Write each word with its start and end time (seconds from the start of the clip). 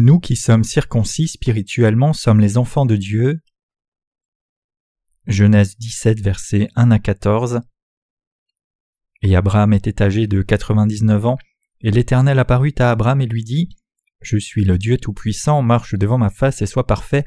Nous 0.00 0.20
qui 0.20 0.36
sommes 0.36 0.62
circoncis 0.62 1.26
spirituellement 1.26 2.12
sommes 2.12 2.38
les 2.38 2.56
enfants 2.56 2.86
de 2.86 2.94
Dieu. 2.94 3.40
Genèse 5.26 5.76
17 5.76 6.20
versets 6.20 6.68
1 6.76 6.92
à 6.92 7.00
14 7.00 7.62
Et 9.22 9.34
Abraham 9.34 9.72
était 9.72 10.00
âgé 10.00 10.28
de 10.28 10.42
quatre-vingt-dix-neuf 10.42 11.26
ans, 11.26 11.36
et 11.80 11.90
l'Éternel 11.90 12.38
apparut 12.38 12.76
à 12.78 12.92
Abraham 12.92 13.22
et 13.22 13.26
lui 13.26 13.42
dit 13.42 13.70
Je 14.20 14.38
suis 14.38 14.64
le 14.64 14.78
Dieu 14.78 14.98
Tout-Puissant, 14.98 15.62
marche 15.62 15.96
devant 15.96 16.16
ma 16.16 16.30
face 16.30 16.62
et 16.62 16.66
sois 16.66 16.86
parfait, 16.86 17.24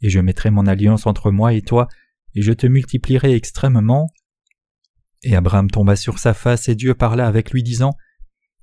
et 0.00 0.08
je 0.08 0.20
mettrai 0.20 0.50
mon 0.50 0.66
alliance 0.66 1.06
entre 1.06 1.30
moi 1.30 1.52
et 1.52 1.60
toi, 1.60 1.86
et 2.34 2.40
je 2.40 2.54
te 2.54 2.66
multiplierai 2.66 3.34
extrêmement. 3.34 4.08
Et 5.22 5.36
Abraham 5.36 5.70
tomba 5.70 5.96
sur 5.96 6.18
sa 6.18 6.32
face, 6.32 6.70
et 6.70 6.76
Dieu 6.76 6.94
parla 6.94 7.26
avec 7.26 7.50
lui, 7.50 7.62
disant 7.62 7.92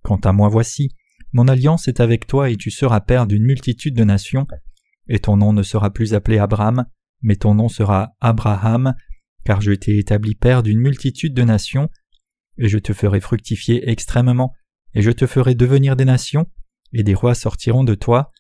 Quant 0.02 0.18
à 0.24 0.32
moi, 0.32 0.50
voici, 0.50 0.90
mon 1.34 1.48
alliance 1.48 1.88
est 1.88 2.00
avec 2.00 2.28
toi 2.28 2.50
et 2.50 2.56
tu 2.56 2.72
seras 2.72 3.02
père 3.02 3.28
d'une 3.28 3.44
multitude 3.44 3.96
de 3.96 4.04
nations, 4.04 4.48
et 5.08 5.20
ton 5.20 5.36
nom 5.38 5.52
ne 5.52 5.64
sera 5.64 5.92
plus 5.92 6.14
appelé 6.14 6.38
Abraham, 6.38 6.86
mais 7.22 7.36
ton 7.36 7.56
nom 7.56 7.70
sera 7.70 8.14
Abraham, 8.22 8.94
car 9.44 9.60
je 9.60 9.72
t'ai 9.72 9.98
établi 9.98 10.36
père 10.36 10.64
d'une 10.64 10.80
multitude 10.80 11.34
de 11.34 11.44
nations, 11.44 11.90
et 12.58 12.70
je 12.70 12.78
te 12.78 12.94
ferai 12.94 13.20
fructifier 13.20 13.90
extrêmement, 13.90 14.54
et 14.94 15.02
je 15.02 15.12
te 15.12 15.26
ferai 15.26 15.56
devenir 15.56 15.96
des 15.96 16.06
nations, 16.06 16.48
et 16.94 17.04
des 17.04 17.16
rois 17.16 17.36
sortiront 17.36 17.84
de 17.84 17.96
toi, 17.96 18.32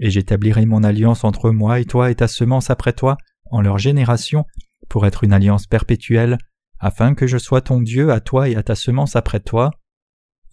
et 0.00 0.10
j'établirai 0.10 0.66
mon 0.66 0.82
alliance 0.82 1.22
entre 1.22 1.50
moi 1.50 1.78
et 1.78 1.84
toi 1.84 2.10
et 2.10 2.16
ta 2.16 2.26
semence 2.26 2.70
après 2.70 2.92
toi, 2.92 3.16
en 3.50 3.60
leur 3.60 3.78
génération, 3.78 4.44
pour 4.88 5.06
être 5.06 5.22
une 5.22 5.32
alliance 5.32 5.66
perpétuelle, 5.66 6.38
afin 6.80 7.14
que 7.14 7.28
je 7.28 7.38
sois 7.38 7.60
ton 7.60 7.80
Dieu 7.80 8.10
à 8.10 8.20
toi 8.20 8.48
et 8.48 8.56
à 8.56 8.64
ta 8.64 8.74
semence 8.74 9.14
après 9.14 9.38
toi 9.38 9.70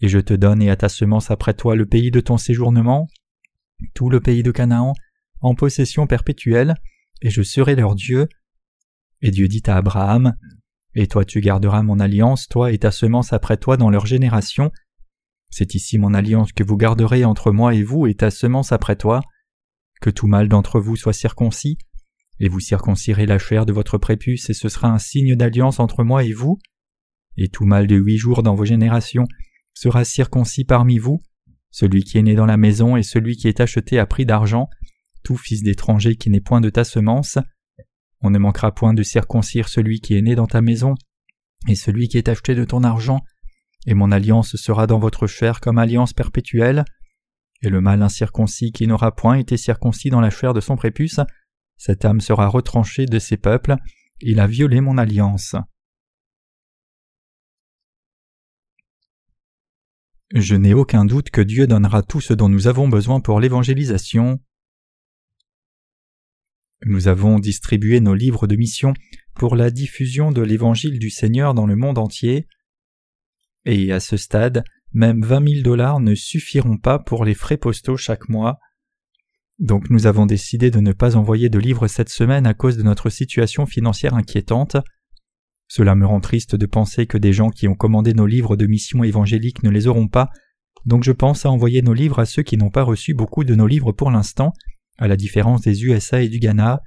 et 0.00 0.08
je 0.08 0.18
te 0.18 0.34
donne 0.34 0.62
et 0.62 0.70
à 0.70 0.76
ta 0.76 0.88
semence 0.88 1.30
après 1.30 1.54
toi 1.54 1.76
le 1.76 1.86
pays 1.86 2.10
de 2.10 2.20
ton 2.20 2.38
séjournement, 2.38 3.06
tout 3.94 4.10
le 4.10 4.20
pays 4.20 4.42
de 4.42 4.50
Canaan, 4.50 4.94
en 5.40 5.54
possession 5.54 6.06
perpétuelle, 6.06 6.74
et 7.22 7.30
je 7.30 7.42
serai 7.42 7.74
leur 7.74 7.94
Dieu. 7.94 8.28
Et 9.20 9.30
Dieu 9.30 9.48
dit 9.48 9.62
à 9.66 9.76
Abraham, 9.76 10.36
Et 10.94 11.06
toi 11.06 11.24
tu 11.24 11.40
garderas 11.40 11.82
mon 11.82 12.00
alliance, 12.00 12.48
toi 12.48 12.72
et 12.72 12.78
ta 12.78 12.90
semence 12.90 13.32
après 13.32 13.56
toi 13.56 13.76
dans 13.76 13.90
leur 13.90 14.06
génération. 14.06 14.70
C'est 15.50 15.74
ici 15.74 15.98
mon 15.98 16.14
alliance 16.14 16.52
que 16.52 16.64
vous 16.64 16.76
garderez 16.76 17.24
entre 17.24 17.52
moi 17.52 17.74
et 17.74 17.82
vous 17.82 18.06
et 18.06 18.14
ta 18.14 18.30
semence 18.30 18.72
après 18.72 18.96
toi. 18.96 19.20
Que 20.00 20.10
tout 20.10 20.28
mâle 20.28 20.48
d'entre 20.48 20.80
vous 20.80 20.96
soit 20.96 21.12
circoncis, 21.12 21.76
et 22.38 22.48
vous 22.48 22.60
circoncirez 22.60 23.26
la 23.26 23.38
chair 23.38 23.66
de 23.66 23.72
votre 23.72 23.98
prépuce, 23.98 24.48
et 24.48 24.54
ce 24.54 24.70
sera 24.70 24.88
un 24.88 24.98
signe 24.98 25.36
d'alliance 25.36 25.78
entre 25.78 26.04
moi 26.04 26.24
et 26.24 26.32
vous. 26.32 26.58
Et 27.36 27.48
tout 27.48 27.66
mâle 27.66 27.86
de 27.86 27.96
huit 27.96 28.16
jours 28.16 28.42
dans 28.42 28.54
vos 28.54 28.64
générations 28.64 29.26
sera 29.74 30.04
circoncis 30.04 30.64
parmi 30.64 30.98
vous, 30.98 31.20
celui 31.70 32.04
qui 32.04 32.18
est 32.18 32.22
né 32.22 32.34
dans 32.34 32.46
la 32.46 32.56
maison 32.56 32.96
et 32.96 33.02
celui 33.02 33.36
qui 33.36 33.48
est 33.48 33.60
acheté 33.60 33.98
à 33.98 34.06
prix 34.06 34.26
d'argent, 34.26 34.68
tout 35.22 35.36
fils 35.36 35.62
d'étranger 35.62 36.16
qui 36.16 36.30
n'est 36.30 36.40
point 36.40 36.60
de 36.60 36.70
ta 36.70 36.84
semence. 36.84 37.38
On 38.20 38.30
ne 38.30 38.38
manquera 38.38 38.74
point 38.74 38.94
de 38.94 39.02
circoncire 39.02 39.68
celui 39.68 40.00
qui 40.00 40.16
est 40.16 40.22
né 40.22 40.34
dans 40.34 40.46
ta 40.46 40.60
maison, 40.60 40.94
et 41.68 41.74
celui 41.74 42.08
qui 42.08 42.18
est 42.18 42.28
acheté 42.28 42.54
de 42.54 42.64
ton 42.64 42.84
argent, 42.84 43.20
et 43.86 43.94
mon 43.94 44.12
alliance 44.12 44.56
sera 44.56 44.86
dans 44.86 44.98
votre 44.98 45.26
chair 45.26 45.60
comme 45.60 45.78
alliance 45.78 46.12
perpétuelle. 46.12 46.84
Et 47.62 47.68
le 47.68 47.80
mâle 47.80 48.02
incirconcis 48.02 48.72
qui 48.72 48.86
n'aura 48.86 49.14
point 49.14 49.36
été 49.36 49.56
circoncis 49.56 50.10
dans 50.10 50.20
la 50.20 50.30
chair 50.30 50.54
de 50.54 50.60
son 50.60 50.76
prépuce, 50.76 51.20
cette 51.76 52.04
âme 52.04 52.20
sera 52.20 52.46
retranchée 52.48 53.06
de 53.06 53.18
ses 53.18 53.36
peuples, 53.36 53.76
il 54.20 54.40
a 54.40 54.46
violé 54.46 54.80
mon 54.80 54.98
alliance. 54.98 55.54
Je 60.32 60.54
n'ai 60.54 60.74
aucun 60.74 61.04
doute 61.04 61.30
que 61.30 61.40
Dieu 61.40 61.66
donnera 61.66 62.02
tout 62.02 62.20
ce 62.20 62.32
dont 62.32 62.48
nous 62.48 62.68
avons 62.68 62.88
besoin 62.88 63.20
pour 63.20 63.40
l'évangélisation. 63.40 64.38
Nous 66.86 67.08
avons 67.08 67.40
distribué 67.40 68.00
nos 68.00 68.14
livres 68.14 68.46
de 68.46 68.54
mission 68.54 68.94
pour 69.34 69.56
la 69.56 69.70
diffusion 69.70 70.30
de 70.30 70.42
l'évangile 70.42 71.00
du 71.00 71.10
Seigneur 71.10 71.52
dans 71.52 71.66
le 71.66 71.74
monde 71.74 71.98
entier. 71.98 72.46
Et 73.64 73.92
à 73.92 73.98
ce 73.98 74.16
stade, 74.16 74.62
même 74.92 75.24
vingt 75.24 75.40
mille 75.40 75.64
dollars 75.64 75.98
ne 75.98 76.14
suffiront 76.14 76.78
pas 76.78 77.00
pour 77.00 77.24
les 77.24 77.34
frais 77.34 77.56
postaux 77.56 77.96
chaque 77.96 78.28
mois. 78.28 78.60
Donc 79.58 79.90
nous 79.90 80.06
avons 80.06 80.26
décidé 80.26 80.70
de 80.70 80.80
ne 80.80 80.92
pas 80.92 81.16
envoyer 81.16 81.48
de 81.48 81.58
livres 81.58 81.88
cette 81.88 82.08
semaine 82.08 82.46
à 82.46 82.54
cause 82.54 82.76
de 82.76 82.82
notre 82.84 83.10
situation 83.10 83.66
financière 83.66 84.14
inquiétante. 84.14 84.76
Cela 85.70 85.94
me 85.94 86.04
rend 86.04 86.18
triste 86.18 86.56
de 86.56 86.66
penser 86.66 87.06
que 87.06 87.16
des 87.16 87.32
gens 87.32 87.48
qui 87.48 87.68
ont 87.68 87.76
commandé 87.76 88.12
nos 88.12 88.26
livres 88.26 88.56
de 88.56 88.66
mission 88.66 89.04
évangélique 89.04 89.62
ne 89.62 89.70
les 89.70 89.86
auront 89.86 90.08
pas, 90.08 90.28
donc 90.84 91.04
je 91.04 91.12
pense 91.12 91.46
à 91.46 91.50
envoyer 91.50 91.80
nos 91.80 91.94
livres 91.94 92.18
à 92.18 92.26
ceux 92.26 92.42
qui 92.42 92.56
n'ont 92.56 92.70
pas 92.70 92.82
reçu 92.82 93.14
beaucoup 93.14 93.44
de 93.44 93.54
nos 93.54 93.68
livres 93.68 93.92
pour 93.92 94.10
l'instant, 94.10 94.52
à 94.98 95.06
la 95.06 95.16
différence 95.16 95.60
des 95.60 95.84
USA 95.84 96.22
et 96.22 96.28
du 96.28 96.40
Ghana. 96.40 96.82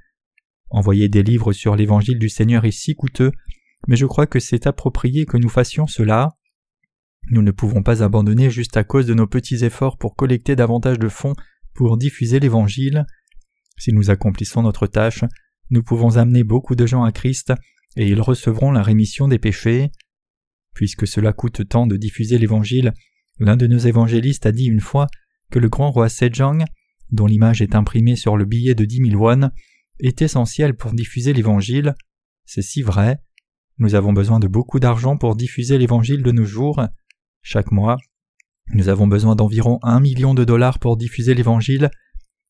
Envoyer 0.68 1.08
des 1.08 1.22
livres 1.22 1.54
sur 1.54 1.76
l'évangile 1.76 2.18
du 2.18 2.28
Seigneur 2.28 2.66
est 2.66 2.72
si 2.72 2.94
coûteux, 2.94 3.32
mais 3.88 3.96
je 3.96 4.04
crois 4.04 4.26
que 4.26 4.38
c'est 4.38 4.66
approprié 4.66 5.24
que 5.24 5.38
nous 5.38 5.48
fassions 5.48 5.86
cela. 5.86 6.36
Nous 7.30 7.40
ne 7.40 7.52
pouvons 7.52 7.82
pas 7.82 8.02
abandonner 8.02 8.50
juste 8.50 8.76
à 8.76 8.84
cause 8.84 9.06
de 9.06 9.14
nos 9.14 9.26
petits 9.26 9.64
efforts 9.64 9.96
pour 9.96 10.14
collecter 10.14 10.56
davantage 10.56 10.98
de 10.98 11.08
fonds 11.08 11.32
pour 11.74 11.96
diffuser 11.96 12.38
l'Évangile. 12.38 13.06
Si 13.78 13.94
nous 13.94 14.10
accomplissons 14.10 14.60
notre 14.60 14.86
tâche, 14.86 15.24
nous 15.70 15.82
pouvons 15.82 16.18
amener 16.18 16.44
beaucoup 16.44 16.74
de 16.74 16.84
gens 16.84 17.02
à 17.02 17.12
Christ 17.12 17.54
et 17.96 18.08
ils 18.08 18.20
recevront 18.20 18.72
la 18.72 18.82
rémission 18.82 19.28
des 19.28 19.38
péchés. 19.38 19.90
Puisque 20.74 21.06
cela 21.06 21.32
coûte 21.32 21.68
tant 21.68 21.86
de 21.86 21.96
diffuser 21.96 22.38
l'Évangile, 22.38 22.92
l'un 23.38 23.56
de 23.56 23.66
nos 23.66 23.78
évangélistes 23.78 24.46
a 24.46 24.52
dit 24.52 24.66
une 24.66 24.80
fois 24.80 25.06
que 25.50 25.58
le 25.58 25.68
grand 25.68 25.90
roi 25.90 26.08
Sejong, 26.08 26.64
dont 27.10 27.26
l'image 27.26 27.62
est 27.62 27.74
imprimée 27.74 28.16
sur 28.16 28.36
le 28.36 28.44
billet 28.44 28.74
de 28.74 28.84
dix 28.84 29.00
mille 29.00 29.16
won, 29.16 29.50
est 30.00 30.22
essentiel 30.22 30.74
pour 30.74 30.92
diffuser 30.92 31.32
l'Évangile. 31.32 31.94
C'est 32.44 32.62
si 32.62 32.82
vrai. 32.82 33.18
Nous 33.78 33.94
avons 33.94 34.12
besoin 34.12 34.40
de 34.40 34.48
beaucoup 34.48 34.80
d'argent 34.80 35.16
pour 35.16 35.36
diffuser 35.36 35.78
l'Évangile 35.78 36.22
de 36.22 36.32
nos 36.32 36.44
jours. 36.44 36.82
Chaque 37.42 37.72
mois, 37.72 37.98
nous 38.72 38.88
avons 38.88 39.06
besoin 39.06 39.36
d'environ 39.36 39.78
un 39.82 40.00
million 40.00 40.34
de 40.34 40.44
dollars 40.44 40.78
pour 40.78 40.96
diffuser 40.96 41.34
l'Évangile. 41.34 41.90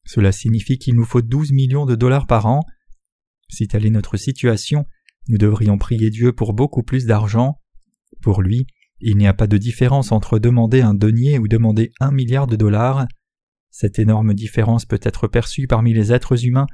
Cela 0.06 0.32
signifie 0.32 0.78
qu'il 0.78 0.94
nous 0.94 1.04
faut 1.04 1.22
douze 1.22 1.52
millions 1.52 1.86
de 1.86 1.94
dollars 1.94 2.26
par 2.26 2.46
an. 2.46 2.60
Si 3.48 3.68
telle 3.68 3.86
est 3.86 3.90
notre 3.90 4.16
situation, 4.16 4.86
nous 5.28 5.38
devrions 5.38 5.78
prier 5.78 6.10
Dieu 6.10 6.32
pour 6.32 6.52
beaucoup 6.52 6.82
plus 6.82 7.06
d'argent. 7.06 7.60
Pour 8.20 8.42
lui, 8.42 8.66
il 9.00 9.16
n'y 9.16 9.26
a 9.26 9.34
pas 9.34 9.46
de 9.46 9.58
différence 9.58 10.12
entre 10.12 10.38
demander 10.38 10.80
un 10.80 10.94
denier 10.94 11.38
ou 11.38 11.48
demander 11.48 11.92
un 12.00 12.10
milliard 12.10 12.46
de 12.46 12.56
dollars. 12.56 13.06
Cette 13.70 13.98
énorme 13.98 14.34
différence 14.34 14.84
peut 14.84 15.00
être 15.02 15.26
perçue 15.26 15.66
parmi 15.66 15.92
les 15.92 16.12
êtres 16.12 16.44
humains, 16.44 16.66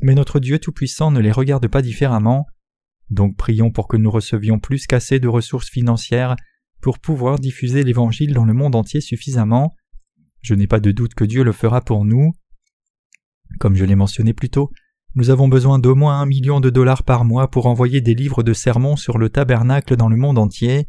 mais 0.00 0.14
notre 0.14 0.40
Dieu 0.40 0.58
Tout-Puissant 0.58 1.10
ne 1.10 1.20
les 1.20 1.32
regarde 1.32 1.66
pas 1.68 1.82
différemment. 1.82 2.46
Donc 3.10 3.36
prions 3.36 3.70
pour 3.70 3.88
que 3.88 3.96
nous 3.96 4.10
recevions 4.10 4.58
plus 4.58 4.86
qu'assez 4.86 5.18
de 5.20 5.28
ressources 5.28 5.70
financières 5.70 6.36
pour 6.80 6.98
pouvoir 6.98 7.38
diffuser 7.38 7.82
l'Évangile 7.84 8.34
dans 8.34 8.44
le 8.44 8.54
monde 8.54 8.74
entier 8.74 9.00
suffisamment. 9.00 9.74
Je 10.40 10.54
n'ai 10.54 10.66
pas 10.66 10.80
de 10.80 10.90
doute 10.90 11.14
que 11.14 11.24
Dieu 11.24 11.44
le 11.44 11.52
fera 11.52 11.80
pour 11.80 12.04
nous. 12.04 12.32
Comme 13.60 13.76
je 13.76 13.84
l'ai 13.84 13.94
mentionné 13.94 14.34
plus 14.34 14.50
tôt, 14.50 14.70
nous 15.14 15.30
avons 15.30 15.48
besoin 15.48 15.78
d'au 15.78 15.94
moins 15.94 16.20
un 16.20 16.26
million 16.26 16.60
de 16.60 16.70
dollars 16.70 17.02
par 17.02 17.24
mois 17.24 17.50
pour 17.50 17.66
envoyer 17.66 18.00
des 18.00 18.14
livres 18.14 18.42
de 18.42 18.52
sermons 18.52 18.96
sur 18.96 19.18
le 19.18 19.28
tabernacle 19.28 19.96
dans 19.96 20.08
le 20.08 20.16
monde 20.16 20.38
entier. 20.38 20.86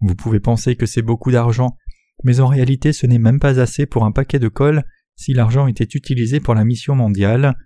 Vous 0.00 0.14
pouvez 0.14 0.40
penser 0.40 0.76
que 0.76 0.86
c'est 0.86 1.02
beaucoup 1.02 1.30
d'argent, 1.30 1.76
mais 2.24 2.40
en 2.40 2.46
réalité 2.46 2.92
ce 2.92 3.06
n'est 3.06 3.18
même 3.18 3.38
pas 3.38 3.60
assez 3.60 3.84
pour 3.86 4.04
un 4.04 4.12
paquet 4.12 4.38
de 4.38 4.48
colle 4.48 4.84
si 5.16 5.32
l'argent 5.32 5.66
était 5.66 5.84
utilisé 5.84 6.40
pour 6.40 6.54
la 6.54 6.64
mission 6.64 6.94
mondiale. 6.94 7.56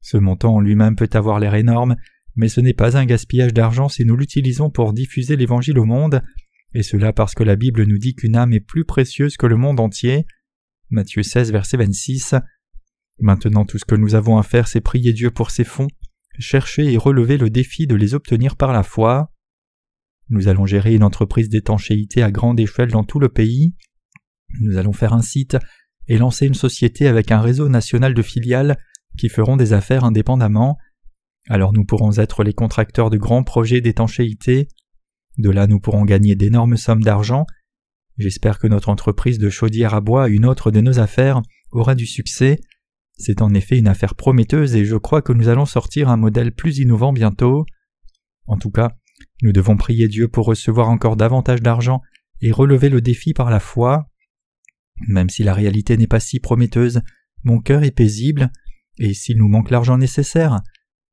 Ce 0.00 0.16
montant 0.16 0.54
en 0.54 0.60
lui-même 0.60 0.96
peut 0.96 1.08
avoir 1.12 1.38
l'air 1.38 1.54
énorme, 1.54 1.96
mais 2.36 2.48
ce 2.48 2.60
n'est 2.60 2.74
pas 2.74 2.96
un 2.96 3.06
gaspillage 3.06 3.54
d'argent 3.54 3.88
si 3.88 4.04
nous 4.04 4.16
l'utilisons 4.16 4.70
pour 4.70 4.92
diffuser 4.92 5.36
l'Évangile 5.36 5.78
au 5.78 5.84
monde, 5.84 6.22
et 6.74 6.82
cela 6.82 7.12
parce 7.12 7.34
que 7.34 7.44
la 7.44 7.56
Bible 7.56 7.84
nous 7.84 7.98
dit 7.98 8.14
qu'une 8.14 8.36
âme 8.36 8.52
est 8.52 8.60
plus 8.60 8.84
précieuse 8.84 9.36
que 9.36 9.46
le 9.46 9.56
monde 9.56 9.80
entier. 9.80 10.26
Matthieu 10.90 11.22
16, 11.22 11.52
verset 11.52 11.76
26. 11.76 12.34
Maintenant 13.20 13.64
tout 13.64 13.78
ce 13.78 13.84
que 13.84 13.94
nous 13.94 14.14
avons 14.14 14.38
à 14.38 14.42
faire 14.42 14.68
c'est 14.68 14.80
prier 14.80 15.12
Dieu 15.12 15.30
pour 15.30 15.50
ces 15.50 15.64
fonds, 15.64 15.88
chercher 16.38 16.92
et 16.92 16.96
relever 16.96 17.36
le 17.36 17.50
défi 17.50 17.86
de 17.86 17.94
les 17.94 18.14
obtenir 18.14 18.56
par 18.56 18.72
la 18.72 18.82
foi. 18.82 19.32
Nous 20.30 20.48
allons 20.48 20.66
gérer 20.66 20.94
une 20.94 21.04
entreprise 21.04 21.48
d'étanchéité 21.48 22.22
à 22.22 22.30
grande 22.30 22.58
échelle 22.58 22.90
dans 22.90 23.04
tout 23.04 23.20
le 23.20 23.28
pays. 23.28 23.74
Nous 24.60 24.76
allons 24.76 24.92
faire 24.92 25.12
un 25.12 25.22
site 25.22 25.56
et 26.08 26.18
lancer 26.18 26.46
une 26.46 26.54
société 26.54 27.06
avec 27.06 27.30
un 27.30 27.40
réseau 27.40 27.68
national 27.68 28.14
de 28.14 28.22
filiales 28.22 28.76
qui 29.18 29.28
feront 29.28 29.56
des 29.56 29.72
affaires 29.72 30.04
indépendamment. 30.04 30.76
Alors 31.48 31.72
nous 31.72 31.84
pourrons 31.84 32.18
être 32.18 32.42
les 32.42 32.54
contracteurs 32.54 33.10
de 33.10 33.18
grands 33.18 33.44
projets 33.44 33.80
d'étanchéité. 33.80 34.68
De 35.38 35.50
là 35.50 35.66
nous 35.66 35.80
pourrons 35.80 36.04
gagner 36.04 36.34
d'énormes 36.36 36.76
sommes 36.76 37.02
d'argent. 37.02 37.46
J'espère 38.16 38.58
que 38.58 38.66
notre 38.66 38.88
entreprise 38.88 39.38
de 39.38 39.50
chaudière 39.50 39.94
à 39.94 40.00
bois, 40.00 40.28
une 40.28 40.46
autre 40.46 40.70
de 40.70 40.80
nos 40.80 41.00
affaires, 41.00 41.42
aura 41.72 41.94
du 41.94 42.06
succès. 42.06 42.60
C'est 43.16 43.42
en 43.42 43.54
effet 43.54 43.78
une 43.78 43.88
affaire 43.88 44.14
prometteuse 44.14 44.74
et 44.74 44.84
je 44.84 44.96
crois 44.96 45.22
que 45.22 45.32
nous 45.32 45.48
allons 45.48 45.66
sortir 45.66 46.08
un 46.08 46.16
modèle 46.16 46.52
plus 46.52 46.78
innovant 46.78 47.12
bientôt. 47.12 47.64
En 48.46 48.58
tout 48.58 48.70
cas, 48.70 48.96
nous 49.42 49.52
devons 49.52 49.76
prier 49.76 50.08
Dieu 50.08 50.28
pour 50.28 50.46
recevoir 50.46 50.88
encore 50.88 51.16
davantage 51.16 51.62
d'argent 51.62 52.02
et 52.40 52.50
relever 52.50 52.88
le 52.88 53.00
défi 53.00 53.32
par 53.32 53.50
la 53.50 53.60
foi. 53.60 54.10
Même 55.08 55.30
si 55.30 55.42
la 55.42 55.54
réalité 55.54 55.96
n'est 55.96 56.06
pas 56.06 56.20
si 56.20 56.40
prometteuse, 56.40 57.00
mon 57.44 57.60
cœur 57.60 57.84
est 57.84 57.90
paisible, 57.90 58.50
et 58.98 59.12
s'il 59.12 59.38
nous 59.38 59.48
manque 59.48 59.70
l'argent 59.70 59.98
nécessaire, 59.98 60.60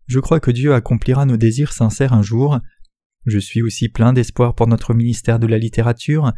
je 0.07 0.19
crois 0.19 0.39
que 0.39 0.51
Dieu 0.51 0.73
accomplira 0.73 1.25
nos 1.25 1.37
désirs 1.37 1.73
sincères 1.73 2.13
un 2.13 2.21
jour. 2.21 2.59
Je 3.25 3.39
suis 3.39 3.61
aussi 3.61 3.89
plein 3.89 4.13
d'espoir 4.13 4.55
pour 4.55 4.67
notre 4.67 4.93
ministère 4.93 5.39
de 5.39 5.47
la 5.47 5.57
littérature. 5.57 6.31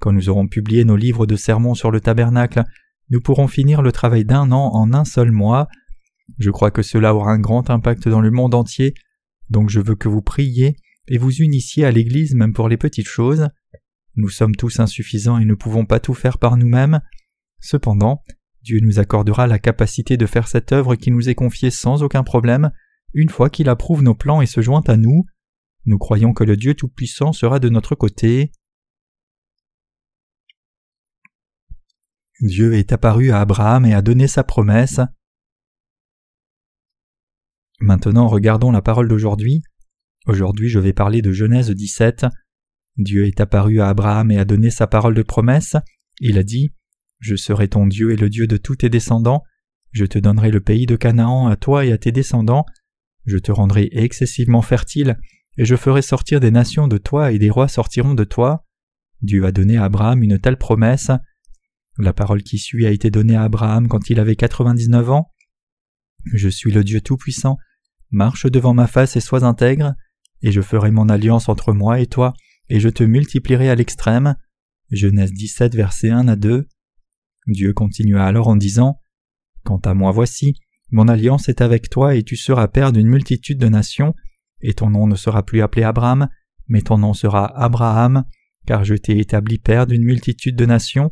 Quand 0.00 0.12
nous 0.12 0.28
aurons 0.28 0.48
publié 0.48 0.84
nos 0.84 0.96
livres 0.96 1.26
de 1.26 1.36
sermons 1.36 1.74
sur 1.74 1.90
le 1.90 2.00
tabernacle, 2.00 2.64
nous 3.10 3.20
pourrons 3.20 3.48
finir 3.48 3.82
le 3.82 3.92
travail 3.92 4.24
d'un 4.24 4.50
an 4.52 4.70
en 4.74 4.92
un 4.92 5.04
seul 5.04 5.30
mois. 5.30 5.68
Je 6.38 6.50
crois 6.50 6.70
que 6.70 6.82
cela 6.82 7.14
aura 7.14 7.32
un 7.32 7.38
grand 7.38 7.70
impact 7.70 8.08
dans 8.08 8.20
le 8.20 8.30
monde 8.30 8.54
entier, 8.54 8.94
donc 9.48 9.70
je 9.70 9.80
veux 9.80 9.94
que 9.94 10.08
vous 10.08 10.22
priez 10.22 10.76
et 11.08 11.18
vous 11.18 11.32
unissiez 11.36 11.84
à 11.84 11.90
l'Église 11.90 12.34
même 12.34 12.52
pour 12.52 12.68
les 12.68 12.76
petites 12.76 13.08
choses. 13.08 13.48
Nous 14.16 14.28
sommes 14.28 14.56
tous 14.56 14.80
insuffisants 14.80 15.38
et 15.38 15.44
ne 15.44 15.54
pouvons 15.54 15.84
pas 15.84 16.00
tout 16.00 16.14
faire 16.14 16.38
par 16.38 16.56
nous-mêmes. 16.56 17.00
Cependant, 17.60 18.22
Dieu 18.62 18.80
nous 18.82 18.98
accordera 18.98 19.46
la 19.46 19.58
capacité 19.58 20.16
de 20.16 20.26
faire 20.26 20.48
cette 20.48 20.72
œuvre 20.72 20.96
qui 20.96 21.10
nous 21.10 21.28
est 21.28 21.34
confiée 21.34 21.70
sans 21.70 22.02
aucun 22.02 22.24
problème, 22.24 22.72
une 23.14 23.28
fois 23.28 23.50
qu'il 23.50 23.68
approuve 23.68 24.02
nos 24.02 24.14
plans 24.14 24.40
et 24.40 24.46
se 24.46 24.60
joint 24.60 24.82
à 24.88 24.96
nous. 24.96 25.26
Nous 25.84 25.98
croyons 25.98 26.32
que 26.32 26.42
le 26.42 26.56
Dieu 26.56 26.74
Tout-Puissant 26.74 27.32
sera 27.32 27.60
de 27.60 27.68
notre 27.68 27.94
côté. 27.94 28.50
Dieu 32.40 32.74
est 32.74 32.92
apparu 32.92 33.30
à 33.30 33.40
Abraham 33.40 33.86
et 33.86 33.94
a 33.94 34.02
donné 34.02 34.28
sa 34.28 34.44
promesse. 34.44 35.00
Maintenant 37.80 38.28
regardons 38.28 38.70
la 38.70 38.82
parole 38.82 39.08
d'aujourd'hui. 39.08 39.62
Aujourd'hui 40.26 40.68
je 40.68 40.78
vais 40.78 40.92
parler 40.92 41.22
de 41.22 41.32
Genèse 41.32 41.70
17. 41.70 42.26
Dieu 42.98 43.26
est 43.26 43.40
apparu 43.40 43.80
à 43.80 43.88
Abraham 43.88 44.30
et 44.30 44.38
a 44.38 44.44
donné 44.44 44.70
sa 44.70 44.86
parole 44.86 45.14
de 45.14 45.22
promesse. 45.22 45.76
Il 46.20 46.36
a 46.36 46.42
dit 46.42 46.74
Je 47.20 47.36
serai 47.36 47.68
ton 47.68 47.86
Dieu 47.86 48.12
et 48.12 48.16
le 48.16 48.28
Dieu 48.28 48.46
de 48.46 48.58
tous 48.58 48.76
tes 48.76 48.90
descendants. 48.90 49.42
Je 49.92 50.04
te 50.04 50.18
donnerai 50.18 50.50
le 50.50 50.60
pays 50.60 50.84
de 50.84 50.96
Canaan 50.96 51.46
à 51.46 51.56
toi 51.56 51.86
et 51.86 51.92
à 51.92 51.98
tes 51.98 52.12
descendants. 52.12 52.66
Je 53.24 53.38
te 53.38 53.50
rendrai 53.50 53.88
excessivement 53.92 54.62
fertile, 54.62 55.18
et 55.58 55.64
je 55.64 55.74
ferai 55.74 56.02
sortir 56.02 56.38
des 56.38 56.50
nations 56.50 56.86
de 56.86 56.98
toi 56.98 57.32
et 57.32 57.38
des 57.38 57.50
rois 57.50 57.68
sortiront 57.68 58.14
de 58.14 58.24
toi. 58.24 58.64
Dieu 59.22 59.44
a 59.46 59.52
donné 59.52 59.78
à 59.78 59.84
Abraham 59.84 60.22
une 60.22 60.38
telle 60.38 60.58
promesse. 60.58 61.10
La 61.98 62.12
parole 62.12 62.42
qui 62.42 62.58
suit 62.58 62.86
a 62.86 62.90
été 62.90 63.10
donnée 63.10 63.36
à 63.36 63.44
Abraham 63.44 63.88
quand 63.88 64.10
il 64.10 64.20
avait 64.20 64.36
quatre-vingt-dix-neuf 64.36 65.10
ans. 65.10 65.32
Je 66.32 66.48
suis 66.48 66.70
le 66.70 66.84
Dieu 66.84 67.00
Tout-Puissant, 67.00 67.56
marche 68.10 68.46
devant 68.46 68.74
ma 68.74 68.86
face 68.86 69.16
et 69.16 69.20
sois 69.20 69.44
intègre, 69.44 69.94
et 70.42 70.52
je 70.52 70.60
ferai 70.60 70.90
mon 70.90 71.08
alliance 71.08 71.48
entre 71.48 71.72
moi 71.72 72.00
et 72.00 72.06
toi, 72.06 72.34
et 72.68 72.80
je 72.80 72.88
te 72.88 73.02
multiplierai 73.02 73.70
à 73.70 73.74
l'extrême. 73.74 74.36
Genèse 74.90 75.32
17, 75.32 75.74
versets 75.74 76.10
1 76.10 76.28
à 76.28 76.36
2. 76.36 76.68
Dieu 77.46 77.72
continua 77.72 78.24
alors 78.24 78.48
en 78.48 78.56
disant 78.56 79.00
Quant 79.64 79.78
à 79.78 79.94
moi, 79.94 80.10
voici, 80.10 80.54
mon 80.90 81.08
alliance 81.08 81.48
est 81.48 81.60
avec 81.60 81.88
toi, 81.88 82.14
et 82.14 82.22
tu 82.22 82.36
seras 82.36 82.68
père 82.68 82.92
d'une 82.92 83.08
multitude 83.08 83.58
de 83.58 83.68
nations, 83.68 84.14
et 84.60 84.74
ton 84.74 84.90
nom 84.90 85.06
ne 85.06 85.16
sera 85.16 85.44
plus 85.44 85.62
appelé 85.62 85.82
Abraham, 85.82 86.28
mais 86.68 86.82
ton 86.82 86.98
nom 86.98 87.14
sera 87.14 87.46
Abraham, 87.58 88.24
car 88.66 88.84
je 88.84 88.94
t'ai 88.94 89.18
établi 89.18 89.58
père 89.58 89.86
d'une 89.86 90.04
multitude 90.04 90.56
de 90.56 90.66
nations, 90.66 91.10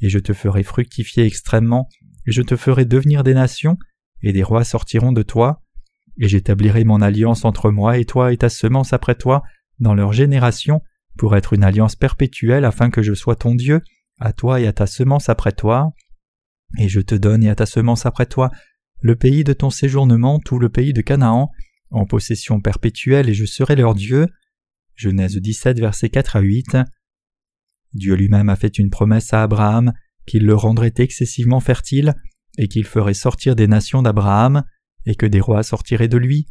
et 0.00 0.08
je 0.08 0.18
te 0.18 0.32
ferai 0.32 0.62
fructifier 0.62 1.24
extrêmement, 1.24 1.88
et 2.26 2.32
je 2.32 2.42
te 2.42 2.56
ferai 2.56 2.84
devenir 2.84 3.24
des 3.24 3.34
nations, 3.34 3.78
et 4.22 4.32
des 4.32 4.42
rois 4.42 4.64
sortiront 4.64 5.12
de 5.12 5.22
toi, 5.22 5.62
et 6.18 6.28
j'établirai 6.28 6.84
mon 6.84 7.00
alliance 7.00 7.44
entre 7.44 7.70
moi 7.70 7.98
et 7.98 8.04
toi 8.04 8.32
et 8.32 8.36
ta 8.36 8.48
semence 8.48 8.92
après 8.92 9.14
toi, 9.14 9.42
dans 9.78 9.94
leur 9.94 10.12
génération, 10.12 10.82
pour 11.16 11.36
être 11.36 11.52
une 11.52 11.64
alliance 11.64 11.96
perpétuelle 11.96 12.64
afin 12.64 12.90
que 12.90 13.02
je 13.02 13.14
sois 13.14 13.36
ton 13.36 13.54
Dieu, 13.54 13.82
à 14.18 14.32
toi 14.32 14.60
et 14.60 14.66
à 14.66 14.72
ta 14.72 14.86
semence 14.86 15.28
après 15.28 15.52
toi. 15.52 15.92
Et 16.78 16.88
je 16.88 17.00
te 17.00 17.14
donne 17.14 17.44
et 17.44 17.50
à 17.50 17.54
ta 17.54 17.66
semence 17.66 18.06
après 18.06 18.26
toi 18.26 18.50
le 19.00 19.14
pays 19.14 19.44
de 19.44 19.52
ton 19.52 19.70
séjournement, 19.70 20.40
tout 20.40 20.58
le 20.58 20.68
pays 20.68 20.92
de 20.92 21.02
Canaan, 21.02 21.50
en 21.90 22.04
possession 22.04 22.60
perpétuelle, 22.60 23.28
et 23.28 23.34
je 23.34 23.44
serai 23.44 23.76
leur 23.76 23.94
Dieu. 23.94 24.26
Genèse 24.96 25.36
17, 25.36 25.78
versets 25.78 26.10
4 26.10 26.36
à 26.36 26.40
8. 26.40 26.76
Dieu 27.94 28.14
lui-même 28.14 28.48
a 28.48 28.56
fait 28.56 28.78
une 28.78 28.90
promesse 28.90 29.32
à 29.32 29.42
Abraham 29.42 29.92
qu'il 30.26 30.44
le 30.44 30.54
rendrait 30.54 30.94
excessivement 30.98 31.60
fertile 31.60 32.14
et 32.58 32.68
qu'il 32.68 32.84
ferait 32.84 33.14
sortir 33.14 33.56
des 33.56 33.66
nations 33.66 34.02
d'Abraham 34.02 34.64
et 35.06 35.14
que 35.14 35.26
des 35.26 35.40
rois 35.40 35.62
sortiraient 35.62 36.08
de 36.08 36.18
lui. 36.18 36.46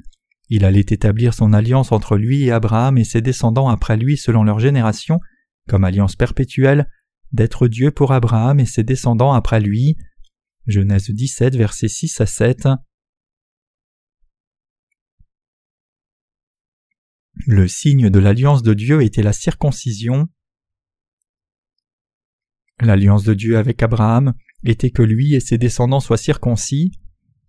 Il 0.49 0.65
allait 0.65 0.79
établir 0.79 1.33
son 1.33 1.53
alliance 1.53 1.91
entre 1.91 2.17
lui 2.17 2.43
et 2.43 2.51
Abraham 2.51 2.97
et 2.97 3.03
ses 3.03 3.21
descendants 3.21 3.69
après 3.69 3.97
lui 3.97 4.17
selon 4.17 4.43
leur 4.43 4.59
génération, 4.59 5.19
comme 5.67 5.83
alliance 5.83 6.15
perpétuelle, 6.15 6.89
d'être 7.33 7.67
Dieu 7.67 7.91
pour 7.91 8.13
Abraham 8.13 8.59
et 8.59 8.65
ses 8.65 8.83
descendants 8.83 9.33
après 9.33 9.59
lui. 9.59 9.97
Genèse 10.65 11.09
17, 11.09 11.55
versets 11.55 11.89
6 11.89 12.21
à 12.21 12.25
7. 12.25 12.67
Le 17.45 17.67
signe 17.67 18.09
de 18.09 18.19
l'alliance 18.19 18.63
de 18.63 18.73
Dieu 18.73 19.01
était 19.03 19.21
la 19.21 19.33
circoncision. 19.33 20.27
L'alliance 22.81 23.23
de 23.23 23.33
Dieu 23.33 23.57
avec 23.57 23.81
Abraham 23.81 24.33
était 24.63 24.91
que 24.91 25.01
lui 25.01 25.33
et 25.33 25.39
ses 25.39 25.57
descendants 25.57 25.99
soient 25.99 26.17
circoncis. 26.17 26.91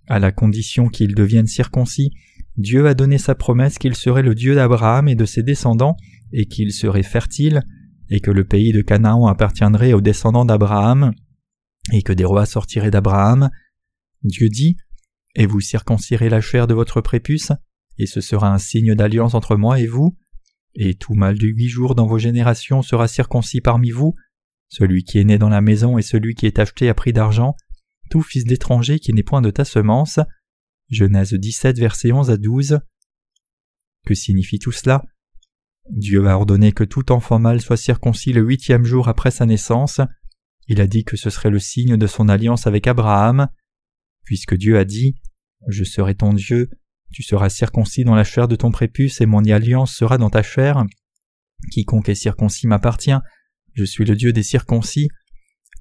À 0.06 0.18
la 0.18 0.32
condition 0.32 0.88
qu'ils 0.88 1.14
deviennent 1.14 1.46
circoncis, 1.46 2.12
Dieu 2.56 2.86
a 2.86 2.94
donné 2.94 3.18
sa 3.18 3.34
promesse 3.34 3.78
qu'il 3.78 3.94
serait 3.94 4.22
le 4.22 4.34
Dieu 4.34 4.54
d'Abraham 4.54 5.06
et 5.06 5.14
de 5.14 5.24
ses 5.24 5.42
descendants, 5.42 5.96
et 6.32 6.46
qu'il 6.46 6.72
serait 6.72 7.02
fertile, 7.02 7.62
et 8.10 8.20
que 8.20 8.30
le 8.30 8.44
pays 8.44 8.72
de 8.72 8.80
Canaan 8.80 9.26
appartiendrait 9.26 9.92
aux 9.92 10.00
descendants 10.00 10.44
d'Abraham, 10.44 11.12
et 11.92 12.02
que 12.02 12.12
des 12.12 12.24
rois 12.24 12.46
sortiraient 12.46 12.90
d'Abraham. 12.90 13.50
Dieu 14.22 14.48
dit 14.48 14.76
Et 15.34 15.46
vous 15.46 15.60
circoncirez 15.60 16.28
la 16.30 16.40
chair 16.40 16.66
de 16.66 16.74
votre 16.74 17.00
prépuce, 17.00 17.52
et 17.98 18.06
ce 18.06 18.20
sera 18.20 18.52
un 18.52 18.58
signe 18.58 18.94
d'alliance 18.94 19.34
entre 19.34 19.56
moi 19.56 19.78
et 19.78 19.86
vous. 19.86 20.16
Et 20.74 20.94
tout 20.94 21.14
mâle 21.14 21.38
de 21.38 21.46
huit 21.46 21.68
jours 21.68 21.94
dans 21.94 22.06
vos 22.06 22.18
générations 22.18 22.82
sera 22.82 23.08
circoncis 23.08 23.60
parmi 23.60 23.90
vous, 23.90 24.14
celui 24.68 25.04
qui 25.04 25.18
est 25.18 25.24
né 25.24 25.38
dans 25.38 25.48
la 25.48 25.60
maison 25.60 25.98
et 25.98 26.02
celui 26.02 26.34
qui 26.34 26.46
est 26.46 26.58
acheté 26.58 26.88
à 26.88 26.94
prix 26.94 27.12
d'argent, 27.12 27.56
tout 28.10 28.22
fils 28.22 28.44
d'étranger 28.44 28.98
qui 28.98 29.12
n'est 29.12 29.22
point 29.22 29.42
de 29.42 29.50
ta 29.50 29.64
semence. 29.64 30.20
Genèse 30.90 31.34
17, 31.34 31.78
versets 31.78 32.12
11 32.12 32.30
à 32.30 32.36
12. 32.36 32.80
Que 34.06 34.14
signifie 34.14 34.58
tout 34.58 34.72
cela? 34.72 35.02
Dieu 35.90 36.26
a 36.26 36.36
ordonné 36.36 36.72
que 36.72 36.84
tout 36.84 37.12
enfant 37.12 37.38
mâle 37.38 37.60
soit 37.60 37.76
circoncis 37.76 38.32
le 38.32 38.42
huitième 38.42 38.84
jour 38.84 39.08
après 39.08 39.30
sa 39.30 39.46
naissance. 39.46 40.00
Il 40.66 40.80
a 40.80 40.86
dit 40.86 41.04
que 41.04 41.16
ce 41.16 41.30
serait 41.30 41.50
le 41.50 41.58
signe 41.58 41.96
de 41.96 42.06
son 42.06 42.28
alliance 42.28 42.66
avec 42.66 42.86
Abraham. 42.86 43.48
Puisque 44.24 44.54
Dieu 44.54 44.78
a 44.78 44.84
dit 44.84 45.14
Je 45.66 45.84
serai 45.84 46.14
ton 46.14 46.34
Dieu, 46.34 46.70
tu 47.10 47.22
seras 47.22 47.48
circoncis 47.48 48.04
dans 48.04 48.14
la 48.14 48.24
chair 48.24 48.48
de 48.48 48.56
ton 48.56 48.70
prépuce 48.70 49.20
et 49.22 49.26
mon 49.26 49.44
alliance 49.44 49.94
sera 49.94 50.18
dans 50.18 50.30
ta 50.30 50.42
chair. 50.42 50.84
Quiconque 51.72 52.10
est 52.10 52.14
circoncis 52.14 52.66
m'appartient, 52.66 53.16
je 53.78 53.84
suis 53.84 54.04
le 54.04 54.16
Dieu 54.16 54.32
des 54.32 54.42
circoncis. 54.42 55.08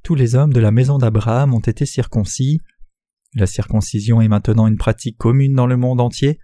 Tous 0.04 0.14
les 0.14 0.36
hommes 0.36 0.54
de 0.54 0.60
la 0.60 0.70
maison 0.70 1.00
d'Abraham 1.00 1.56
ont 1.56 1.60
été 1.60 1.88
circoncis. 1.88 2.62
La 3.34 3.48
circoncision 3.48 4.22
est 4.22 4.28
maintenant 4.28 4.68
une 4.68 4.78
pratique 4.78 5.18
commune 5.18 5.56
dans 5.56 5.66
le 5.66 5.78
monde 5.78 6.00
entier. 6.00 6.38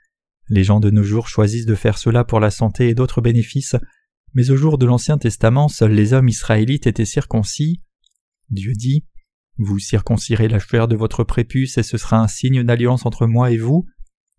Les 0.50 0.64
gens 0.64 0.80
de 0.80 0.90
nos 0.90 1.04
jours 1.04 1.28
choisissent 1.28 1.68
de 1.68 1.76
faire 1.76 2.00
cela 2.00 2.24
pour 2.24 2.40
la 2.40 2.50
santé 2.50 2.90
et 2.90 2.96
d'autres 2.96 3.22
bénéfices, 3.22 3.76
mais 4.34 4.50
au 4.50 4.56
jour 4.56 4.80
de 4.80 4.88
l'Ancien 4.88 5.20
Testament, 5.20 5.68
seuls 5.68 5.94
les 5.94 6.14
hommes 6.14 6.28
israélites 6.28 6.88
étaient 6.88 7.06
circoncis. 7.06 7.84
Dieu 8.50 8.74
dit 8.74 9.06
Vous 9.60 9.78
circoncirez 9.78 10.48
la 10.48 10.58
chair 10.58 10.88
de 10.88 10.96
votre 10.96 11.24
prépuce 11.24 11.78
et 11.78 11.84
ce 11.84 12.00
sera 12.00 12.20
un 12.20 12.28
signe 12.28 12.64
d'alliance 12.64 13.06
entre 13.06 13.28
moi 13.28 13.52
et 13.52 13.58
vous. 13.58 13.86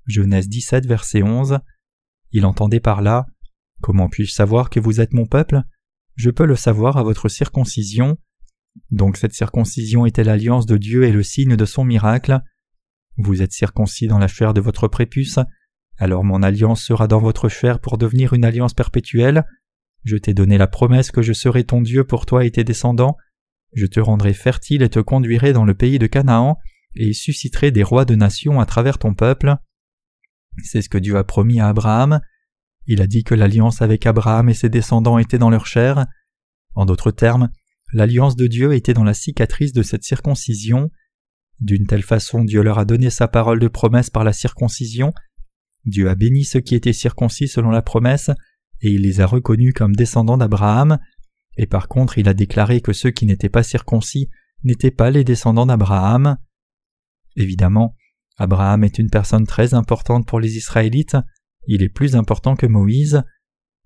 Genèse 0.07 0.49
17, 0.49 0.85
verset 0.87 1.23
11. 1.23 1.61
Il 2.33 2.45
entendait 2.45 2.81
par 2.81 3.03
là 3.03 3.25
Comment 3.81 4.09
puis-je 4.09 4.33
savoir 4.33 4.69
que 4.69 4.81
vous 4.81 5.01
êtes 5.01 5.13
mon 5.13 5.27
peuple? 5.27 5.63
Je 6.15 6.31
peux 6.31 6.47
le 6.47 6.57
savoir 6.57 6.97
à 6.97 7.03
votre 7.03 7.29
circoncision. 7.29 8.17
Donc 8.91 9.17
cette 9.17 9.35
circoncision 9.35 10.07
était 10.07 10.25
l'alliance 10.25 10.67
de 10.67 10.77
Dieu 10.77 11.05
et 11.05 11.13
le 11.13 11.23
signe 11.23 11.57
de 11.57 11.65
son 11.65 11.85
miracle. 11.85 12.41
Vous 13.17 13.43
êtes 13.43 13.53
circoncis 13.53 14.07
dans 14.07 14.19
la 14.19 14.27
chair 14.27 14.55
de 14.55 14.61
votre 14.61 14.89
prépuce, 14.89 15.39
alors 15.99 16.25
mon 16.25 16.43
alliance 16.43 16.83
sera 16.83 17.07
dans 17.07 17.21
votre 17.21 17.49
chair 17.49 17.79
pour 17.79 17.99
devenir 17.99 18.33
une 18.33 18.45
alliance 18.45 18.75
perpétuelle. 18.75 19.45
Je 20.05 20.17
t'ai 20.17 20.35
donné 20.35 20.59
la 20.59 20.67
promesse 20.67 21.11
que 21.11 21.23
je 21.23 21.33
serai 21.33 21.65
ton 21.65 21.81
Dieu 21.81 22.05
pour 22.05 22.27
toi 22.27 22.45
et 22.45 22.51
tes 22.51 22.65
descendants. 22.65 23.17
Je 23.75 23.87
te 23.87 24.01
rendrai 24.01 24.35
fertile 24.35 24.83
et 24.83 24.89
te 24.89 24.99
conduirai 24.99 25.53
dans 25.53 25.65
le 25.65 25.75
pays 25.75 25.99
de 25.99 26.07
Canaan, 26.07 26.59
et 26.97 27.13
susciterai 27.13 27.71
des 27.71 27.83
rois 27.83 28.05
de 28.05 28.15
nations 28.15 28.61
à 28.61 28.67
travers 28.67 28.99
ton 28.99 29.15
peuple. 29.15 29.57
C'est 30.63 30.83
ce 30.83 30.89
que 30.89 30.99
Dieu 30.99 31.17
a 31.17 31.25
promis 31.25 31.61
à 31.61 31.69
Abraham. 31.69 32.21
Il 32.87 33.01
a 33.01 33.07
dit 33.07 33.25
que 33.25 33.35
l'alliance 33.35 33.83
avec 33.83 34.07
Abraham 34.07 34.49
et 34.49 34.55
ses 34.55 34.69
descendants 34.69 35.19
était 35.19 35.39
dans 35.39 35.51
leur 35.51 35.67
chair. 35.67 36.07
En 36.75 36.85
d'autres 36.87 37.11
termes, 37.11 37.51
l'alliance 37.93 38.37
de 38.37 38.47
Dieu 38.47 38.75
était 38.75 38.95
dans 38.95 39.05
la 39.05 39.15
cicatrice 39.15 39.73
de 39.73 39.83
cette 39.83 40.05
circoncision. 40.05 40.91
D'une 41.61 41.87
telle 41.87 42.03
façon, 42.03 42.45
Dieu 42.45 42.63
leur 42.63 42.79
a 42.79 42.85
donné 42.85 43.11
sa 43.11 43.29
parole 43.29 43.61
de 43.61 43.69
promesse 43.69 44.11
par 44.11 44.25
la 44.25 44.33
circoncision. 44.33 45.13
Dieu 45.85 46.09
a 46.09 46.15
béni 46.15 46.45
ceux 46.45 46.61
qui 46.61 46.75
étaient 46.75 46.93
circoncis 46.93 47.49
selon 47.49 47.71
la 47.71 47.83
promesse, 47.83 48.31
et 48.81 48.91
il 48.91 49.03
les 49.03 49.21
a 49.21 49.27
reconnus 49.27 49.73
comme 49.75 49.95
descendants 49.95 50.39
d'Abraham, 50.39 50.99
et 51.57 51.67
par 51.67 51.89
contre 51.89 52.19
il 52.19 52.29
a 52.29 52.35
déclaré 52.35 52.81
que 52.81 52.93
ceux 52.93 53.11
qui 53.11 53.27
n'étaient 53.27 53.49
pas 53.49 53.63
circoncis 53.63 54.29
n'étaient 54.65 54.91
pas 54.91 55.11
les 55.11 55.25
descendants 55.25 55.67
d'Abraham. 55.67 56.39
Évidemment, 57.37 57.95
Abraham 58.37 58.83
est 58.83 58.99
une 58.99 59.11
personne 59.11 59.47
très 59.47 59.75
importante 59.75 60.27
pour 60.27 60.41
les 60.41 60.57
Israélites, 60.57 61.17
il 61.67 61.83
est 61.83 61.89
plus 61.89 62.17
important 62.17 62.57
que 62.57 62.67
Moïse. 62.67 63.23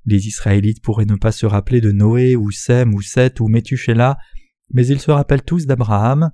Les 0.04 0.26
Israélites 0.26 0.82
pourraient 0.82 1.04
ne 1.04 1.16
pas 1.16 1.32
se 1.32 1.46
rappeler 1.46 1.80
de 1.80 1.92
Noé 1.92 2.36
ou 2.36 2.50
Sem 2.50 2.94
ou 2.94 3.02
Seth 3.02 3.40
ou 3.40 3.48
Métuchéla, 3.48 4.16
mais 4.70 4.86
ils 4.86 5.00
se 5.00 5.10
rappellent 5.10 5.42
tous 5.42 5.66
d'Abraham. 5.66 6.30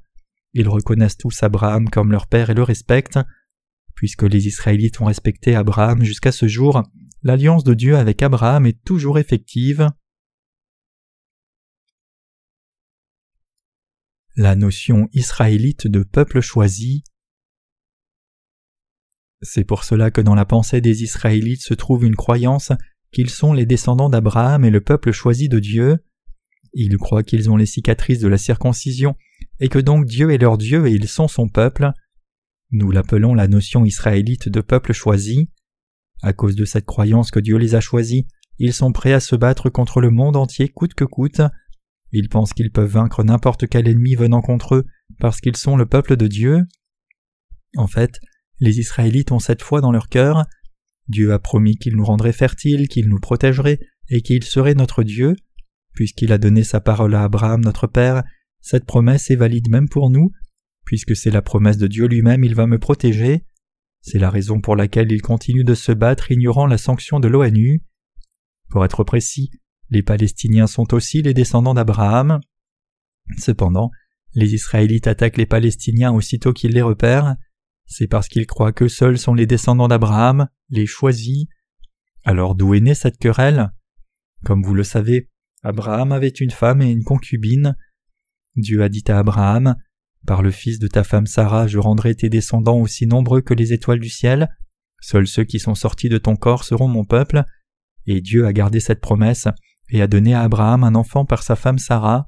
Ils 0.52 0.68
reconnaissent 0.68 1.16
tous 1.16 1.42
Abraham 1.42 1.88
comme 1.88 2.12
leur 2.12 2.26
père 2.26 2.50
et 2.50 2.54
le 2.54 2.62
respectent. 2.62 3.18
Puisque 3.94 4.22
les 4.22 4.46
Israélites 4.46 5.00
ont 5.00 5.06
respecté 5.06 5.54
Abraham 5.54 6.02
jusqu'à 6.04 6.32
ce 6.32 6.46
jour, 6.48 6.82
l'alliance 7.22 7.64
de 7.64 7.74
Dieu 7.74 7.96
avec 7.96 8.22
Abraham 8.22 8.66
est 8.66 8.82
toujours 8.84 9.18
effective. 9.18 9.88
La 14.36 14.56
notion 14.56 15.08
israélite 15.12 15.86
de 15.86 16.02
peuple 16.02 16.40
choisi 16.40 17.04
c'est 19.44 19.64
pour 19.64 19.84
cela 19.84 20.10
que 20.10 20.22
dans 20.22 20.34
la 20.34 20.46
pensée 20.46 20.80
des 20.80 21.02
Israélites 21.02 21.62
se 21.62 21.74
trouve 21.74 22.04
une 22.04 22.16
croyance 22.16 22.72
qu'ils 23.12 23.30
sont 23.30 23.52
les 23.52 23.66
descendants 23.66 24.08
d'Abraham 24.08 24.64
et 24.64 24.70
le 24.70 24.80
peuple 24.80 25.12
choisi 25.12 25.48
de 25.48 25.58
Dieu. 25.58 25.98
Ils 26.72 26.96
croient 26.96 27.22
qu'ils 27.22 27.50
ont 27.50 27.56
les 27.56 27.66
cicatrices 27.66 28.18
de 28.18 28.28
la 28.28 28.38
circoncision 28.38 29.16
et 29.60 29.68
que 29.68 29.78
donc 29.78 30.06
Dieu 30.06 30.30
est 30.30 30.38
leur 30.38 30.58
Dieu 30.58 30.86
et 30.86 30.92
ils 30.92 31.08
sont 31.08 31.28
son 31.28 31.48
peuple. 31.48 31.92
Nous 32.72 32.90
l'appelons 32.90 33.34
la 33.34 33.46
notion 33.46 33.84
israélite 33.84 34.48
de 34.48 34.60
peuple 34.62 34.92
choisi. 34.92 35.50
À 36.22 36.32
cause 36.32 36.56
de 36.56 36.64
cette 36.64 36.86
croyance 36.86 37.30
que 37.30 37.38
Dieu 37.38 37.58
les 37.58 37.74
a 37.74 37.80
choisis, 37.80 38.24
ils 38.58 38.72
sont 38.72 38.92
prêts 38.92 39.12
à 39.12 39.20
se 39.20 39.36
battre 39.36 39.68
contre 39.68 40.00
le 40.00 40.10
monde 40.10 40.36
entier 40.36 40.70
coûte 40.70 40.94
que 40.94 41.04
coûte. 41.04 41.42
Ils 42.12 42.30
pensent 42.30 42.54
qu'ils 42.54 42.72
peuvent 42.72 42.90
vaincre 42.90 43.22
n'importe 43.22 43.68
quel 43.68 43.88
ennemi 43.88 44.14
venant 44.14 44.40
contre 44.40 44.76
eux 44.76 44.86
parce 45.20 45.40
qu'ils 45.40 45.56
sont 45.56 45.76
le 45.76 45.86
peuple 45.86 46.16
de 46.16 46.26
Dieu. 46.26 46.62
En 47.76 47.88
fait, 47.88 48.20
les 48.60 48.78
Israélites 48.78 49.32
ont 49.32 49.38
cette 49.38 49.62
foi 49.62 49.80
dans 49.80 49.92
leur 49.92 50.08
cœur. 50.08 50.44
Dieu 51.08 51.32
a 51.32 51.38
promis 51.38 51.76
qu'il 51.76 51.96
nous 51.96 52.04
rendrait 52.04 52.32
fertiles, 52.32 52.88
qu'il 52.88 53.08
nous 53.08 53.20
protégerait 53.20 53.80
et 54.08 54.22
qu'il 54.22 54.44
serait 54.44 54.74
notre 54.74 55.02
Dieu. 55.02 55.36
Puisqu'il 55.92 56.32
a 56.32 56.38
donné 56.38 56.64
sa 56.64 56.80
parole 56.80 57.14
à 57.14 57.24
Abraham 57.24 57.62
notre 57.62 57.86
Père, 57.86 58.24
cette 58.60 58.86
promesse 58.86 59.30
est 59.30 59.36
valide 59.36 59.68
même 59.68 59.88
pour 59.88 60.10
nous. 60.10 60.32
Puisque 60.84 61.16
c'est 61.16 61.30
la 61.30 61.42
promesse 61.42 61.78
de 61.78 61.86
Dieu 61.86 62.06
lui-même, 62.06 62.44
il 62.44 62.54
va 62.54 62.66
me 62.66 62.78
protéger. 62.78 63.44
C'est 64.00 64.18
la 64.18 64.30
raison 64.30 64.60
pour 64.60 64.76
laquelle 64.76 65.12
il 65.12 65.22
continue 65.22 65.64
de 65.64 65.74
se 65.74 65.92
battre 65.92 66.30
ignorant 66.30 66.66
la 66.66 66.78
sanction 66.78 67.20
de 67.20 67.28
l'ONU. 67.28 67.82
Pour 68.70 68.84
être 68.84 69.04
précis, 69.04 69.50
les 69.90 70.02
Palestiniens 70.02 70.66
sont 70.66 70.92
aussi 70.94 71.22
les 71.22 71.34
descendants 71.34 71.74
d'Abraham. 71.74 72.40
Cependant, 73.38 73.90
les 74.34 74.54
Israélites 74.54 75.06
attaquent 75.06 75.36
les 75.36 75.46
Palestiniens 75.46 76.12
aussitôt 76.12 76.52
qu'ils 76.52 76.72
les 76.72 76.82
repèrent. 76.82 77.36
C'est 77.86 78.06
parce 78.06 78.28
qu'ils 78.28 78.46
croient 78.46 78.72
que 78.72 78.88
seuls 78.88 79.18
sont 79.18 79.34
les 79.34 79.46
descendants 79.46 79.88
d'Abraham, 79.88 80.48
les 80.70 80.86
choisis. 80.86 81.46
Alors 82.24 82.54
d'où 82.54 82.74
est 82.74 82.80
née 82.80 82.94
cette 82.94 83.18
querelle? 83.18 83.70
Comme 84.44 84.62
vous 84.62 84.74
le 84.74 84.84
savez, 84.84 85.30
Abraham 85.62 86.12
avait 86.12 86.28
une 86.28 86.50
femme 86.50 86.82
et 86.82 86.90
une 86.90 87.04
concubine. 87.04 87.76
Dieu 88.56 88.82
a 88.82 88.88
dit 88.88 89.04
à 89.08 89.18
Abraham 89.18 89.76
Par 90.26 90.42
le 90.42 90.50
fils 90.50 90.78
de 90.78 90.86
ta 90.86 91.04
femme 91.04 91.26
Sarah, 91.26 91.66
je 91.66 91.78
rendrai 91.78 92.14
tes 92.14 92.28
descendants 92.28 92.78
aussi 92.78 93.06
nombreux 93.06 93.40
que 93.40 93.54
les 93.54 93.72
étoiles 93.72 94.00
du 94.00 94.10
ciel. 94.10 94.48
Seuls 95.00 95.26
ceux 95.26 95.44
qui 95.44 95.58
sont 95.58 95.74
sortis 95.74 96.08
de 96.08 96.18
ton 96.18 96.36
corps 96.36 96.64
seront 96.64 96.88
mon 96.88 97.04
peuple. 97.04 97.44
Et 98.06 98.20
Dieu 98.20 98.46
a 98.46 98.52
gardé 98.52 98.80
cette 98.80 99.00
promesse 99.00 99.48
et 99.90 100.02
a 100.02 100.06
donné 100.06 100.34
à 100.34 100.42
Abraham 100.42 100.84
un 100.84 100.94
enfant 100.94 101.24
par 101.24 101.42
sa 101.42 101.56
femme 101.56 101.78
Sarah. 101.78 102.26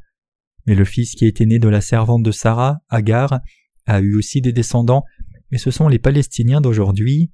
Mais 0.67 0.75
le 0.75 0.85
fils 0.85 1.15
qui 1.15 1.27
était 1.27 1.47
né 1.47 1.59
de 1.59 1.69
la 1.69 1.81
servante 1.81 2.23
de 2.23 2.33
Sarah, 2.33 2.79
Agar, 2.89 3.41
a 3.87 4.01
eu 4.01 4.17
aussi 4.17 4.41
des 4.41 4.53
descendants 4.53 5.05
et 5.53 5.59
ce 5.59 5.71
sont 5.71 5.89
les 5.89 5.99
Palestiniens 5.99 6.61
d'aujourd'hui. 6.61 7.33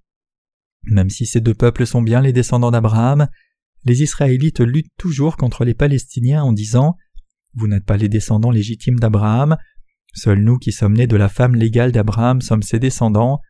Même 0.84 1.10
si 1.10 1.26
ces 1.26 1.40
deux 1.40 1.54
peuples 1.54 1.86
sont 1.86 2.02
bien 2.02 2.20
les 2.20 2.32
descendants 2.32 2.70
d'Abraham, 2.70 3.28
les 3.84 4.02
Israélites 4.02 4.60
luttent 4.60 4.92
toujours 4.98 5.36
contre 5.36 5.64
les 5.64 5.74
Palestiniens 5.74 6.42
en 6.42 6.52
disant 6.52 6.96
Vous 7.54 7.68
n'êtes 7.68 7.84
pas 7.84 7.96
les 7.96 8.08
descendants 8.08 8.50
légitimes 8.50 8.98
d'Abraham, 8.98 9.56
seuls 10.14 10.42
nous 10.42 10.58
qui 10.58 10.72
sommes 10.72 10.96
nés 10.96 11.06
de 11.06 11.16
la 11.16 11.28
femme 11.28 11.54
légale 11.54 11.92
d'Abraham 11.92 12.40
sommes 12.40 12.62
ses 12.62 12.78
descendants. 12.78 13.40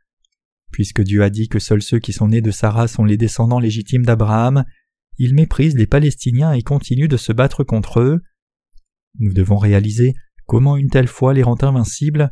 Puisque 0.71 1.03
Dieu 1.03 1.23
a 1.23 1.31
dit 1.31 1.49
que 1.49 1.59
seuls 1.59 1.83
ceux 1.83 1.99
qui 1.99 2.13
sont 2.13 2.29
nés 2.29 2.41
de 2.41 2.51
Sarah 2.51 2.89
sont 2.89 3.05
les 3.05 3.19
descendants 3.19 3.61
légitimes 3.61 4.07
d'Abraham, 4.07 4.65
ils 5.19 5.35
méprisent 5.35 5.77
les 5.77 5.87
Palestiniens 5.87 6.53
et 6.53 6.63
continuent 6.63 7.09
de 7.09 7.19
se 7.19 7.33
battre 7.33 7.65
contre 7.65 8.01
eux. 8.01 8.23
Nous 9.19 9.35
devons 9.35 9.59
réaliser 9.59 10.15
comment 10.47 10.77
une 10.77 10.89
telle 10.89 11.09
foi 11.09 11.35
les 11.35 11.43
rend 11.43 11.63
invincibles. 11.63 12.31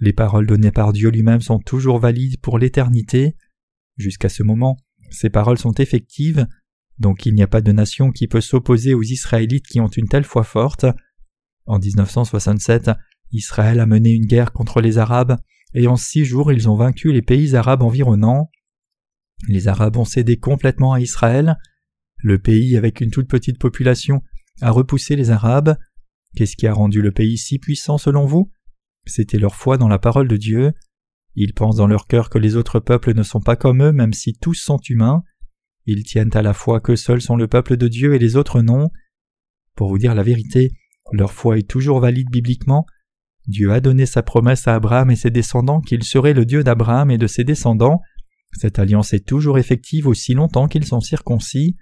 Les 0.00 0.12
paroles 0.12 0.46
données 0.46 0.72
par 0.72 0.92
Dieu 0.92 1.10
lui-même 1.10 1.40
sont 1.40 1.58
toujours 1.58 1.98
valides 1.98 2.40
pour 2.40 2.58
l'éternité. 2.58 3.36
Jusqu'à 3.96 4.28
ce 4.28 4.42
moment, 4.42 4.76
ces 5.10 5.30
paroles 5.30 5.58
sont 5.58 5.72
effectives, 5.74 6.46
donc 6.98 7.26
il 7.26 7.34
n'y 7.34 7.42
a 7.42 7.46
pas 7.46 7.60
de 7.60 7.72
nation 7.72 8.10
qui 8.10 8.28
peut 8.28 8.40
s'opposer 8.40 8.94
aux 8.94 9.02
Israélites 9.02 9.66
qui 9.66 9.80
ont 9.80 9.88
une 9.88 10.08
telle 10.08 10.24
foi 10.24 10.44
forte. 10.44 10.86
En 11.64 11.78
1967, 11.78 12.90
Israël 13.32 13.80
a 13.80 13.86
mené 13.86 14.10
une 14.10 14.26
guerre 14.26 14.52
contre 14.52 14.80
les 14.80 14.98
Arabes, 14.98 15.38
et 15.74 15.86
en 15.86 15.96
six 15.96 16.24
jours 16.24 16.52
ils 16.52 16.68
ont 16.68 16.76
vaincu 16.76 17.12
les 17.12 17.22
pays 17.22 17.56
arabes 17.56 17.82
environnants. 17.82 18.50
Les 19.48 19.68
Arabes 19.68 19.96
ont 19.96 20.04
cédé 20.04 20.38
complètement 20.38 20.92
à 20.92 21.00
Israël. 21.00 21.56
Le 22.18 22.38
pays, 22.38 22.76
avec 22.76 23.00
une 23.00 23.10
toute 23.10 23.28
petite 23.28 23.58
population, 23.58 24.22
a 24.60 24.70
repoussé 24.70 25.16
les 25.16 25.30
Arabes. 25.30 25.76
Qu'est-ce 26.34 26.56
qui 26.56 26.66
a 26.66 26.72
rendu 26.72 27.02
le 27.02 27.12
pays 27.12 27.36
si 27.36 27.58
puissant 27.58 27.98
selon 27.98 28.24
vous? 28.24 28.50
C'était 29.06 29.38
leur 29.38 29.54
foi 29.54 29.78
dans 29.78 29.88
la 29.88 29.98
parole 29.98 30.28
de 30.28 30.36
Dieu. 30.36 30.72
Ils 31.34 31.54
pensent 31.54 31.76
dans 31.76 31.86
leur 31.86 32.06
cœur 32.06 32.30
que 32.30 32.38
les 32.38 32.56
autres 32.56 32.80
peuples 32.80 33.14
ne 33.14 33.22
sont 33.22 33.40
pas 33.40 33.56
comme 33.56 33.82
eux, 33.82 33.92
même 33.92 34.12
si 34.12 34.34
tous 34.34 34.54
sont 34.54 34.80
humains. 34.88 35.22
Ils 35.86 36.02
tiennent 36.02 36.34
à 36.34 36.42
la 36.42 36.52
foi 36.52 36.80
que 36.80 36.96
seuls 36.96 37.20
sont 37.20 37.36
le 37.36 37.46
peuple 37.46 37.76
de 37.76 37.88
Dieu 37.88 38.14
et 38.14 38.18
les 38.18 38.36
autres 38.36 38.62
non. 38.62 38.90
Pour 39.76 39.88
vous 39.88 39.98
dire 39.98 40.14
la 40.14 40.22
vérité, 40.22 40.72
leur 41.12 41.32
foi 41.32 41.58
est 41.58 41.68
toujours 41.68 42.00
valide 42.00 42.30
bibliquement. 42.30 42.86
Dieu 43.46 43.72
a 43.72 43.80
donné 43.80 44.06
sa 44.06 44.22
promesse 44.22 44.66
à 44.66 44.74
Abraham 44.74 45.10
et 45.10 45.16
ses 45.16 45.30
descendants 45.30 45.80
qu'il 45.80 46.02
serait 46.02 46.34
le 46.34 46.44
Dieu 46.44 46.64
d'Abraham 46.64 47.10
et 47.10 47.18
de 47.18 47.28
ses 47.28 47.44
descendants. 47.44 48.00
Cette 48.52 48.78
alliance 48.78 49.12
est 49.12 49.26
toujours 49.26 49.58
effective 49.58 50.08
aussi 50.08 50.34
longtemps 50.34 50.66
qu'ils 50.66 50.86
sont 50.86 51.00
circoncis. 51.00 51.76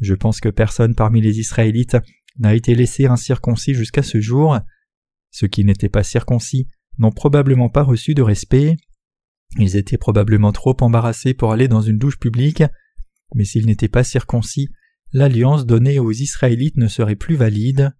Je 0.00 0.14
pense 0.14 0.40
que 0.40 0.48
personne 0.48 0.94
parmi 0.94 1.20
les 1.20 1.40
Israélites 1.40 1.98
n'a 2.38 2.54
été 2.54 2.74
laissé 2.74 3.06
incirconcis 3.06 3.74
jusqu'à 3.74 4.02
ce 4.02 4.20
jour. 4.20 4.58
Ceux 5.34 5.48
qui 5.48 5.64
n'étaient 5.64 5.88
pas 5.88 6.04
circoncis 6.04 6.68
n'ont 6.98 7.10
probablement 7.10 7.68
pas 7.68 7.82
reçu 7.82 8.14
de 8.14 8.22
respect. 8.22 8.76
Ils 9.58 9.74
étaient 9.74 9.98
probablement 9.98 10.52
trop 10.52 10.76
embarrassés 10.80 11.34
pour 11.34 11.50
aller 11.50 11.66
dans 11.66 11.80
une 11.80 11.98
douche 11.98 12.20
publique, 12.20 12.62
mais 13.34 13.44
s'ils 13.44 13.66
n'étaient 13.66 13.88
pas 13.88 14.04
circoncis, 14.04 14.68
l'alliance 15.12 15.66
donnée 15.66 15.98
aux 15.98 16.12
Israélites 16.12 16.76
ne 16.76 16.86
serait 16.86 17.16
plus 17.16 17.34
valide. 17.34 17.96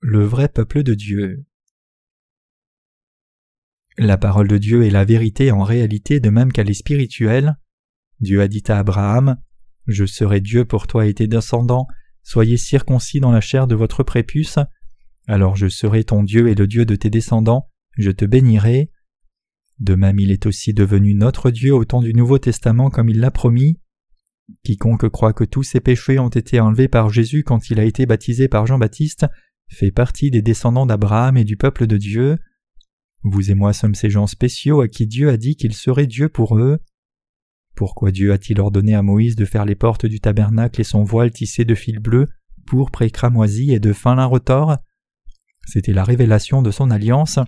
Le 0.00 0.24
vrai 0.24 0.48
peuple 0.48 0.82
de 0.82 0.94
Dieu. 0.94 1.44
La 3.98 4.16
parole 4.16 4.48
de 4.48 4.56
Dieu 4.56 4.82
est 4.84 4.90
la 4.90 5.04
vérité 5.04 5.52
en 5.52 5.62
réalité 5.62 6.20
de 6.20 6.30
même 6.30 6.52
qu'elle 6.52 6.70
est 6.70 6.74
spirituelle. 6.74 7.58
Dieu 8.20 8.40
a 8.40 8.48
dit 8.48 8.64
à 8.68 8.78
Abraham 8.78 9.36
Je 9.86 10.06
serai 10.06 10.40
Dieu 10.40 10.64
pour 10.64 10.86
toi 10.86 11.04
et 11.04 11.12
tes 11.12 11.26
descendants, 11.26 11.86
Soyez 12.28 12.56
circoncis 12.56 13.20
dans 13.20 13.30
la 13.30 13.40
chair 13.40 13.68
de 13.68 13.76
votre 13.76 14.02
prépuce, 14.02 14.58
alors 15.28 15.54
je 15.54 15.68
serai 15.68 16.02
ton 16.02 16.24
Dieu 16.24 16.48
et 16.48 16.56
le 16.56 16.66
Dieu 16.66 16.84
de 16.84 16.96
tes 16.96 17.08
descendants, 17.08 17.70
je 17.96 18.10
te 18.10 18.24
bénirai. 18.24 18.90
De 19.78 19.94
même 19.94 20.18
il 20.18 20.32
est 20.32 20.44
aussi 20.44 20.74
devenu 20.74 21.14
notre 21.14 21.52
Dieu 21.52 21.72
au 21.72 21.84
temps 21.84 22.02
du 22.02 22.14
Nouveau 22.14 22.40
Testament 22.40 22.90
comme 22.90 23.08
il 23.08 23.20
l'a 23.20 23.30
promis. 23.30 23.78
Quiconque 24.64 25.08
croit 25.08 25.34
que 25.34 25.44
tous 25.44 25.62
ses 25.62 25.78
péchés 25.78 26.18
ont 26.18 26.28
été 26.28 26.58
enlevés 26.58 26.88
par 26.88 27.10
Jésus 27.10 27.44
quand 27.44 27.70
il 27.70 27.78
a 27.78 27.84
été 27.84 28.06
baptisé 28.06 28.48
par 28.48 28.66
Jean-Baptiste 28.66 29.26
fait 29.68 29.92
partie 29.92 30.32
des 30.32 30.42
descendants 30.42 30.86
d'Abraham 30.86 31.36
et 31.36 31.44
du 31.44 31.56
peuple 31.56 31.86
de 31.86 31.96
Dieu. 31.96 32.38
Vous 33.22 33.52
et 33.52 33.54
moi 33.54 33.72
sommes 33.72 33.94
ces 33.94 34.10
gens 34.10 34.26
spéciaux 34.26 34.80
à 34.80 34.88
qui 34.88 35.06
Dieu 35.06 35.28
a 35.28 35.36
dit 35.36 35.54
qu'il 35.54 35.74
serait 35.74 36.08
Dieu 36.08 36.28
pour 36.28 36.58
eux. 36.58 36.80
Pourquoi 37.76 38.10
Dieu 38.10 38.32
a-t-il 38.32 38.58
ordonné 38.58 38.94
à 38.94 39.02
Moïse 39.02 39.36
de 39.36 39.44
faire 39.44 39.66
les 39.66 39.74
portes 39.74 40.06
du 40.06 40.18
tabernacle 40.18 40.80
et 40.80 40.84
son 40.84 41.04
voile 41.04 41.30
tissé 41.30 41.66
de 41.66 41.74
fil 41.74 41.98
bleu, 41.98 42.26
pourpre 42.66 43.02
et 43.02 43.10
cramoisi 43.10 43.72
et 43.72 43.80
de 43.80 43.92
fin 43.92 44.14
lin 44.14 44.24
retors? 44.24 44.78
C'était 45.66 45.92
la 45.92 46.02
révélation 46.02 46.62
de 46.62 46.70
son 46.70 46.90
alliance, 46.90 47.38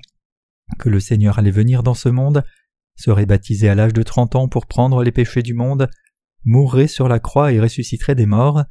que 0.79 0.91
le 0.91 1.01
Seigneur 1.01 1.39
allait 1.39 1.51
venir 1.51 1.83
dans 1.83 1.95
ce 1.95 2.11
monde, 2.11 2.45
serait 2.95 3.25
baptisé 3.25 3.71
à 3.71 3.75
l'âge 3.75 3.95
de 3.95 4.03
trente 4.03 4.37
ans 4.37 4.49
pour 4.49 4.67
prendre 4.67 5.03
les 5.03 5.13
péchés 5.13 5.43
du 5.43 5.55
monde, 5.55 5.89
mourrait 6.45 6.89
sur 6.89 7.09
la 7.09 7.21
croix 7.21 7.53
et 7.53 7.61
ressusciterait 7.61 8.15
des 8.15 8.27
morts. 8.27 8.65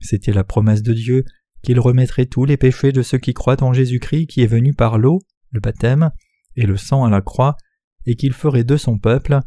C'était 0.00 0.32
la 0.32 0.44
promesse 0.44 0.82
de 0.82 0.94
Dieu 0.94 1.24
qu'il 1.62 1.80
remettrait 1.80 2.26
tous 2.26 2.46
les 2.46 2.56
péchés 2.56 2.92
de 2.92 3.02
ceux 3.02 3.18
qui 3.18 3.34
croient 3.34 3.62
en 3.62 3.74
Jésus-Christ 3.74 4.26
qui 4.26 4.40
est 4.40 4.46
venu 4.46 4.72
par 4.72 4.96
l'eau, 4.96 5.20
le 5.50 5.60
baptême, 5.60 6.10
et 6.56 6.64
le 6.64 6.78
sang 6.78 7.04
à 7.04 7.10
la 7.10 7.20
croix, 7.20 7.56
et 8.06 8.16
qu'il 8.16 8.32
ferait 8.32 8.64
de 8.64 8.78
son 8.78 8.98
peuple. 8.98 9.40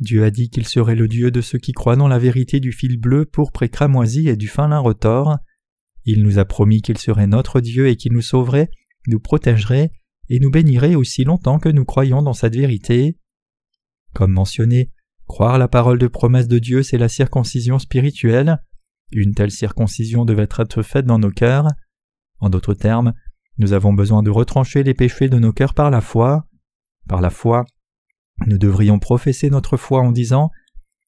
Dieu 0.00 0.24
a 0.24 0.30
dit 0.30 0.48
qu'il 0.48 0.66
serait 0.66 0.94
le 0.94 1.08
Dieu 1.08 1.30
de 1.30 1.42
ceux 1.42 1.58
qui 1.58 1.72
croient 1.72 1.96
dans 1.96 2.08
la 2.08 2.18
vérité 2.18 2.58
du 2.58 2.72
fil 2.72 2.98
bleu, 2.98 3.26
pourpre 3.26 3.62
et 3.62 3.68
cramoisi 3.68 4.28
et 4.28 4.36
du 4.36 4.48
fin 4.48 4.68
lin 4.68 4.78
retors. 4.78 5.36
Il 6.04 6.22
nous 6.22 6.38
a 6.38 6.46
promis 6.46 6.80
qu'il 6.80 6.96
serait 6.96 7.26
notre 7.26 7.60
Dieu 7.60 7.88
et 7.88 7.96
qu'il 7.96 8.12
nous 8.12 8.22
sauverait, 8.22 8.70
nous 9.06 9.20
protégerait 9.20 9.92
et 10.30 10.40
nous 10.40 10.50
bénirait 10.50 10.94
aussi 10.94 11.24
longtemps 11.24 11.58
que 11.58 11.68
nous 11.68 11.84
croyons 11.84 12.22
dans 12.22 12.32
cette 12.32 12.56
vérité. 12.56 13.18
Comme 14.14 14.32
mentionné, 14.32 14.90
croire 15.26 15.58
la 15.58 15.68
parole 15.68 15.98
de 15.98 16.06
promesse 16.06 16.48
de 16.48 16.58
Dieu, 16.58 16.82
c'est 16.82 16.98
la 16.98 17.08
circoncision 17.08 17.78
spirituelle. 17.78 18.58
Une 19.12 19.34
telle 19.34 19.50
circoncision 19.50 20.24
devait 20.24 20.44
être 20.44 20.82
faite 20.82 21.04
dans 21.04 21.18
nos 21.18 21.30
cœurs. 21.30 21.66
En 22.38 22.48
d'autres 22.48 22.74
termes, 22.74 23.12
nous 23.58 23.74
avons 23.74 23.92
besoin 23.92 24.22
de 24.22 24.30
retrancher 24.30 24.82
les 24.82 24.94
péchés 24.94 25.28
de 25.28 25.38
nos 25.38 25.52
cœurs 25.52 25.74
par 25.74 25.90
la 25.90 26.00
foi. 26.00 26.46
Par 27.06 27.20
la 27.20 27.30
foi, 27.30 27.66
nous 28.46 28.58
devrions 28.58 28.98
professer 28.98 29.50
notre 29.50 29.76
foi 29.76 30.00
en 30.00 30.12
disant 30.12 30.50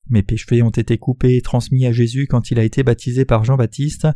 Mes 0.08 0.22
péchés 0.22 0.62
ont 0.62 0.70
été 0.70 0.98
coupés 0.98 1.36
et 1.36 1.42
transmis 1.42 1.86
à 1.86 1.92
Jésus 1.92 2.26
quand 2.26 2.50
il 2.50 2.58
a 2.58 2.64
été 2.64 2.82
baptisé 2.82 3.24
par 3.24 3.44
Jean-Baptiste. 3.44 4.08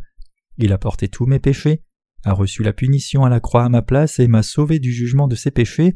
Il 0.57 0.71
a 0.71 0.77
porté 0.77 1.07
tous 1.07 1.25
mes 1.25 1.39
péchés, 1.39 1.83
a 2.23 2.33
reçu 2.33 2.63
la 2.63 2.73
punition 2.73 3.23
à 3.23 3.29
la 3.29 3.39
croix 3.39 3.63
à 3.63 3.69
ma 3.69 3.81
place 3.81 4.19
et 4.19 4.27
m'a 4.27 4.43
sauvé 4.43 4.79
du 4.79 4.91
jugement 4.91 5.27
de 5.27 5.35
ses 5.35 5.51
péchés, 5.51 5.93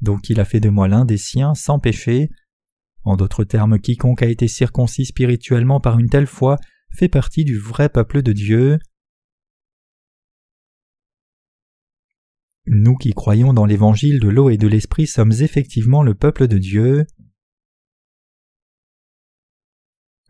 donc 0.00 0.28
il 0.30 0.40
a 0.40 0.44
fait 0.44 0.60
de 0.60 0.68
moi 0.68 0.88
l'un 0.88 1.04
des 1.04 1.16
siens 1.16 1.54
sans 1.54 1.78
péché. 1.78 2.30
En 3.04 3.16
d'autres 3.16 3.44
termes, 3.44 3.78
quiconque 3.78 4.22
a 4.22 4.26
été 4.26 4.48
circoncis 4.48 5.06
spirituellement 5.06 5.80
par 5.80 5.98
une 5.98 6.08
telle 6.08 6.26
foi 6.26 6.56
fait 6.94 7.08
partie 7.08 7.44
du 7.44 7.58
vrai 7.58 7.88
peuple 7.88 8.22
de 8.22 8.32
Dieu. 8.32 8.78
Nous 12.66 12.96
qui 12.96 13.12
croyons 13.12 13.52
dans 13.52 13.66
l'évangile 13.66 14.20
de 14.20 14.28
l'eau 14.28 14.48
et 14.48 14.56
de 14.56 14.68
l'esprit 14.68 15.06
sommes 15.06 15.32
effectivement 15.40 16.02
le 16.02 16.14
peuple 16.14 16.46
de 16.46 16.58
Dieu. 16.58 17.06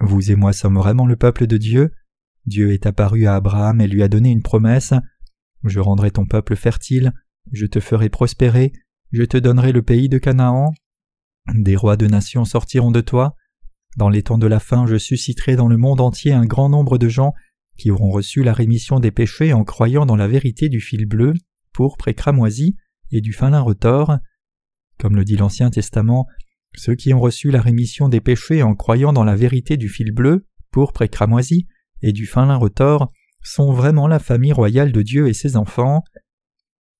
Vous 0.00 0.30
et 0.30 0.34
moi 0.34 0.52
sommes 0.52 0.78
vraiment 0.78 1.06
le 1.06 1.16
peuple 1.16 1.46
de 1.46 1.56
Dieu. 1.58 1.92
Dieu 2.46 2.72
est 2.72 2.86
apparu 2.86 3.26
à 3.26 3.34
Abraham 3.34 3.80
et 3.80 3.86
lui 3.86 4.02
a 4.02 4.08
donné 4.08 4.30
une 4.30 4.42
promesse. 4.42 4.94
Je 5.64 5.78
rendrai 5.78 6.10
ton 6.10 6.26
peuple 6.26 6.56
fertile, 6.56 7.12
je 7.52 7.66
te 7.66 7.80
ferai 7.80 8.08
prospérer, 8.08 8.72
je 9.12 9.22
te 9.22 9.36
donnerai 9.36 9.72
le 9.72 9.82
pays 9.82 10.08
de 10.08 10.18
Canaan. 10.18 10.72
Des 11.54 11.76
rois 11.76 11.96
de 11.96 12.06
nations 12.06 12.44
sortiront 12.44 12.90
de 12.90 13.00
toi. 13.00 13.36
Dans 13.96 14.08
les 14.08 14.22
temps 14.22 14.38
de 14.38 14.46
la 14.46 14.58
fin, 14.58 14.86
je 14.86 14.96
susciterai 14.96 15.54
dans 15.54 15.68
le 15.68 15.76
monde 15.76 16.00
entier 16.00 16.32
un 16.32 16.46
grand 16.46 16.70
nombre 16.70 16.98
de 16.98 17.08
gens 17.08 17.34
qui 17.76 17.90
auront 17.90 18.10
reçu 18.10 18.42
la 18.42 18.54
rémission 18.54 19.00
des 19.00 19.10
péchés 19.10 19.52
en 19.52 19.64
croyant 19.64 20.06
dans 20.06 20.16
la 20.16 20.28
vérité 20.28 20.68
du 20.68 20.80
fil 20.80 21.06
bleu, 21.06 21.34
pourpre 21.72 22.08
et 22.08 22.14
cramoisi, 22.14 22.76
et 23.10 23.20
du 23.20 23.32
fin 23.32 23.50
lin 23.50 23.60
retors. 23.60 24.18
Comme 24.98 25.16
le 25.16 25.24
dit 25.24 25.36
l'Ancien 25.36 25.70
Testament, 25.70 26.26
ceux 26.74 26.94
qui 26.94 27.12
ont 27.12 27.20
reçu 27.20 27.50
la 27.50 27.60
rémission 27.60 28.08
des 28.08 28.20
péchés 28.20 28.62
en 28.62 28.74
croyant 28.74 29.12
dans 29.12 29.24
la 29.24 29.36
vérité 29.36 29.76
du 29.76 29.88
fil 29.88 30.12
bleu, 30.12 30.46
pourpre 30.70 31.02
et 31.02 31.08
cramoisi, 31.08 31.66
et 32.00 32.12
du 32.12 32.26
fin 32.26 32.46
lin 32.46 32.56
retors, 32.56 33.12
sont 33.42 33.72
vraiment 33.72 34.06
la 34.06 34.18
famille 34.18 34.52
royale 34.52 34.92
de 34.92 35.02
Dieu 35.02 35.28
et 35.28 35.34
ses 35.34 35.56
enfants. 35.56 36.02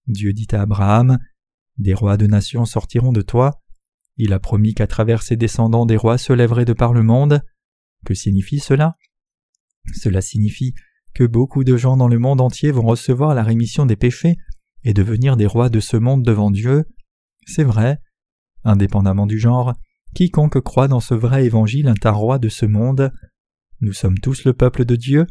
Dieu 0.07 0.33
dit 0.33 0.49
à 0.53 0.63
Abraham 0.63 1.19
Des 1.79 1.95
rois 1.95 2.17
de 2.17 2.27
nations 2.27 2.65
sortiront 2.65 3.13
de 3.13 3.23
toi. 3.23 3.63
Il 4.17 4.33
a 4.33 4.41
promis 4.41 4.75
qu'à 4.75 4.87
travers 4.87 5.23
ses 5.23 5.37
descendants 5.37 5.87
des 5.87 5.97
rois 5.97 6.19
se 6.19 6.33
lèveraient 6.33 6.65
de 6.65 6.73
par 6.73 6.93
le 6.93 7.03
monde. 7.03 7.43
Que 8.05 8.15
signifie 8.15 8.59
cela? 8.59 8.97
Cela 9.95 10.21
signifie 10.21 10.75
que 11.15 11.25
beaucoup 11.25 11.65
de 11.65 11.77
gens 11.77 11.97
dans 11.97 12.09
le 12.09 12.19
monde 12.19 12.41
entier 12.41 12.73
vont 12.73 12.87
recevoir 12.87 13.35
la 13.35 13.43
rémission 13.43 13.87
des 13.87 13.97
péchés 13.97 14.37
et 14.85 14.95
devenir 14.95 15.37
des 15.37 15.47
rois 15.47 15.69
de 15.69 15.81
ce 15.81 15.97
monde 15.97 16.23
devant 16.25 16.51
Dieu. 16.51 16.85
C'est 17.47 17.65
vrai. 17.65 17.99
Indépendamment 18.65 19.27
du 19.27 19.39
genre, 19.39 19.75
quiconque 20.15 20.61
croit 20.61 20.89
dans 20.89 21.01
ce 21.01 21.15
vrai 21.15 21.45
évangile 21.45 21.89
est 21.89 22.07
un 22.07 22.11
roi 22.11 22.39
de 22.39 22.49
ce 22.49 22.67
monde. 22.67 23.13
Nous 23.81 23.93
sommes 23.93 24.19
tous 24.19 24.45
le 24.45 24.53
peuple 24.53 24.85
de 24.85 24.95
Dieu, 24.97 25.27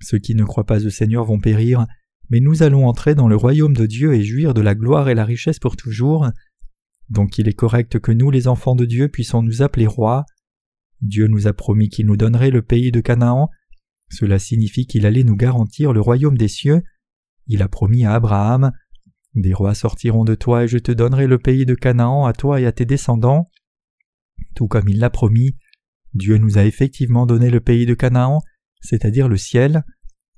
ceux 0.00 0.18
qui 0.18 0.34
ne 0.34 0.44
croient 0.44 0.66
pas 0.66 0.84
au 0.84 0.90
Seigneur 0.90 1.24
vont 1.24 1.40
périr, 1.40 1.86
mais 2.28 2.40
nous 2.40 2.62
allons 2.62 2.86
entrer 2.86 3.14
dans 3.14 3.28
le 3.28 3.36
royaume 3.36 3.74
de 3.74 3.86
Dieu 3.86 4.14
et 4.14 4.22
jouir 4.22 4.52
de 4.52 4.60
la 4.60 4.74
gloire 4.74 5.08
et 5.08 5.14
la 5.14 5.24
richesse 5.24 5.58
pour 5.58 5.76
toujours. 5.76 6.28
Donc 7.08 7.38
il 7.38 7.48
est 7.48 7.54
correct 7.54 7.98
que 7.98 8.12
nous, 8.12 8.30
les 8.30 8.48
enfants 8.48 8.74
de 8.74 8.84
Dieu, 8.84 9.08
puissions 9.08 9.42
nous 9.42 9.62
appeler 9.62 9.86
rois. 9.86 10.26
Dieu 11.00 11.28
nous 11.28 11.46
a 11.46 11.52
promis 11.52 11.88
qu'il 11.88 12.06
nous 12.06 12.16
donnerait 12.16 12.50
le 12.50 12.62
pays 12.62 12.90
de 12.90 13.00
Canaan. 13.00 13.48
Cela 14.10 14.38
signifie 14.38 14.86
qu'il 14.86 15.06
allait 15.06 15.24
nous 15.24 15.36
garantir 15.36 15.92
le 15.92 16.00
royaume 16.00 16.36
des 16.36 16.48
cieux. 16.48 16.82
Il 17.46 17.62
a 17.62 17.68
promis 17.68 18.04
à 18.04 18.14
Abraham 18.14 18.72
Des 19.36 19.52
rois 19.52 19.74
sortiront 19.74 20.24
de 20.24 20.34
toi 20.34 20.64
et 20.64 20.68
je 20.68 20.78
te 20.78 20.90
donnerai 20.90 21.26
le 21.26 21.38
pays 21.38 21.66
de 21.66 21.74
Canaan 21.74 22.24
à 22.24 22.32
toi 22.32 22.58
et 22.58 22.66
à 22.66 22.72
tes 22.72 22.86
descendants. 22.86 23.50
Tout 24.54 24.66
comme 24.66 24.88
il 24.88 24.98
l'a 24.98 25.10
promis, 25.10 25.56
Dieu 26.14 26.38
nous 26.38 26.56
a 26.56 26.64
effectivement 26.64 27.26
donné 27.26 27.50
le 27.50 27.60
pays 27.60 27.84
de 27.84 27.92
Canaan, 27.92 28.40
c'est-à-dire 28.80 29.28
le 29.28 29.36
ciel. 29.36 29.84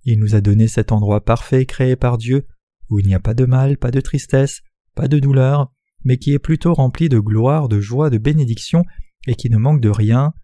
Il 0.02 0.18
nous 0.18 0.34
a 0.34 0.40
donné 0.40 0.66
cet 0.66 0.90
endroit 0.90 1.24
parfait 1.24 1.64
créé 1.64 1.94
par 1.94 2.18
Dieu, 2.18 2.46
où 2.90 2.98
il 2.98 3.06
n'y 3.06 3.14
a 3.14 3.20
pas 3.20 3.34
de 3.34 3.44
mal, 3.44 3.78
pas 3.78 3.92
de 3.92 4.00
tristesse, 4.00 4.62
pas 4.96 5.06
de 5.06 5.20
douleur, 5.20 5.72
mais 6.04 6.18
qui 6.18 6.32
est 6.32 6.40
plutôt 6.40 6.74
rempli 6.74 7.08
de 7.08 7.20
gloire, 7.20 7.68
de 7.68 7.80
joie, 7.80 8.10
de 8.10 8.18
bénédiction, 8.18 8.84
et 9.28 9.36
qui 9.36 9.48
ne 9.48 9.58
manque 9.58 9.80
de 9.80 9.90
rien. 9.90 10.34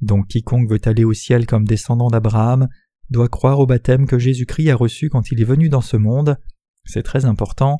Donc 0.00 0.28
quiconque 0.28 0.70
veut 0.70 0.80
aller 0.84 1.04
au 1.04 1.12
ciel 1.12 1.44
comme 1.46 1.66
descendant 1.66 2.08
d'Abraham 2.08 2.68
doit 3.10 3.28
croire 3.28 3.58
au 3.58 3.66
baptême 3.66 4.06
que 4.06 4.18
Jésus-Christ 4.18 4.70
a 4.70 4.76
reçu 4.76 5.08
quand 5.08 5.30
il 5.30 5.40
est 5.40 5.44
venu 5.44 5.68
dans 5.68 5.80
ce 5.80 5.96
monde. 5.96 6.38
C'est 6.88 7.02
très 7.02 7.26
important. 7.26 7.76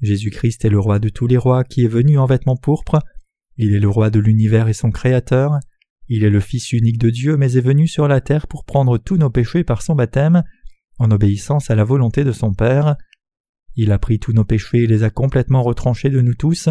Jésus-Christ 0.00 0.64
est 0.64 0.70
le 0.70 0.80
roi 0.80 0.98
de 0.98 1.10
tous 1.10 1.26
les 1.26 1.36
rois 1.36 1.62
qui 1.62 1.84
est 1.84 1.88
venu 1.88 2.18
en 2.18 2.24
vêtements 2.24 2.56
pourpres. 2.56 2.98
Il 3.56 3.74
est 3.74 3.80
le 3.80 3.88
roi 3.88 4.08
de 4.08 4.18
l'univers 4.18 4.68
et 4.68 4.72
son 4.72 4.90
créateur. 4.90 5.58
Il 6.08 6.24
est 6.24 6.30
le 6.30 6.40
Fils 6.40 6.72
unique 6.72 6.98
de 6.98 7.10
Dieu, 7.10 7.36
mais 7.36 7.56
est 7.56 7.60
venu 7.60 7.86
sur 7.86 8.08
la 8.08 8.20
terre 8.20 8.46
pour 8.46 8.64
prendre 8.64 8.96
tous 8.96 9.18
nos 9.18 9.30
péchés 9.30 9.62
par 9.62 9.82
son 9.82 9.94
baptême, 9.94 10.42
en 10.98 11.10
obéissance 11.10 11.70
à 11.70 11.74
la 11.74 11.84
volonté 11.84 12.24
de 12.24 12.32
son 12.32 12.54
Père. 12.54 12.96
Il 13.76 13.92
a 13.92 13.98
pris 13.98 14.18
tous 14.18 14.32
nos 14.32 14.44
péchés 14.44 14.84
et 14.84 14.86
les 14.86 15.02
a 15.02 15.10
complètement 15.10 15.62
retranchés 15.62 16.10
de 16.10 16.22
nous 16.22 16.34
tous. 16.34 16.70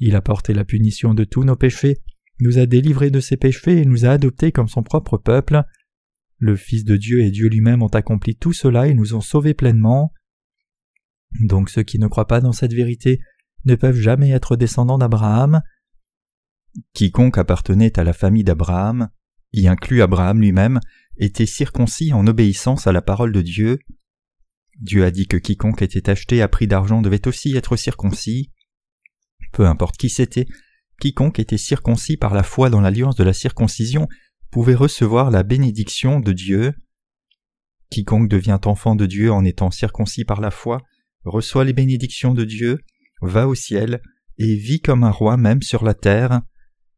Il 0.00 0.16
a 0.16 0.20
porté 0.20 0.52
la 0.52 0.64
punition 0.64 1.14
de 1.14 1.24
tous 1.24 1.44
nos 1.44 1.56
péchés, 1.56 1.98
nous 2.40 2.58
a 2.58 2.66
délivrés 2.66 3.10
de 3.10 3.20
ses 3.20 3.36
péchés 3.36 3.78
et 3.78 3.84
nous 3.84 4.04
a 4.04 4.10
adoptés 4.10 4.52
comme 4.52 4.68
son 4.68 4.82
propre 4.82 5.16
peuple. 5.16 5.62
Le 6.38 6.56
Fils 6.56 6.84
de 6.84 6.96
Dieu 6.96 7.20
et 7.20 7.30
Dieu 7.30 7.48
lui-même 7.48 7.82
ont 7.82 7.86
accompli 7.86 8.34
tout 8.34 8.52
cela 8.52 8.88
et 8.88 8.94
nous 8.94 9.14
ont 9.14 9.20
sauvés 9.20 9.54
pleinement. 9.54 10.12
Donc 11.40 11.70
ceux 11.70 11.82
qui 11.82 11.98
ne 11.98 12.06
croient 12.06 12.26
pas 12.26 12.40
dans 12.40 12.52
cette 12.52 12.72
vérité 12.72 13.20
ne 13.64 13.74
peuvent 13.74 13.98
jamais 13.98 14.30
être 14.30 14.56
descendants 14.56 14.98
d'Abraham. 14.98 15.60
Quiconque 16.94 17.38
appartenait 17.38 17.98
à 17.98 18.04
la 18.04 18.12
famille 18.12 18.44
d'Abraham, 18.44 19.08
y 19.52 19.68
inclut 19.68 20.02
Abraham 20.02 20.40
lui-même, 20.40 20.80
était 21.16 21.46
circoncis 21.46 22.12
en 22.12 22.26
obéissance 22.26 22.86
à 22.86 22.92
la 22.92 23.02
parole 23.02 23.32
de 23.32 23.42
Dieu. 23.42 23.78
Dieu 24.78 25.04
a 25.04 25.10
dit 25.10 25.26
que 25.26 25.36
quiconque 25.36 25.82
était 25.82 26.10
acheté 26.10 26.42
à 26.42 26.48
prix 26.48 26.66
d'argent 26.66 27.00
devait 27.00 27.26
aussi 27.26 27.56
être 27.56 27.76
circoncis. 27.76 28.52
Peu 29.52 29.66
importe 29.66 29.96
qui 29.96 30.10
c'était, 30.10 30.46
quiconque 31.00 31.38
était 31.38 31.56
circoncis 31.56 32.16
par 32.16 32.34
la 32.34 32.42
foi 32.42 32.68
dans 32.68 32.80
l'alliance 32.80 33.16
de 33.16 33.24
la 33.24 33.32
circoncision 33.32 34.06
pouvait 34.50 34.74
recevoir 34.74 35.30
la 35.30 35.42
bénédiction 35.42 36.20
de 36.20 36.32
Dieu. 36.32 36.74
Quiconque 37.90 38.28
devient 38.28 38.60
enfant 38.64 38.96
de 38.96 39.06
Dieu 39.06 39.32
en 39.32 39.44
étant 39.44 39.70
circoncis 39.70 40.24
par 40.24 40.40
la 40.40 40.50
foi 40.50 40.82
reçoit 41.26 41.64
les 41.64 41.72
bénédictions 41.72 42.34
de 42.34 42.44
Dieu, 42.44 42.80
va 43.20 43.48
au 43.48 43.54
ciel 43.54 44.00
et 44.38 44.56
vit 44.56 44.80
comme 44.80 45.04
un 45.04 45.10
roi 45.10 45.36
même 45.36 45.62
sur 45.62 45.84
la 45.84 45.94
terre. 45.94 46.42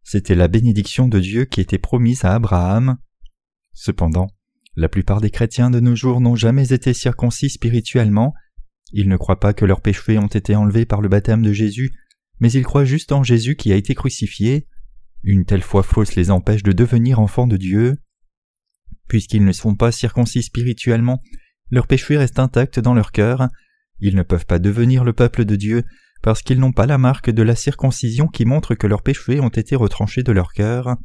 C'était 0.03 0.35
la 0.35 0.49
bénédiction 0.49 1.09
de 1.09 1.21
Dieu 1.21 1.45
qui 1.45 1.61
était 1.61 1.79
promise 1.79 2.25
à 2.25 2.35
Abraham. 2.35 2.99
Cependant, 3.73 4.29
la 4.77 4.89
plupart 4.89 5.21
des 5.21 5.31
chrétiens 5.31 5.71
de 5.71 5.81
nos 5.81 5.97
jours 5.97 6.21
n'ont 6.21 6.37
jamais 6.37 6.73
été 6.73 6.95
circoncis 6.95 7.51
spirituellement, 7.51 8.35
ils 8.93 9.09
ne 9.09 9.17
croient 9.17 9.41
pas 9.41 9.53
que 9.53 9.65
leurs 9.65 9.81
péchés 9.81 10.19
ont 10.19 10.27
été 10.27 10.57
enlevés 10.57 10.87
par 10.87 11.01
le 11.01 11.09
baptême 11.09 11.43
de 11.43 11.53
Jésus, 11.53 11.93
mais 12.41 12.51
ils 12.53 12.65
croient 12.65 12.85
juste 12.85 13.13
en 13.13 13.23
Jésus 13.23 13.57
qui 13.57 13.73
a 13.73 13.77
été 13.77 13.95
crucifié. 13.95 14.67
Une 15.23 15.45
telle 15.45 15.63
foi 15.63 15.83
fausse 15.83 16.15
les 16.15 16.31
empêche 16.31 16.63
de 16.63 16.73
devenir 16.73 17.21
enfants 17.21 17.47
de 17.47 17.57
Dieu. 17.57 17.97
Puisqu'ils 19.09 19.45
ne 19.45 19.53
sont 19.53 19.75
pas 19.75 19.93
circoncis 19.93 20.43
spirituellement, 20.43 21.23
leurs 21.71 21.87
péchés 21.87 22.17
restent 22.17 22.39
intacts 22.39 22.79
dans 22.79 22.95
leur 22.95 23.13
cœur, 23.13 23.49
ils 24.01 24.17
ne 24.17 24.23
peuvent 24.23 24.47
pas 24.47 24.59
devenir 24.59 25.05
le 25.05 25.13
peuple 25.13 25.45
de 25.45 25.57
Dieu 25.57 25.85
parce 26.23 26.43
qu'ils 26.43 26.59
n'ont 26.59 26.73
pas 26.73 26.87
la 26.87 26.99
marque 26.99 27.31
de 27.31 27.43
la 27.43 27.55
circoncision 27.55 28.27
qui 28.27 28.45
montre 28.45 28.75
que 28.75 28.87
leurs 28.87 29.03
péchés 29.03 29.41
ont 29.41 29.49
été 29.49 29.77
retranchés 29.77 30.23
de 30.23 30.33
leur 30.33 30.53
cœur. 30.53 30.97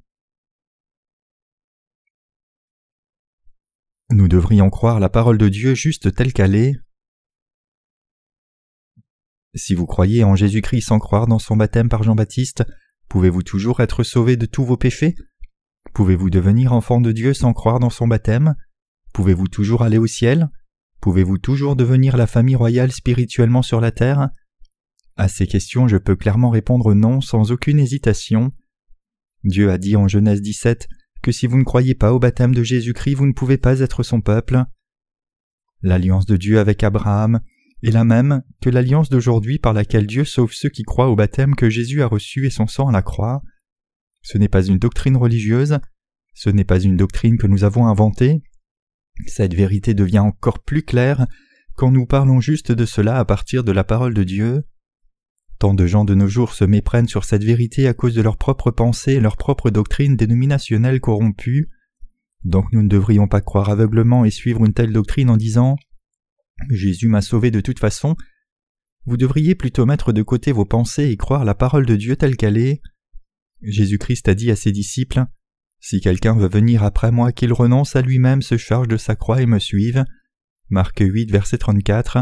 Nous 4.10 4.28
devrions 4.28 4.70
croire 4.70 5.00
la 5.00 5.10
parole 5.10 5.38
de 5.38 5.50
Dieu 5.50 5.76
juste 5.76 6.14
telle 6.14 6.34
qu'elle 6.34 6.56
est. 6.56 6.74
Si 9.56 9.76
vous 9.76 9.86
croyez 9.86 10.24
en 10.24 10.36
Jésus-Christ 10.36 10.82
sans 10.82 11.00
croire 11.00 11.28
dans 11.28 11.40
son 11.40 11.56
baptême 11.56 11.90
par 11.90 12.04
Jean-Baptiste, 12.04 12.64
pouvez-vous 13.08 13.44
toujours 13.44 13.80
être 13.82 14.04
sauvé 14.04 14.36
de 14.36 14.48
tous 14.48 14.66
vos 14.66 14.78
péchés? 14.78 15.16
Pouvez-vous 15.94 16.32
devenir 16.32 16.74
enfant 16.74 17.02
de 17.02 17.12
Dieu 17.12 17.34
sans 17.36 17.54
croire 17.54 17.80
dans 17.80 17.92
son 17.92 18.08
baptême? 18.08 18.56
Pouvez-vous 19.14 19.48
toujours 19.48 19.84
aller 19.84 20.00
au 20.00 20.08
ciel? 20.08 20.50
Pouvez-vous 21.04 21.38
toujours 21.38 21.76
devenir 21.76 22.16
la 22.16 22.28
famille 22.28 22.56
royale 22.56 22.94
spirituellement 22.94 23.62
sur 23.62 23.82
la 23.82 23.92
terre? 23.92 24.30
À 25.18 25.28
ces 25.28 25.48
questions, 25.48 25.86
je 25.90 25.98
peux 25.98 26.16
clairement 26.16 26.50
répondre 26.50 26.94
non 26.94 27.20
sans 27.20 27.52
aucune 27.52 27.78
hésitation. 27.78 28.54
Dieu 29.44 29.70
a 29.70 29.78
dit 29.78 29.98
en 29.98 30.08
Genèse 30.08 30.42
17 30.42 30.88
que 31.22 31.34
si 31.34 31.46
vous 31.46 31.58
ne 31.58 31.66
croyez 31.66 31.94
pas 31.94 32.14
au 32.14 32.20
baptême 32.20 32.56
de 32.56 32.64
Jésus-Christ, 32.64 33.16
vous 33.16 33.26
ne 33.26 33.34
pouvez 33.34 33.58
pas 33.58 33.82
être 33.82 34.02
son 34.02 34.22
peuple. 34.22 34.64
L'alliance 35.82 36.26
de 36.26 36.38
Dieu 36.38 36.58
avec 36.58 36.86
Abraham 36.86 37.42
est 37.84 37.92
la 37.92 38.06
même 38.06 38.42
que 38.62 38.70
l'alliance 38.70 39.10
d'aujourd'hui 39.10 39.60
par 39.60 39.74
laquelle 39.74 40.08
Dieu 40.08 40.24
sauve 40.24 40.54
ceux 40.54 40.70
qui 40.70 40.84
croient 40.84 41.10
au 41.10 41.18
baptême 41.18 41.56
que 41.56 41.70
Jésus 41.70 42.02
a 42.02 42.08
reçu 42.08 42.46
et 42.46 42.50
son 42.50 42.66
sang 42.66 42.88
à 42.88 42.94
la 42.94 43.02
croix. 43.02 43.42
Ce 44.22 44.38
n'est 44.38 44.48
pas 44.48 44.66
une 44.66 44.80
doctrine 44.80 45.18
religieuse, 45.18 45.80
ce 46.34 46.50
n'est 46.50 46.64
pas 46.64 46.80
une 46.80 46.96
doctrine 46.96 47.38
que 47.38 47.48
nous 47.48 47.66
avons 47.66 47.88
inventée. 47.88 48.42
Cette 49.28 49.54
vérité 49.54 49.94
devient 49.94 50.20
encore 50.20 50.64
plus 50.64 50.84
claire 50.84 51.28
quand 51.76 51.92
nous 51.92 52.06
parlons 52.06 52.40
juste 52.40 52.72
de 52.72 52.86
cela 52.86 53.18
à 53.18 53.26
partir 53.26 53.64
de 53.64 53.72
la 53.72 53.84
parole 53.84 54.14
de 54.14 54.24
Dieu. 54.24 54.64
Tant 55.60 55.74
de 55.74 55.86
gens 55.86 56.06
de 56.06 56.14
nos 56.14 56.28
jours 56.28 56.54
se 56.54 56.66
méprennent 56.66 57.08
sur 57.08 57.24
cette 57.24 57.44
vérité 57.44 57.88
à 57.88 57.94
cause 57.94 58.14
de 58.14 58.22
leurs 58.22 58.38
propres 58.38 58.72
pensées 58.72 59.14
et 59.14 59.20
leurs 59.20 59.38
propres 59.38 59.70
doctrines 59.70 60.16
dénominationnelles 60.16 61.00
corrompues. 61.00 61.70
Donc 62.44 62.66
nous 62.74 62.84
ne 62.84 62.90
devrions 62.90 63.28
pas 63.28 63.42
croire 63.42 63.70
aveuglement 63.70 64.26
et 64.26 64.32
suivre 64.32 64.66
une 64.66 64.74
telle 64.74 64.92
doctrine 64.92 65.30
en 65.30 65.38
disant 65.38 65.78
Jésus 66.70 67.08
m'a 67.08 67.22
sauvé 67.22 67.52
de 67.52 67.62
toute 67.62 67.80
façon. 67.80 68.16
Vous 69.06 69.18
devriez 69.18 69.56
plutôt 69.56 69.86
mettre 69.86 70.14
de 70.14 70.22
côté 70.22 70.52
vos 70.52 70.66
pensées 70.66 71.10
et 71.10 71.18
croire 71.18 71.46
la 71.46 71.56
parole 71.56 71.86
de 71.86 71.96
Dieu 71.96 72.16
telle 72.16 72.38
qu'elle 72.38 72.58
est. 72.58 72.82
Jésus-Christ 73.62 74.28
a 74.28 74.36
dit 74.36 74.52
à 74.52 74.56
ses 74.56 74.72
disciples 74.72 75.26
Si 75.86 76.00
quelqu'un 76.00 76.34
veut 76.34 76.48
venir 76.48 76.82
après 76.82 77.12
moi, 77.12 77.34
qu'il 77.34 77.52
renonce 77.52 77.98
à 77.98 78.02
lui-même, 78.02 78.42
se 78.42 78.56
charge 78.56 78.88
de 78.88 78.96
sa 78.96 79.18
croix 79.18 79.42
et 79.42 79.46
me 79.46 79.60
suive. 79.60 80.06
Marc 80.70 81.00
8, 81.02 81.30
verset 81.30 81.58
34. 81.58 82.20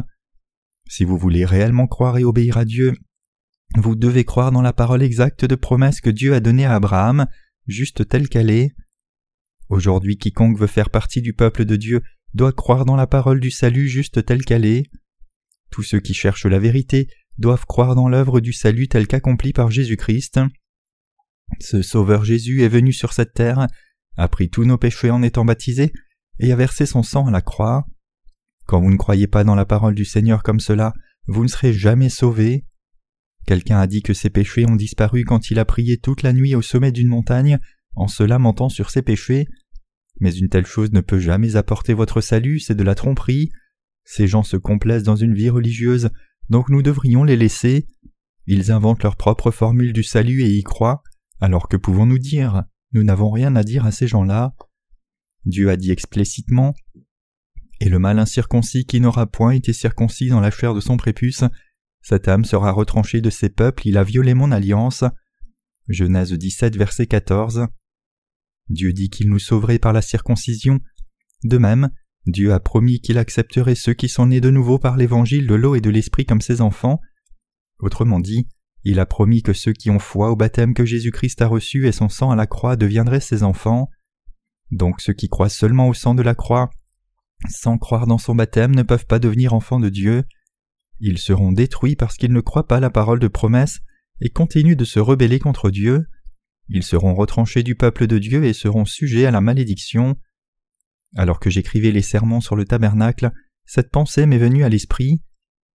Si 0.89 1.05
vous 1.05 1.15
voulez 1.15 1.45
réellement 1.45 1.85
croire 1.85 2.17
et 2.17 2.23
obéir 2.23 2.57
à 2.57 2.65
Dieu, 2.65 2.95
vous 3.75 3.95
devez 3.95 4.23
croire 4.23 4.51
dans 4.51 4.63
la 4.63 4.73
parole 4.73 5.03
exacte 5.03 5.45
de 5.45 5.53
promesse 5.53 6.01
que 6.01 6.09
Dieu 6.09 6.33
a 6.33 6.39
donnée 6.39 6.65
à 6.65 6.73
Abraham, 6.73 7.27
juste 7.67 8.09
telle 8.09 8.29
qu'elle 8.29 8.49
est. 8.49 8.73
Aujourd'hui 9.69 10.17
quiconque 10.17 10.57
veut 10.57 10.65
faire 10.65 10.89
partie 10.89 11.21
du 11.21 11.33
peuple 11.33 11.63
de 11.63 11.75
Dieu 11.75 12.01
doit 12.33 12.53
croire 12.53 12.83
dans 12.83 12.95
la 12.95 13.05
parole 13.05 13.39
du 13.39 13.51
salut 13.51 13.87
juste 13.87 14.25
telle 14.25 14.43
qu'elle 14.43 14.65
est. 14.65 14.89
Tous 15.69 15.83
ceux 15.83 15.99
qui 15.99 16.15
cherchent 16.15 16.47
la 16.47 16.57
vérité 16.57 17.09
doivent 17.37 17.67
croire 17.67 17.93
dans 17.93 18.09
l'œuvre 18.09 18.39
du 18.39 18.53
salut 18.53 18.87
telle 18.87 19.05
qu'accomplie 19.05 19.53
par 19.53 19.69
Jésus-Christ. 19.69 20.39
Ce 21.59 21.81
Sauveur 21.81 22.23
Jésus 22.23 22.63
est 22.63 22.69
venu 22.69 22.93
sur 22.93 23.13
cette 23.13 23.33
terre, 23.33 23.67
a 24.17 24.27
pris 24.27 24.49
tous 24.49 24.65
nos 24.65 24.77
péchés 24.77 25.11
en 25.11 25.23
étant 25.23 25.45
baptisé, 25.45 25.93
et 26.39 26.51
a 26.51 26.55
versé 26.55 26.85
son 26.85 27.03
sang 27.03 27.27
à 27.27 27.31
la 27.31 27.41
croix. 27.41 27.85
Quand 28.65 28.81
vous 28.81 28.91
ne 28.91 28.97
croyez 28.97 29.27
pas 29.27 29.43
dans 29.43 29.55
la 29.55 29.65
parole 29.65 29.95
du 29.95 30.05
Seigneur 30.05 30.43
comme 30.43 30.59
cela, 30.59 30.93
vous 31.27 31.43
ne 31.43 31.49
serez 31.49 31.73
jamais 31.73 32.09
sauvés. 32.09 32.65
Quelqu'un 33.45 33.79
a 33.79 33.87
dit 33.87 34.01
que 34.01 34.13
ses 34.13 34.29
péchés 34.29 34.65
ont 34.67 34.75
disparu 34.75 35.25
quand 35.25 35.51
il 35.51 35.59
a 35.59 35.65
prié 35.65 35.97
toute 35.97 36.23
la 36.23 36.33
nuit 36.33 36.55
au 36.55 36.61
sommet 36.61 36.91
d'une 36.91 37.07
montagne 37.07 37.59
en 37.95 38.07
se 38.07 38.23
lamentant 38.23 38.69
sur 38.69 38.89
ses 38.89 39.01
péchés. 39.01 39.47
Mais 40.19 40.33
une 40.33 40.49
telle 40.49 40.65
chose 40.65 40.91
ne 40.91 41.01
peut 41.01 41.19
jamais 41.19 41.55
apporter 41.55 41.93
votre 41.93 42.21
salut, 42.21 42.59
c'est 42.59 42.75
de 42.75 42.83
la 42.83 42.95
tromperie. 42.95 43.51
Ces 44.03 44.27
gens 44.27 44.43
se 44.43 44.57
complaisent 44.57 45.03
dans 45.03 45.15
une 45.15 45.33
vie 45.33 45.49
religieuse, 45.49 46.09
donc 46.49 46.69
nous 46.69 46.81
devrions 46.81 47.23
les 47.23 47.37
laisser. 47.37 47.87
Ils 48.45 48.71
inventent 48.71 49.03
leur 49.03 49.15
propre 49.15 49.51
formule 49.51 49.93
du 49.93 50.03
salut 50.03 50.43
et 50.43 50.49
y 50.49 50.63
croient, 50.63 51.03
alors 51.41 51.67
que 51.67 51.77
pouvons-nous 51.77 52.19
dire? 52.19 52.63
Nous 52.93 53.03
n'avons 53.03 53.31
rien 53.31 53.55
à 53.55 53.63
dire 53.63 53.85
à 53.85 53.91
ces 53.91 54.07
gens-là. 54.07 54.55
Dieu 55.45 55.69
a 55.69 55.75
dit 55.75 55.91
explicitement 55.91 56.73
Et 57.79 57.89
le 57.89 57.99
mal 57.99 58.19
incirconcis 58.19 58.85
qui 58.85 59.01
n'aura 59.01 59.25
point 59.25 59.51
été 59.51 59.73
circoncis 59.73 60.29
dans 60.29 60.39
la 60.39 60.51
chair 60.51 60.75
de 60.75 60.79
son 60.79 60.97
prépuce, 60.97 61.43
cette 62.01 62.27
âme 62.27 62.45
sera 62.45 62.71
retranchée 62.71 63.21
de 63.21 63.29
ses 63.29 63.49
peuples, 63.49 63.87
il 63.87 63.97
a 63.97 64.03
violé 64.03 64.33
mon 64.33 64.51
alliance. 64.51 65.03
Genèse 65.87 66.33
17, 66.33 66.77
verset 66.77 67.07
14. 67.07 67.67
Dieu 68.69 68.93
dit 68.93 69.09
qu'il 69.09 69.29
nous 69.29 69.39
sauverait 69.39 69.79
par 69.79 69.93
la 69.93 70.01
circoncision. 70.01 70.79
De 71.43 71.57
même, 71.57 71.89
Dieu 72.27 72.53
a 72.53 72.59
promis 72.59 73.01
qu'il 73.01 73.17
accepterait 73.17 73.75
ceux 73.75 73.93
qui 73.93 74.09
sont 74.09 74.27
nés 74.27 74.41
de 74.41 74.51
nouveau 74.51 74.79
par 74.79 74.95
l'évangile 74.95 75.47
de 75.47 75.55
l'eau 75.55 75.75
et 75.75 75.81
de 75.81 75.89
l'esprit 75.89 76.25
comme 76.25 76.41
ses 76.41 76.61
enfants. 76.61 76.99
Autrement 77.79 78.19
dit, 78.19 78.47
il 78.83 78.99
a 78.99 79.05
promis 79.05 79.43
que 79.43 79.53
ceux 79.53 79.73
qui 79.73 79.89
ont 79.89 79.99
foi 79.99 80.31
au 80.31 80.35
baptême 80.35 80.73
que 80.73 80.85
Jésus-Christ 80.85 81.41
a 81.41 81.47
reçu 81.47 81.87
et 81.87 81.91
son 81.91 82.09
sang 82.09 82.31
à 82.31 82.35
la 82.35 82.47
croix 82.47 82.75
deviendraient 82.75 83.19
ses 83.19 83.43
enfants. 83.43 83.89
Donc 84.71 85.01
ceux 85.01 85.13
qui 85.13 85.29
croient 85.29 85.49
seulement 85.49 85.87
au 85.87 85.93
sang 85.93 86.15
de 86.15 86.23
la 86.23 86.33
croix, 86.33 86.69
sans 87.49 87.77
croire 87.77 88.07
dans 88.07 88.17
son 88.17 88.35
baptême, 88.35 88.73
ne 88.73 88.83
peuvent 88.83 89.05
pas 89.05 89.19
devenir 89.19 89.53
enfants 89.53 89.79
de 89.79 89.89
Dieu. 89.89 90.23
Ils 90.99 91.17
seront 91.17 91.51
détruits 91.51 91.95
parce 91.95 92.15
qu'ils 92.15 92.33
ne 92.33 92.41
croient 92.41 92.67
pas 92.67 92.79
la 92.79 92.89
parole 92.89 93.19
de 93.19 93.27
promesse 93.27 93.79
et 94.19 94.29
continuent 94.29 94.75
de 94.75 94.85
se 94.85 94.99
rebeller 94.99 95.39
contre 95.39 95.69
Dieu. 95.69 96.07
Ils 96.69 96.83
seront 96.83 97.13
retranchés 97.13 97.63
du 97.63 97.75
peuple 97.75 98.07
de 98.07 98.17
Dieu 98.17 98.45
et 98.45 98.53
seront 98.53 98.85
sujets 98.85 99.25
à 99.25 99.31
la 99.31 99.41
malédiction. 99.41 100.15
Alors 101.15 101.39
que 101.39 101.49
j'écrivais 101.49 101.91
les 101.91 102.01
sermons 102.01 102.41
sur 102.41 102.55
le 102.55 102.65
tabernacle, 102.65 103.31
cette 103.65 103.91
pensée 103.91 104.25
m'est 104.25 104.37
venue 104.37 104.63
à 104.63 104.69
l'esprit. 104.69 105.21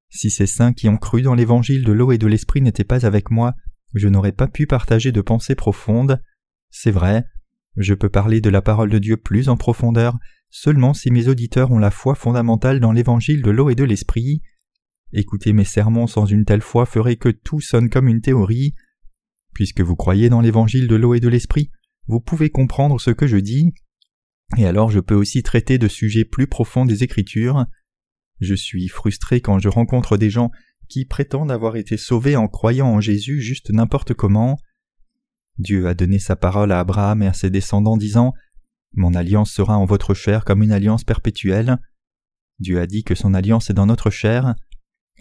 Si 0.08 0.30
ces 0.30 0.46
saints 0.46 0.72
qui 0.72 0.88
ont 0.88 0.96
cru 0.96 1.22
dans 1.22 1.34
l'évangile 1.34 1.84
de 1.84 1.92
l'eau 1.92 2.12
et 2.12 2.18
de 2.18 2.26
l'esprit 2.26 2.62
n'étaient 2.62 2.84
pas 2.84 3.06
avec 3.06 3.30
moi, 3.30 3.54
je 3.94 4.08
n'aurais 4.08 4.32
pas 4.32 4.48
pu 4.48 4.66
partager 4.66 5.12
de 5.12 5.20
pensées 5.20 5.54
profondes. 5.54 6.22
C'est 6.70 6.90
vrai, 6.90 7.24
je 7.76 7.94
peux 7.94 8.08
parler 8.08 8.40
de 8.40 8.50
la 8.50 8.62
parole 8.62 8.90
de 8.90 8.98
Dieu 8.98 9.16
plus 9.16 9.48
en 9.48 9.56
profondeur 9.56 10.18
seulement 10.50 10.94
si 10.94 11.10
mes 11.10 11.28
auditeurs 11.28 11.70
ont 11.70 11.78
la 11.78 11.90
foi 11.90 12.14
fondamentale 12.14 12.80
dans 12.80 12.92
l'évangile 12.92 13.42
de 13.42 13.50
l'eau 13.50 13.68
et 13.68 13.74
de 13.74 13.84
l'esprit. 13.84 14.42
Écouter 15.12 15.52
mes 15.52 15.64
sermons 15.64 16.06
sans 16.06 16.26
une 16.26 16.44
telle 16.44 16.62
foi 16.62 16.86
ferait 16.86 17.16
que 17.16 17.28
tout 17.28 17.60
sonne 17.60 17.90
comme 17.90 18.08
une 18.08 18.20
théorie. 18.20 18.74
Puisque 19.52 19.80
vous 19.80 19.96
croyez 19.96 20.28
dans 20.28 20.40
l'évangile 20.40 20.88
de 20.88 20.96
l'eau 20.96 21.14
et 21.14 21.20
de 21.20 21.28
l'esprit, 21.28 21.70
vous 22.06 22.20
pouvez 22.20 22.50
comprendre 22.50 23.00
ce 23.00 23.10
que 23.10 23.26
je 23.26 23.36
dis, 23.36 23.74
et 24.56 24.66
alors 24.66 24.90
je 24.90 25.00
peux 25.00 25.14
aussi 25.14 25.42
traiter 25.42 25.78
de 25.78 25.88
sujets 25.88 26.24
plus 26.24 26.46
profonds 26.46 26.84
des 26.84 27.02
Écritures. 27.02 27.66
Je 28.40 28.54
suis 28.54 28.88
frustré 28.88 29.40
quand 29.40 29.58
je 29.58 29.68
rencontre 29.68 30.16
des 30.16 30.30
gens 30.30 30.50
qui 30.88 31.04
prétendent 31.04 31.50
avoir 31.50 31.76
été 31.76 31.96
sauvés 31.96 32.36
en 32.36 32.48
croyant 32.48 32.88
en 32.88 33.00
Jésus 33.00 33.40
juste 33.40 33.70
n'importe 33.70 34.14
comment. 34.14 34.58
Dieu 35.58 35.88
a 35.88 35.94
donné 35.94 36.18
sa 36.18 36.36
parole 36.36 36.72
à 36.72 36.80
Abraham 36.80 37.22
et 37.22 37.26
à 37.26 37.32
ses 37.32 37.50
descendants 37.50 37.96
disant 37.96 38.34
Mon 38.94 39.14
alliance 39.14 39.50
sera 39.50 39.78
en 39.78 39.84
votre 39.84 40.14
chair 40.14 40.44
comme 40.44 40.62
une 40.62 40.72
alliance 40.72 41.04
perpétuelle. 41.04 41.78
Dieu 42.58 42.80
a 42.80 42.86
dit 42.86 43.04
que 43.04 43.14
son 43.14 43.34
alliance 43.34 43.70
est 43.70 43.74
dans 43.74 43.86
notre 43.86 44.10
chair. 44.10 44.54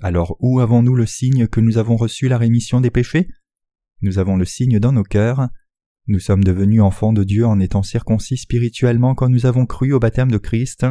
Alors 0.02 0.36
où 0.40 0.60
avons-nous 0.60 0.96
le 0.96 1.06
signe 1.06 1.48
que 1.48 1.62
nous 1.62 1.78
avons 1.78 1.96
reçu 1.96 2.28
la 2.28 2.38
rémission 2.38 2.82
des 2.82 2.92
péchés? 2.92 3.30
Nous 4.02 4.20
avons 4.20 4.36
le 4.36 4.46
signe 4.46 4.80
dans 4.80 4.92
nos 4.92 5.04
cœurs. 5.04 5.48
Nous 6.08 6.20
sommes 6.20 6.44
devenus 6.44 6.82
enfants 6.82 7.14
de 7.14 7.24
Dieu 7.24 7.46
en 7.46 7.60
étant 7.60 7.82
circoncis 7.82 8.38
spirituellement 8.38 9.16
quand 9.16 9.30
nous 9.30 9.46
avons 9.46 9.66
cru 9.66 9.94
au 9.94 10.00
baptême 10.00 10.32
de 10.32 10.38
Christ. 10.38 10.86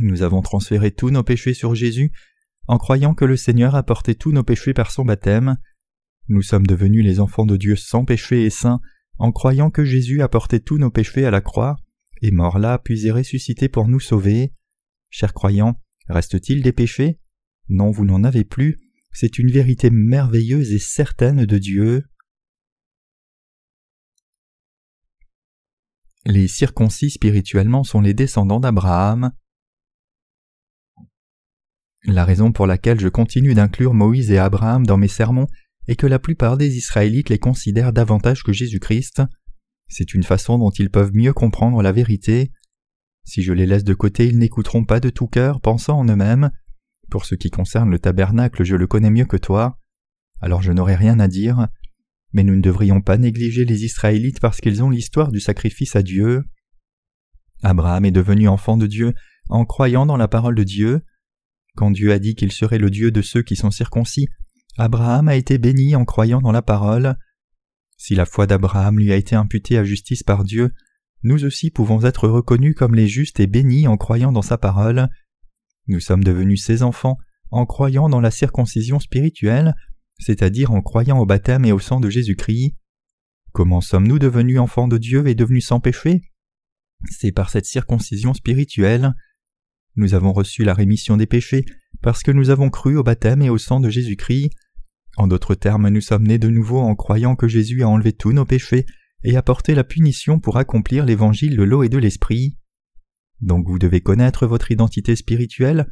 Nous 0.00 0.22
avons 0.22 0.42
transféré 0.42 0.90
tous 0.90 1.10
nos 1.10 1.22
péchés 1.22 1.54
sur 1.54 1.74
Jésus 1.74 2.12
en 2.68 2.78
croyant 2.78 3.14
que 3.14 3.24
le 3.24 3.36
Seigneur 3.36 3.74
a 3.74 3.82
porté 3.82 4.14
tous 4.14 4.32
nos 4.32 4.42
péchés 4.42 4.74
par 4.74 4.90
son 4.90 5.04
baptême. 5.04 5.56
Nous 6.28 6.42
sommes 6.42 6.66
devenus 6.66 7.04
les 7.04 7.20
enfants 7.20 7.46
de 7.46 7.56
Dieu 7.56 7.76
sans 7.76 8.04
péché 8.04 8.44
et 8.44 8.50
saints 8.50 8.80
en 9.18 9.32
croyant 9.32 9.70
que 9.70 9.84
Jésus 9.84 10.22
a 10.22 10.28
porté 10.28 10.60
tous 10.60 10.78
nos 10.78 10.90
péchés 10.90 11.24
à 11.24 11.30
la 11.30 11.40
croix, 11.40 11.76
est 12.22 12.30
mort 12.30 12.58
là, 12.58 12.78
puis 12.78 13.06
est 13.06 13.12
ressuscité 13.12 13.68
pour 13.68 13.88
nous 13.88 14.00
sauver. 14.00 14.52
Chers 15.10 15.32
croyants, 15.32 15.80
reste-t-il 16.08 16.62
des 16.62 16.72
péchés? 16.72 17.20
Non, 17.68 17.90
vous 17.90 18.04
n'en 18.04 18.24
avez 18.24 18.44
plus, 18.44 18.80
c'est 19.12 19.38
une 19.38 19.50
vérité 19.50 19.90
merveilleuse 19.90 20.72
et 20.72 20.78
certaine 20.78 21.46
de 21.46 21.58
Dieu. 21.58 22.04
Les 26.24 26.48
circoncis 26.48 27.10
spirituellement 27.10 27.84
sont 27.84 28.00
les 28.00 28.14
descendants 28.14 28.60
d'Abraham. 28.60 29.32
La 32.06 32.24
raison 32.24 32.52
pour 32.52 32.66
laquelle 32.66 33.00
je 33.00 33.08
continue 33.08 33.54
d'inclure 33.54 33.92
Moïse 33.92 34.30
et 34.30 34.38
Abraham 34.38 34.86
dans 34.86 34.96
mes 34.96 35.08
sermons 35.08 35.48
est 35.88 35.96
que 35.96 36.06
la 36.06 36.18
plupart 36.18 36.56
des 36.56 36.76
Israélites 36.76 37.30
les 37.30 37.38
considèrent 37.38 37.92
davantage 37.92 38.42
que 38.42 38.52
Jésus-Christ. 38.52 39.22
C'est 39.88 40.14
une 40.14 40.22
façon 40.22 40.58
dont 40.58 40.70
ils 40.70 40.90
peuvent 40.90 41.14
mieux 41.14 41.32
comprendre 41.32 41.82
la 41.82 41.92
vérité. 41.92 42.52
Si 43.24 43.42
je 43.42 43.52
les 43.52 43.66
laisse 43.66 43.84
de 43.84 43.94
côté, 43.94 44.26
ils 44.26 44.38
n'écouteront 44.38 44.84
pas 44.84 45.00
de 45.00 45.10
tout 45.10 45.26
cœur, 45.26 45.60
pensant 45.60 45.98
en 45.98 46.04
eux-mêmes 46.04 46.50
pour 47.10 47.24
ce 47.24 47.34
qui 47.34 47.50
concerne 47.50 47.90
le 47.90 47.98
tabernacle, 47.98 48.64
je 48.64 48.76
le 48.76 48.86
connais 48.86 49.10
mieux 49.10 49.26
que 49.26 49.36
toi, 49.36 49.78
alors 50.40 50.62
je 50.62 50.72
n'aurai 50.72 50.96
rien 50.96 51.20
à 51.20 51.28
dire, 51.28 51.68
mais 52.32 52.42
nous 52.42 52.56
ne 52.56 52.60
devrions 52.60 53.00
pas 53.00 53.16
négliger 53.16 53.64
les 53.64 53.84
Israélites 53.84 54.40
parce 54.40 54.60
qu'ils 54.60 54.82
ont 54.82 54.90
l'histoire 54.90 55.30
du 55.30 55.40
sacrifice 55.40 55.96
à 55.96 56.02
Dieu. 56.02 56.44
Abraham 57.62 58.04
est 58.04 58.10
devenu 58.10 58.48
enfant 58.48 58.76
de 58.76 58.86
Dieu 58.86 59.14
en 59.48 59.64
croyant 59.64 60.06
dans 60.06 60.16
la 60.16 60.28
parole 60.28 60.54
de 60.54 60.64
Dieu. 60.64 61.02
Quand 61.76 61.90
Dieu 61.90 62.10
a 62.12 62.18
dit 62.18 62.34
qu'il 62.34 62.52
serait 62.52 62.78
le 62.78 62.90
Dieu 62.90 63.10
de 63.10 63.20
ceux 63.20 63.42
qui 63.42 63.54
sont 63.54 63.70
circoncis, 63.70 64.28
Abraham 64.78 65.28
a 65.28 65.36
été 65.36 65.58
béni 65.58 65.94
en 65.94 66.04
croyant 66.06 66.40
dans 66.40 66.52
la 66.52 66.62
parole. 66.62 67.16
Si 67.98 68.14
la 68.14 68.24
foi 68.26 68.46
d'Abraham 68.46 68.98
lui 68.98 69.12
a 69.12 69.16
été 69.16 69.36
imputée 69.36 69.76
à 69.76 69.84
justice 69.84 70.22
par 70.22 70.42
Dieu, 70.42 70.72
nous 71.22 71.44
aussi 71.44 71.70
pouvons 71.70 72.02
être 72.04 72.28
reconnus 72.28 72.74
comme 72.74 72.94
les 72.94 73.08
justes 73.08 73.40
et 73.40 73.46
bénis 73.46 73.88
en 73.88 73.96
croyant 73.96 74.32
dans 74.32 74.42
sa 74.42 74.58
parole. 74.58 75.08
Nous 75.86 76.00
sommes 76.00 76.24
devenus 76.24 76.64
ses 76.64 76.82
enfants 76.82 77.18
en 77.50 77.66
croyant 77.66 78.08
dans 78.08 78.20
la 78.20 78.30
circoncision 78.30 78.98
spirituelle, 78.98 79.74
c'est-à-dire 80.18 80.72
en 80.72 80.80
croyant 80.80 81.18
au 81.18 81.26
baptême 81.26 81.64
et 81.64 81.72
au 81.72 81.78
sang 81.78 82.00
de 82.00 82.08
Jésus-Christ. 82.10 82.74
Comment 83.52 83.82
sommes-nous 83.82 84.18
devenus 84.18 84.58
enfants 84.58 84.88
de 84.88 84.98
Dieu 84.98 85.26
et 85.26 85.34
devenus 85.34 85.66
sans 85.66 85.80
péché? 85.80 86.22
C'est 87.10 87.32
par 87.32 87.50
cette 87.50 87.66
circoncision 87.66 88.32
spirituelle. 88.34 89.12
Nous 89.96 90.14
avons 90.14 90.32
reçu 90.32 90.62
la 90.62 90.74
rémission 90.74 91.16
des 91.16 91.26
péchés 91.26 91.64
parce 92.02 92.22
que 92.22 92.30
nous 92.30 92.50
avons 92.50 92.70
cru 92.70 92.96
au 92.96 93.02
baptême 93.02 93.42
et 93.42 93.50
au 93.50 93.58
sang 93.58 93.80
de 93.80 93.88
Jésus-Christ. 93.88 94.50
En 95.16 95.26
d'autres 95.26 95.54
termes, 95.54 95.88
nous 95.88 96.02
sommes 96.02 96.26
nés 96.26 96.38
de 96.38 96.50
nouveau 96.50 96.78
en 96.80 96.94
croyant 96.94 97.36
que 97.36 97.48
Jésus 97.48 97.82
a 97.82 97.88
enlevé 97.88 98.12
tous 98.12 98.32
nos 98.32 98.44
péchés 98.44 98.84
et 99.24 99.36
a 99.36 99.42
porté 99.42 99.74
la 99.74 99.84
punition 99.84 100.38
pour 100.38 100.58
accomplir 100.58 101.06
l'évangile 101.06 101.56
de 101.56 101.62
l'eau 101.62 101.82
et 101.82 101.88
de 101.88 101.98
l'esprit. 101.98 102.58
Donc 103.40 103.66
vous 103.66 103.78
devez 103.78 104.00
connaître 104.00 104.46
votre 104.46 104.70
identité 104.70 105.16
spirituelle. 105.16 105.88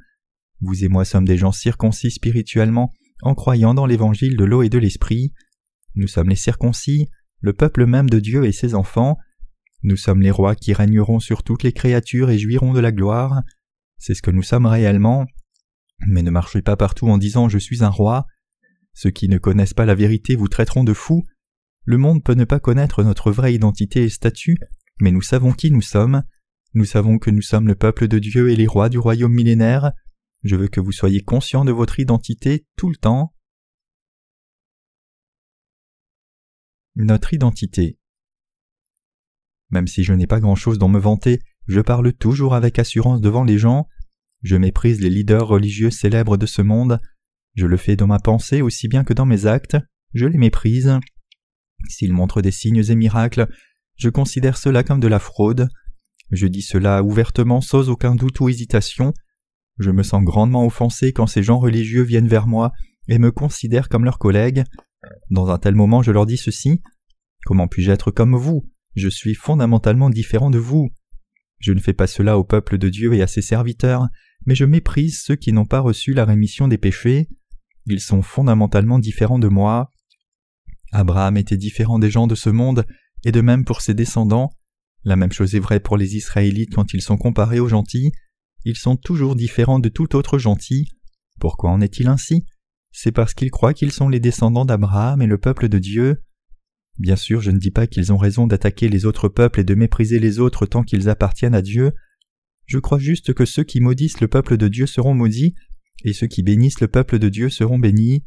Vous 0.60 0.84
et 0.84 0.88
moi 0.88 1.04
sommes 1.04 1.26
des 1.26 1.38
gens 1.38 1.52
circoncis 1.52 2.10
spirituellement 2.10 2.92
en 3.22 3.34
croyant 3.34 3.74
dans 3.74 3.86
l'évangile 3.86 4.36
de 4.36 4.44
l'eau 4.44 4.62
et 4.62 4.68
de 4.68 4.78
l'esprit. 4.78 5.32
Nous 5.94 6.08
sommes 6.08 6.28
les 6.28 6.36
circoncis, 6.36 7.08
le 7.40 7.52
peuple 7.52 7.86
même 7.86 8.10
de 8.10 8.20
Dieu 8.20 8.44
et 8.44 8.52
ses 8.52 8.74
enfants. 8.74 9.16
Nous 9.82 9.96
sommes 9.96 10.22
les 10.22 10.30
rois 10.30 10.54
qui 10.54 10.72
régneront 10.72 11.20
sur 11.20 11.42
toutes 11.42 11.62
les 11.62 11.72
créatures 11.72 12.30
et 12.30 12.38
jouiront 12.38 12.72
de 12.72 12.80
la 12.80 12.92
gloire. 12.92 13.42
C'est 14.06 14.12
ce 14.12 14.20
que 14.20 14.30
nous 14.30 14.42
sommes 14.42 14.66
réellement. 14.66 15.24
Mais 16.06 16.20
ne 16.20 16.30
marchez 16.30 16.60
pas 16.60 16.76
partout 16.76 17.08
en 17.08 17.16
disant 17.16 17.48
je 17.48 17.56
suis 17.56 17.82
un 17.82 17.88
roi. 17.88 18.26
Ceux 18.92 19.08
qui 19.08 19.30
ne 19.30 19.38
connaissent 19.38 19.72
pas 19.72 19.86
la 19.86 19.94
vérité 19.94 20.36
vous 20.36 20.46
traiteront 20.46 20.84
de 20.84 20.92
fous. 20.92 21.24
Le 21.86 21.96
monde 21.96 22.22
peut 22.22 22.34
ne 22.34 22.44
pas 22.44 22.60
connaître 22.60 23.02
notre 23.02 23.32
vraie 23.32 23.54
identité 23.54 24.02
et 24.02 24.10
statut, 24.10 24.58
mais 25.00 25.10
nous 25.10 25.22
savons 25.22 25.52
qui 25.54 25.70
nous 25.70 25.80
sommes. 25.80 26.22
Nous 26.74 26.84
savons 26.84 27.18
que 27.18 27.30
nous 27.30 27.40
sommes 27.40 27.66
le 27.66 27.76
peuple 27.76 28.06
de 28.06 28.18
Dieu 28.18 28.50
et 28.50 28.56
les 28.56 28.66
rois 28.66 28.90
du 28.90 28.98
royaume 28.98 29.32
millénaire. 29.32 29.92
Je 30.42 30.56
veux 30.56 30.68
que 30.68 30.80
vous 30.80 30.92
soyez 30.92 31.22
conscients 31.22 31.64
de 31.64 31.72
votre 31.72 31.98
identité 31.98 32.66
tout 32.76 32.90
le 32.90 32.96
temps. 32.96 33.34
Notre 36.94 37.32
identité. 37.32 37.98
Même 39.70 39.86
si 39.86 40.04
je 40.04 40.12
n'ai 40.12 40.26
pas 40.26 40.40
grand-chose 40.40 40.76
dont 40.76 40.90
me 40.90 41.00
vanter, 41.00 41.40
je 41.68 41.80
parle 41.80 42.12
toujours 42.12 42.54
avec 42.54 42.78
assurance 42.78 43.22
devant 43.22 43.44
les 43.44 43.56
gens. 43.56 43.88
Je 44.44 44.56
méprise 44.56 45.00
les 45.00 45.08
leaders 45.08 45.48
religieux 45.48 45.90
célèbres 45.90 46.36
de 46.36 46.44
ce 46.44 46.60
monde. 46.60 47.00
Je 47.54 47.64
le 47.64 47.78
fais 47.78 47.96
dans 47.96 48.06
ma 48.06 48.18
pensée 48.18 48.60
aussi 48.60 48.88
bien 48.88 49.02
que 49.02 49.14
dans 49.14 49.24
mes 49.24 49.46
actes, 49.46 49.78
je 50.12 50.26
les 50.26 50.36
méprise. 50.36 50.98
S'ils 51.88 52.12
montrent 52.12 52.42
des 52.42 52.50
signes 52.50 52.84
et 52.86 52.94
miracles, 52.94 53.48
je 53.96 54.10
considère 54.10 54.58
cela 54.58 54.84
comme 54.84 55.00
de 55.00 55.08
la 55.08 55.18
fraude. 55.18 55.70
Je 56.30 56.46
dis 56.46 56.60
cela 56.60 57.02
ouvertement 57.02 57.62
sans 57.62 57.88
aucun 57.88 58.14
doute 58.14 58.38
ou 58.40 58.50
hésitation. 58.50 59.14
Je 59.78 59.90
me 59.90 60.02
sens 60.02 60.22
grandement 60.22 60.66
offensé 60.66 61.14
quand 61.14 61.26
ces 61.26 61.42
gens 61.42 61.58
religieux 61.58 62.02
viennent 62.02 62.28
vers 62.28 62.46
moi 62.46 62.70
et 63.08 63.18
me 63.18 63.30
considèrent 63.30 63.88
comme 63.88 64.04
leurs 64.04 64.18
collègues. 64.18 64.64
Dans 65.30 65.48
un 65.48 65.58
tel 65.58 65.74
moment, 65.74 66.02
je 66.02 66.12
leur 66.12 66.26
dis 66.26 66.36
ceci. 66.36 66.82
Comment 67.46 67.66
puis-je 67.66 67.90
être 67.90 68.10
comme 68.10 68.36
vous? 68.36 68.70
Je 68.94 69.08
suis 69.08 69.34
fondamentalement 69.34 70.10
différent 70.10 70.50
de 70.50 70.58
vous. 70.58 70.90
Je 71.64 71.72
ne 71.72 71.80
fais 71.80 71.94
pas 71.94 72.06
cela 72.06 72.36
au 72.36 72.44
peuple 72.44 72.76
de 72.76 72.90
Dieu 72.90 73.14
et 73.14 73.22
à 73.22 73.26
ses 73.26 73.40
serviteurs, 73.40 74.08
mais 74.44 74.54
je 74.54 74.66
méprise 74.66 75.22
ceux 75.22 75.34
qui 75.34 75.50
n'ont 75.50 75.64
pas 75.64 75.80
reçu 75.80 76.12
la 76.12 76.26
rémission 76.26 76.68
des 76.68 76.76
péchés. 76.76 77.30
Ils 77.86 78.02
sont 78.02 78.20
fondamentalement 78.20 78.98
différents 78.98 79.38
de 79.38 79.48
moi. 79.48 79.90
Abraham 80.92 81.38
était 81.38 81.56
différent 81.56 81.98
des 81.98 82.10
gens 82.10 82.26
de 82.26 82.34
ce 82.34 82.50
monde, 82.50 82.84
et 83.24 83.32
de 83.32 83.40
même 83.40 83.64
pour 83.64 83.80
ses 83.80 83.94
descendants. 83.94 84.50
La 85.04 85.16
même 85.16 85.32
chose 85.32 85.54
est 85.54 85.58
vraie 85.58 85.80
pour 85.80 85.96
les 85.96 86.16
Israélites 86.16 86.74
quand 86.74 86.92
ils 86.92 87.00
sont 87.00 87.16
comparés 87.16 87.60
aux 87.60 87.68
gentils. 87.68 88.12
Ils 88.66 88.76
sont 88.76 88.96
toujours 88.96 89.34
différents 89.34 89.78
de 89.78 89.88
tout 89.88 90.16
autre 90.16 90.36
gentil. 90.36 90.90
Pourquoi 91.40 91.70
en 91.70 91.80
est-il 91.80 92.08
ainsi? 92.08 92.44
C'est 92.92 93.10
parce 93.10 93.32
qu'ils 93.32 93.50
croient 93.50 93.72
qu'ils 93.72 93.90
sont 93.90 94.10
les 94.10 94.20
descendants 94.20 94.66
d'Abraham 94.66 95.22
et 95.22 95.26
le 95.26 95.38
peuple 95.38 95.70
de 95.70 95.78
Dieu. 95.78 96.22
Bien 96.98 97.16
sûr, 97.16 97.40
je 97.40 97.50
ne 97.50 97.58
dis 97.58 97.70
pas 97.70 97.86
qu'ils 97.86 98.12
ont 98.12 98.16
raison 98.16 98.46
d'attaquer 98.46 98.88
les 98.88 99.04
autres 99.04 99.28
peuples 99.28 99.60
et 99.60 99.64
de 99.64 99.74
mépriser 99.74 100.18
les 100.18 100.38
autres 100.38 100.66
tant 100.66 100.82
qu'ils 100.82 101.08
appartiennent 101.08 101.54
à 101.54 101.62
Dieu. 101.62 101.92
Je 102.66 102.78
crois 102.78 102.98
juste 102.98 103.34
que 103.34 103.44
ceux 103.44 103.64
qui 103.64 103.80
maudissent 103.80 104.20
le 104.20 104.28
peuple 104.28 104.56
de 104.56 104.68
Dieu 104.68 104.86
seront 104.86 105.14
maudits, 105.14 105.54
et 106.04 106.12
ceux 106.12 106.26
qui 106.26 106.42
bénissent 106.42 106.80
le 106.80 106.88
peuple 106.88 107.18
de 107.18 107.28
Dieu 107.28 107.50
seront 107.50 107.78
bénis. 107.78 108.24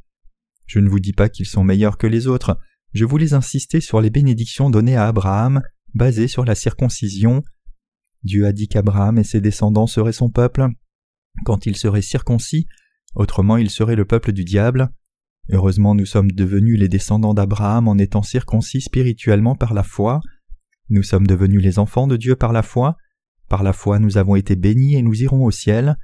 Je 0.65 0.79
ne 0.79 0.89
vous 0.89 0.99
dis 0.99 1.13
pas 1.13 1.29
qu'ils 1.29 1.45
sont 1.45 1.63
meilleurs 1.63 1.97
que 1.97 2.07
les 2.07 2.27
autres, 2.27 2.59
je 2.93 3.05
voulais 3.05 3.33
insister 3.33 3.79
sur 3.79 4.01
les 4.01 4.09
bénédictions 4.09 4.69
données 4.69 4.95
à 4.95 5.07
Abraham, 5.07 5.61
basées 5.93 6.27
sur 6.27 6.45
la 6.45 6.55
circoncision. 6.55 7.43
Dieu 8.23 8.45
a 8.45 8.51
dit 8.51 8.67
qu'Abraham 8.67 9.17
et 9.17 9.23
ses 9.23 9.41
descendants 9.41 9.87
seraient 9.87 10.13
son 10.13 10.29
peuple 10.29 10.67
quand 11.45 11.65
il 11.65 11.75
serait 11.75 12.01
circoncis, 12.01 12.67
autrement 13.15 13.57
il 13.57 13.69
serait 13.69 13.95
le 13.95 14.05
peuple 14.05 14.31
du 14.31 14.43
diable. 14.43 14.89
Heureusement 15.49 15.95
nous 15.95 16.05
sommes 16.05 16.31
devenus 16.31 16.77
les 16.77 16.89
descendants 16.89 17.33
d'Abraham 17.33 17.87
en 17.87 17.97
étant 17.97 18.21
circoncis 18.21 18.81
spirituellement 18.81 19.55
par 19.55 19.73
la 19.73 19.83
foi. 19.83 20.19
Nous 20.89 21.03
sommes 21.03 21.27
devenus 21.27 21.61
les 21.61 21.79
enfants 21.79 22.07
de 22.07 22.17
Dieu 22.17 22.35
par 22.35 22.51
la 22.51 22.63
foi. 22.63 22.97
Par 23.47 23.63
la 23.63 23.73
foi 23.73 23.99
nous 23.99 24.17
avons 24.17 24.35
été 24.35 24.55
bénis 24.55 24.95
et 24.95 25.01
nous 25.01 25.21
irons 25.21 25.45
au 25.45 25.51
ciel. 25.51 25.97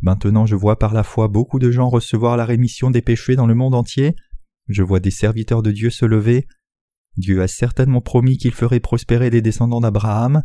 Maintenant 0.00 0.46
je 0.46 0.56
vois 0.56 0.78
par 0.78 0.94
la 0.94 1.02
foi 1.02 1.28
beaucoup 1.28 1.58
de 1.58 1.70
gens 1.70 1.90
recevoir 1.90 2.38
la 2.38 2.46
rémission 2.46 2.90
des 2.90 3.02
péchés 3.02 3.36
dans 3.36 3.46
le 3.46 3.54
monde 3.54 3.74
entier. 3.74 4.16
Je 4.68 4.82
vois 4.82 5.00
des 5.00 5.10
serviteurs 5.10 5.62
de 5.62 5.72
Dieu 5.72 5.90
se 5.90 6.06
lever. 6.06 6.46
Dieu 7.16 7.42
a 7.42 7.48
certainement 7.48 8.00
promis 8.00 8.38
qu'il 8.38 8.52
ferait 8.52 8.80
prospérer 8.80 9.28
les 9.28 9.42
descendants 9.42 9.80
d'Abraham, 9.80 10.42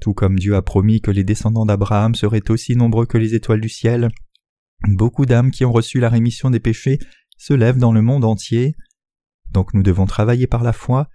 tout 0.00 0.12
comme 0.12 0.38
Dieu 0.38 0.56
a 0.56 0.62
promis 0.62 1.00
que 1.00 1.10
les 1.10 1.24
descendants 1.24 1.64
d'Abraham 1.64 2.14
seraient 2.14 2.50
aussi 2.50 2.76
nombreux 2.76 3.06
que 3.06 3.18
les 3.18 3.34
étoiles 3.34 3.60
du 3.60 3.68
ciel. 3.68 4.08
Beaucoup 4.88 5.26
d'âmes 5.26 5.52
qui 5.52 5.64
ont 5.64 5.72
reçu 5.72 6.00
la 6.00 6.08
rémission 6.08 6.50
des 6.50 6.58
péchés 6.58 6.98
se 7.42 7.54
lèvent 7.54 7.78
dans 7.78 7.92
le 7.92 8.02
monde 8.02 8.24
entier. 8.24 8.76
Donc 9.50 9.74
nous 9.74 9.82
devons 9.82 10.06
travailler 10.06 10.46
par 10.46 10.62
la 10.62 10.72
foi. 10.72 11.08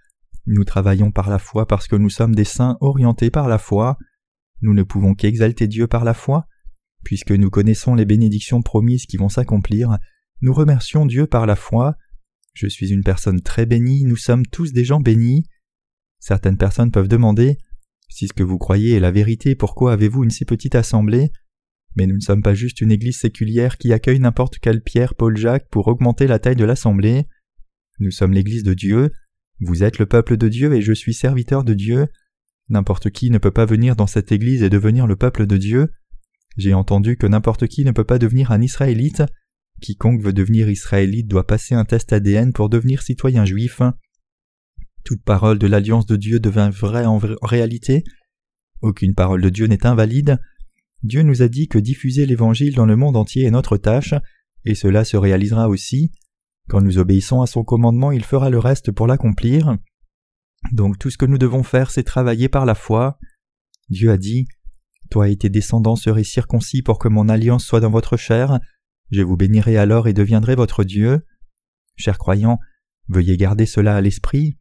Nous 0.44 0.64
travaillons 0.64 1.10
par 1.10 1.30
la 1.30 1.38
foi 1.38 1.66
parce 1.66 1.88
que 1.88 1.96
nous 1.96 2.10
sommes 2.10 2.34
des 2.34 2.44
saints 2.44 2.76
orientés 2.82 3.30
par 3.30 3.48
la 3.48 3.56
foi. 3.56 3.96
Nous 4.60 4.74
ne 4.74 4.82
pouvons 4.82 5.14
qu'exalter 5.14 5.66
Dieu 5.66 5.86
par 5.86 6.04
la 6.04 6.12
foi. 6.12 6.46
Puisque 7.02 7.30
nous 7.30 7.48
connaissons 7.48 7.94
les 7.94 8.04
bénédictions 8.04 8.60
promises 8.60 9.06
qui 9.06 9.16
vont 9.16 9.30
s'accomplir, 9.30 9.96
nous 10.42 10.52
remercions 10.52 11.06
Dieu 11.06 11.26
par 11.26 11.46
la 11.46 11.56
foi. 11.56 11.96
Je 12.52 12.66
suis 12.66 12.92
une 12.92 13.04
personne 13.04 13.40
très 13.40 13.64
bénie, 13.64 14.04
nous 14.04 14.16
sommes 14.16 14.44
tous 14.44 14.74
des 14.74 14.84
gens 14.84 15.00
bénis. 15.00 15.44
Certaines 16.18 16.58
personnes 16.58 16.90
peuvent 16.90 17.08
demander 17.08 17.56
Si 18.10 18.28
ce 18.28 18.34
que 18.34 18.42
vous 18.42 18.58
croyez 18.58 18.96
est 18.96 19.00
la 19.00 19.12
vérité, 19.12 19.54
pourquoi 19.54 19.94
avez-vous 19.94 20.24
une 20.24 20.30
si 20.30 20.44
petite 20.44 20.74
assemblée? 20.74 21.32
Mais 21.96 22.06
nous 22.06 22.16
ne 22.16 22.20
sommes 22.20 22.42
pas 22.42 22.54
juste 22.54 22.80
une 22.80 22.92
église 22.92 23.18
séculière 23.18 23.78
qui 23.78 23.92
accueille 23.92 24.20
n'importe 24.20 24.58
quel 24.58 24.82
Pierre, 24.82 25.14
Paul, 25.14 25.36
Jacques 25.36 25.68
pour 25.70 25.88
augmenter 25.88 26.26
la 26.26 26.38
taille 26.38 26.56
de 26.56 26.64
l'assemblée. 26.64 27.26
Nous 27.98 28.10
sommes 28.10 28.32
l'église 28.32 28.62
de 28.62 28.74
Dieu, 28.74 29.10
vous 29.60 29.82
êtes 29.82 29.98
le 29.98 30.06
peuple 30.06 30.36
de 30.36 30.48
Dieu 30.48 30.72
et 30.74 30.82
je 30.82 30.92
suis 30.92 31.14
serviteur 31.14 31.64
de 31.64 31.74
Dieu. 31.74 32.06
N'importe 32.68 33.10
qui 33.10 33.30
ne 33.30 33.38
peut 33.38 33.50
pas 33.50 33.64
venir 33.64 33.96
dans 33.96 34.06
cette 34.06 34.30
église 34.30 34.62
et 34.62 34.70
devenir 34.70 35.06
le 35.06 35.16
peuple 35.16 35.46
de 35.46 35.56
Dieu. 35.56 35.88
J'ai 36.56 36.74
entendu 36.74 37.16
que 37.16 37.26
n'importe 37.26 37.66
qui 37.66 37.84
ne 37.84 37.90
peut 37.90 38.04
pas 38.04 38.18
devenir 38.18 38.52
un 38.52 38.60
Israélite. 38.60 39.22
Quiconque 39.80 40.22
veut 40.22 40.32
devenir 40.32 40.68
Israélite 40.68 41.28
doit 41.28 41.46
passer 41.46 41.74
un 41.74 41.84
test 41.84 42.12
ADN 42.12 42.52
pour 42.52 42.68
devenir 42.68 43.02
citoyen 43.02 43.44
juif. 43.44 43.80
Toute 45.04 45.22
parole 45.22 45.58
de 45.58 45.66
l'alliance 45.66 46.06
de 46.06 46.16
Dieu 46.16 46.38
devint 46.38 46.70
vraie 46.70 47.06
en 47.06 47.18
réalité. 47.42 48.04
Aucune 48.80 49.14
parole 49.14 49.40
de 49.40 49.48
Dieu 49.48 49.66
n'est 49.66 49.86
invalide. 49.86 50.38
Dieu 51.02 51.22
nous 51.22 51.42
a 51.42 51.48
dit 51.48 51.68
que 51.68 51.78
diffuser 51.78 52.26
l'Évangile 52.26 52.74
dans 52.74 52.86
le 52.86 52.96
monde 52.96 53.16
entier 53.16 53.44
est 53.44 53.50
notre 53.50 53.76
tâche, 53.76 54.14
et 54.64 54.74
cela 54.74 55.04
se 55.04 55.16
réalisera 55.16 55.68
aussi. 55.68 56.12
Quand 56.68 56.80
nous 56.80 56.98
obéissons 56.98 57.40
à 57.40 57.46
son 57.46 57.64
commandement, 57.64 58.12
il 58.12 58.24
fera 58.24 58.50
le 58.50 58.58
reste 58.58 58.90
pour 58.90 59.06
l'accomplir. 59.06 59.76
Donc 60.72 60.98
tout 60.98 61.10
ce 61.10 61.18
que 61.18 61.26
nous 61.26 61.38
devons 61.38 61.62
faire, 61.62 61.90
c'est 61.90 62.02
travailler 62.02 62.48
par 62.48 62.66
la 62.66 62.74
foi. 62.74 63.18
Dieu 63.88 64.10
a 64.10 64.16
dit 64.16 64.46
toi 65.10 65.28
et 65.28 65.36
tes 65.36 65.48
descendants 65.48 65.96
serez 65.96 66.24
circoncis 66.24 66.82
pour 66.82 66.98
que 66.98 67.08
mon 67.08 67.28
alliance 67.28 67.64
soit 67.64 67.80
dans 67.80 67.90
votre 67.90 68.16
chair. 68.16 68.60
Je 69.10 69.22
vous 69.22 69.36
bénirai 69.36 69.78
alors 69.78 70.06
et 70.08 70.12
deviendrai 70.12 70.54
votre 70.54 70.84
Dieu. 70.84 71.24
Chers 71.96 72.18
croyants, 72.18 72.58
veuillez 73.08 73.36
garder 73.36 73.64
cela 73.64 73.96
à 73.96 74.00
l'esprit. 74.00 74.58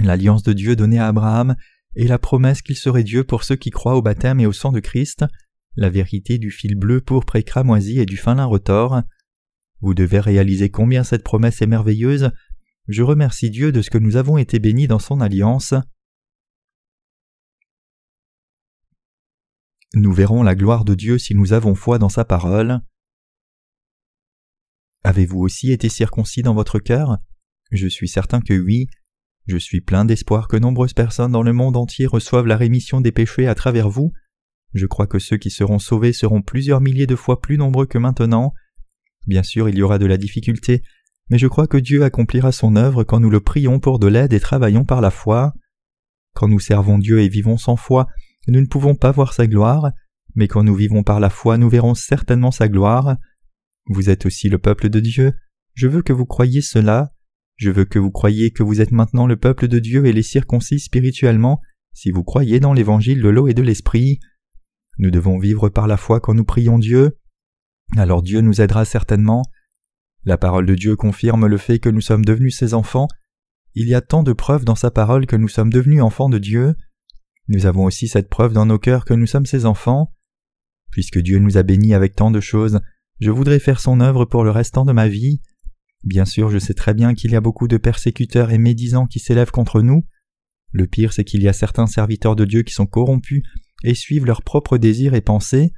L'alliance 0.00 0.44
de 0.44 0.52
Dieu 0.52 0.76
donnée 0.76 1.00
à 1.00 1.08
Abraham 1.08 1.56
est 1.96 2.06
la 2.06 2.18
promesse 2.18 2.62
qu'il 2.62 2.76
serait 2.76 3.04
Dieu 3.04 3.24
pour 3.24 3.44
ceux 3.44 3.56
qui 3.56 3.70
croient 3.70 3.96
au 3.96 4.02
baptême 4.02 4.40
et 4.40 4.46
au 4.46 4.52
sang 4.52 4.72
de 4.72 4.80
Christ, 4.80 5.24
la 5.76 5.90
vérité 5.90 6.38
du 6.38 6.50
fil 6.50 6.74
bleu 6.76 7.00
pourpre 7.00 7.36
et 7.36 7.42
cramoisi 7.42 7.98
et 7.98 8.06
du 8.06 8.16
fin 8.16 8.34
lin 8.34 8.44
retors. 8.44 9.02
Vous 9.80 9.94
devez 9.94 10.20
réaliser 10.20 10.70
combien 10.70 11.04
cette 11.04 11.24
promesse 11.24 11.62
est 11.62 11.66
merveilleuse. 11.66 12.30
Je 12.88 13.02
remercie 13.02 13.50
Dieu 13.50 13.72
de 13.72 13.82
ce 13.82 13.90
que 13.90 13.98
nous 13.98 14.16
avons 14.16 14.36
été 14.36 14.58
bénis 14.58 14.86
dans 14.86 14.98
son 14.98 15.20
alliance. 15.20 15.74
Nous 19.94 20.12
verrons 20.12 20.42
la 20.42 20.54
gloire 20.54 20.84
de 20.84 20.94
Dieu 20.94 21.18
si 21.18 21.34
nous 21.34 21.52
avons 21.52 21.74
foi 21.74 21.98
dans 21.98 22.08
sa 22.08 22.24
parole. 22.24 22.80
Avez-vous 25.02 25.40
aussi 25.40 25.72
été 25.72 25.88
circoncis 25.88 26.42
dans 26.42 26.54
votre 26.54 26.78
cœur? 26.78 27.18
Je 27.72 27.88
suis 27.88 28.08
certain 28.08 28.40
que 28.40 28.54
oui. 28.54 28.88
Je 29.50 29.58
suis 29.58 29.80
plein 29.80 30.04
d'espoir 30.04 30.46
que 30.46 30.56
nombreuses 30.56 30.92
personnes 30.92 31.32
dans 31.32 31.42
le 31.42 31.52
monde 31.52 31.76
entier 31.76 32.06
reçoivent 32.06 32.46
la 32.46 32.56
rémission 32.56 33.00
des 33.00 33.10
péchés 33.10 33.48
à 33.48 33.56
travers 33.56 33.88
vous. 33.88 34.12
Je 34.74 34.86
crois 34.86 35.08
que 35.08 35.18
ceux 35.18 35.38
qui 35.38 35.50
seront 35.50 35.80
sauvés 35.80 36.12
seront 36.12 36.40
plusieurs 36.40 36.80
milliers 36.80 37.08
de 37.08 37.16
fois 37.16 37.40
plus 37.40 37.58
nombreux 37.58 37.86
que 37.86 37.98
maintenant. 37.98 38.54
Bien 39.26 39.42
sûr, 39.42 39.68
il 39.68 39.76
y 39.76 39.82
aura 39.82 39.98
de 39.98 40.06
la 40.06 40.18
difficulté, 40.18 40.82
mais 41.30 41.38
je 41.38 41.48
crois 41.48 41.66
que 41.66 41.78
Dieu 41.78 42.04
accomplira 42.04 42.52
son 42.52 42.76
œuvre 42.76 43.02
quand 43.02 43.18
nous 43.18 43.28
le 43.28 43.40
prions 43.40 43.80
pour 43.80 43.98
de 43.98 44.06
l'aide 44.06 44.32
et 44.32 44.38
travaillons 44.38 44.84
par 44.84 45.00
la 45.00 45.10
foi. 45.10 45.52
Quand 46.32 46.46
nous 46.46 46.60
servons 46.60 46.98
Dieu 46.98 47.18
et 47.18 47.28
vivons 47.28 47.58
sans 47.58 47.74
foi, 47.74 48.06
nous 48.46 48.60
ne 48.60 48.66
pouvons 48.66 48.94
pas 48.94 49.10
voir 49.10 49.32
sa 49.32 49.48
gloire, 49.48 49.90
mais 50.36 50.46
quand 50.46 50.62
nous 50.62 50.76
vivons 50.76 51.02
par 51.02 51.18
la 51.18 51.28
foi, 51.28 51.58
nous 51.58 51.68
verrons 51.68 51.96
certainement 51.96 52.52
sa 52.52 52.68
gloire. 52.68 53.16
Vous 53.86 54.10
êtes 54.10 54.26
aussi 54.26 54.48
le 54.48 54.58
peuple 54.58 54.90
de 54.90 55.00
Dieu. 55.00 55.32
Je 55.74 55.88
veux 55.88 56.02
que 56.02 56.12
vous 56.12 56.24
croyiez 56.24 56.62
cela. 56.62 57.10
Je 57.60 57.68
veux 57.68 57.84
que 57.84 57.98
vous 57.98 58.10
croyiez 58.10 58.52
que 58.52 58.62
vous 58.62 58.80
êtes 58.80 58.90
maintenant 58.90 59.26
le 59.26 59.36
peuple 59.36 59.68
de 59.68 59.78
Dieu 59.78 60.06
et 60.06 60.14
les 60.14 60.22
circoncis 60.22 60.80
spirituellement 60.80 61.60
si 61.92 62.10
vous 62.10 62.24
croyez 62.24 62.58
dans 62.58 62.72
l'évangile 62.72 63.20
de 63.20 63.28
l'eau 63.28 63.48
et 63.48 63.54
de 63.54 63.60
l'esprit. 63.60 64.18
Nous 64.96 65.10
devons 65.10 65.38
vivre 65.38 65.68
par 65.68 65.86
la 65.86 65.98
foi 65.98 66.20
quand 66.20 66.32
nous 66.32 66.46
prions 66.46 66.78
Dieu. 66.78 67.18
Alors 67.98 68.22
Dieu 68.22 68.40
nous 68.40 68.62
aidera 68.62 68.86
certainement. 68.86 69.42
La 70.24 70.38
parole 70.38 70.64
de 70.64 70.74
Dieu 70.74 70.96
confirme 70.96 71.46
le 71.46 71.58
fait 71.58 71.78
que 71.80 71.90
nous 71.90 72.00
sommes 72.00 72.24
devenus 72.24 72.56
ses 72.56 72.72
enfants. 72.72 73.08
Il 73.74 73.88
y 73.88 73.94
a 73.94 74.00
tant 74.00 74.22
de 74.22 74.32
preuves 74.32 74.64
dans 74.64 74.74
sa 74.74 74.90
parole 74.90 75.26
que 75.26 75.36
nous 75.36 75.48
sommes 75.48 75.70
devenus 75.70 76.00
enfants 76.00 76.30
de 76.30 76.38
Dieu. 76.38 76.74
Nous 77.48 77.66
avons 77.66 77.84
aussi 77.84 78.08
cette 78.08 78.30
preuve 78.30 78.54
dans 78.54 78.64
nos 78.64 78.78
cœurs 78.78 79.04
que 79.04 79.12
nous 79.12 79.26
sommes 79.26 79.44
ses 79.44 79.66
enfants. 79.66 80.14
Puisque 80.92 81.18
Dieu 81.18 81.38
nous 81.38 81.58
a 81.58 81.62
bénis 81.62 81.92
avec 81.92 82.16
tant 82.16 82.30
de 82.30 82.40
choses, 82.40 82.80
je 83.20 83.30
voudrais 83.30 83.58
faire 83.58 83.80
son 83.80 84.00
œuvre 84.00 84.24
pour 84.24 84.44
le 84.44 84.50
restant 84.50 84.86
de 84.86 84.92
ma 84.92 85.08
vie. 85.08 85.42
Bien 86.02 86.24
sûr, 86.24 86.50
je 86.50 86.58
sais 86.58 86.74
très 86.74 86.94
bien 86.94 87.14
qu'il 87.14 87.30
y 87.32 87.36
a 87.36 87.40
beaucoup 87.40 87.68
de 87.68 87.76
persécuteurs 87.76 88.50
et 88.50 88.58
médisants 88.58 89.06
qui 89.06 89.18
s'élèvent 89.18 89.50
contre 89.50 89.82
nous. 89.82 90.04
Le 90.72 90.86
pire, 90.86 91.12
c'est 91.12 91.24
qu'il 91.24 91.42
y 91.42 91.48
a 91.48 91.52
certains 91.52 91.86
serviteurs 91.86 92.36
de 92.36 92.44
Dieu 92.44 92.62
qui 92.62 92.72
sont 92.72 92.86
corrompus 92.86 93.42
et 93.84 93.94
suivent 93.94 94.26
leurs 94.26 94.42
propres 94.42 94.78
désirs 94.78 95.14
et 95.14 95.20
pensées. 95.20 95.72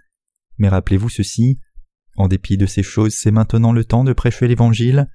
Mais 0.59 0.69
rappelez-vous 0.69 1.09
ceci, 1.09 1.59
en 2.17 2.29
dépit 2.29 2.57
de 2.57 2.67
ces 2.67 2.83
choses, 2.83 3.15
c'est 3.19 3.31
maintenant 3.31 3.73
le 3.73 3.85
temps 3.85 4.05
de 4.05 4.13
prêcher 4.13 4.47
l'Évangile. 4.47 5.09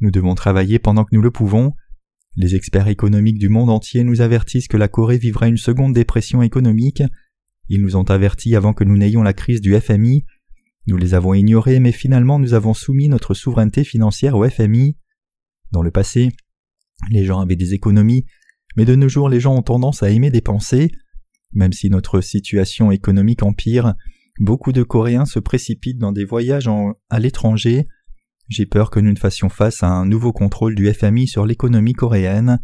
Nous 0.00 0.10
devons 0.10 0.34
travailler 0.34 0.78
pendant 0.78 1.04
que 1.04 1.14
nous 1.14 1.22
le 1.22 1.30
pouvons. 1.30 1.74
Les 2.36 2.54
experts 2.54 2.88
économiques 2.88 3.38
du 3.38 3.48
monde 3.48 3.70
entier 3.70 4.04
nous 4.04 4.20
avertissent 4.20 4.68
que 4.68 4.76
la 4.76 4.88
Corée 4.88 5.18
vivra 5.18 5.48
une 5.48 5.56
seconde 5.56 5.92
dépression 5.92 6.42
économique. 6.42 7.02
Ils 7.68 7.82
nous 7.82 7.96
ont 7.96 8.04
avertis 8.04 8.56
avant 8.56 8.72
que 8.72 8.84
nous 8.84 8.96
n'ayons 8.96 9.22
la 9.22 9.34
crise 9.34 9.60
du 9.60 9.78
FMI. 9.78 10.24
Nous 10.88 10.96
les 10.96 11.12
avons 11.12 11.34
ignorés, 11.34 11.80
mais 11.80 11.92
finalement 11.92 12.38
nous 12.38 12.54
avons 12.54 12.72
soumis 12.72 13.10
notre 13.10 13.34
souveraineté 13.34 13.84
financière 13.84 14.38
au 14.38 14.48
FMI. 14.48 14.96
Dans 15.70 15.82
le 15.82 15.90
passé, 15.90 16.30
les 17.10 17.26
gens 17.26 17.40
avaient 17.40 17.56
des 17.56 17.74
économies, 17.74 18.24
mais 18.74 18.86
de 18.86 18.94
nos 18.94 19.06
jours 19.06 19.28
les 19.28 19.38
gens 19.38 19.54
ont 19.54 19.62
tendance 19.62 20.02
à 20.02 20.08
aimer 20.08 20.30
dépenser. 20.30 20.90
Même 21.52 21.74
si 21.74 21.90
notre 21.90 22.22
situation 22.22 22.90
économique 22.90 23.42
empire, 23.42 23.96
beaucoup 24.40 24.72
de 24.72 24.82
Coréens 24.82 25.26
se 25.26 25.38
précipitent 25.38 25.98
dans 25.98 26.12
des 26.12 26.24
voyages 26.24 26.70
à 27.10 27.18
l'étranger. 27.18 27.86
J'ai 28.48 28.64
peur 28.64 28.88
que 28.88 28.98
nous 28.98 29.12
ne 29.12 29.18
fassions 29.18 29.50
face 29.50 29.82
à 29.82 29.88
un 29.88 30.06
nouveau 30.06 30.32
contrôle 30.32 30.74
du 30.74 30.90
FMI 30.90 31.28
sur 31.28 31.44
l'économie 31.44 31.92
coréenne. 31.92 32.60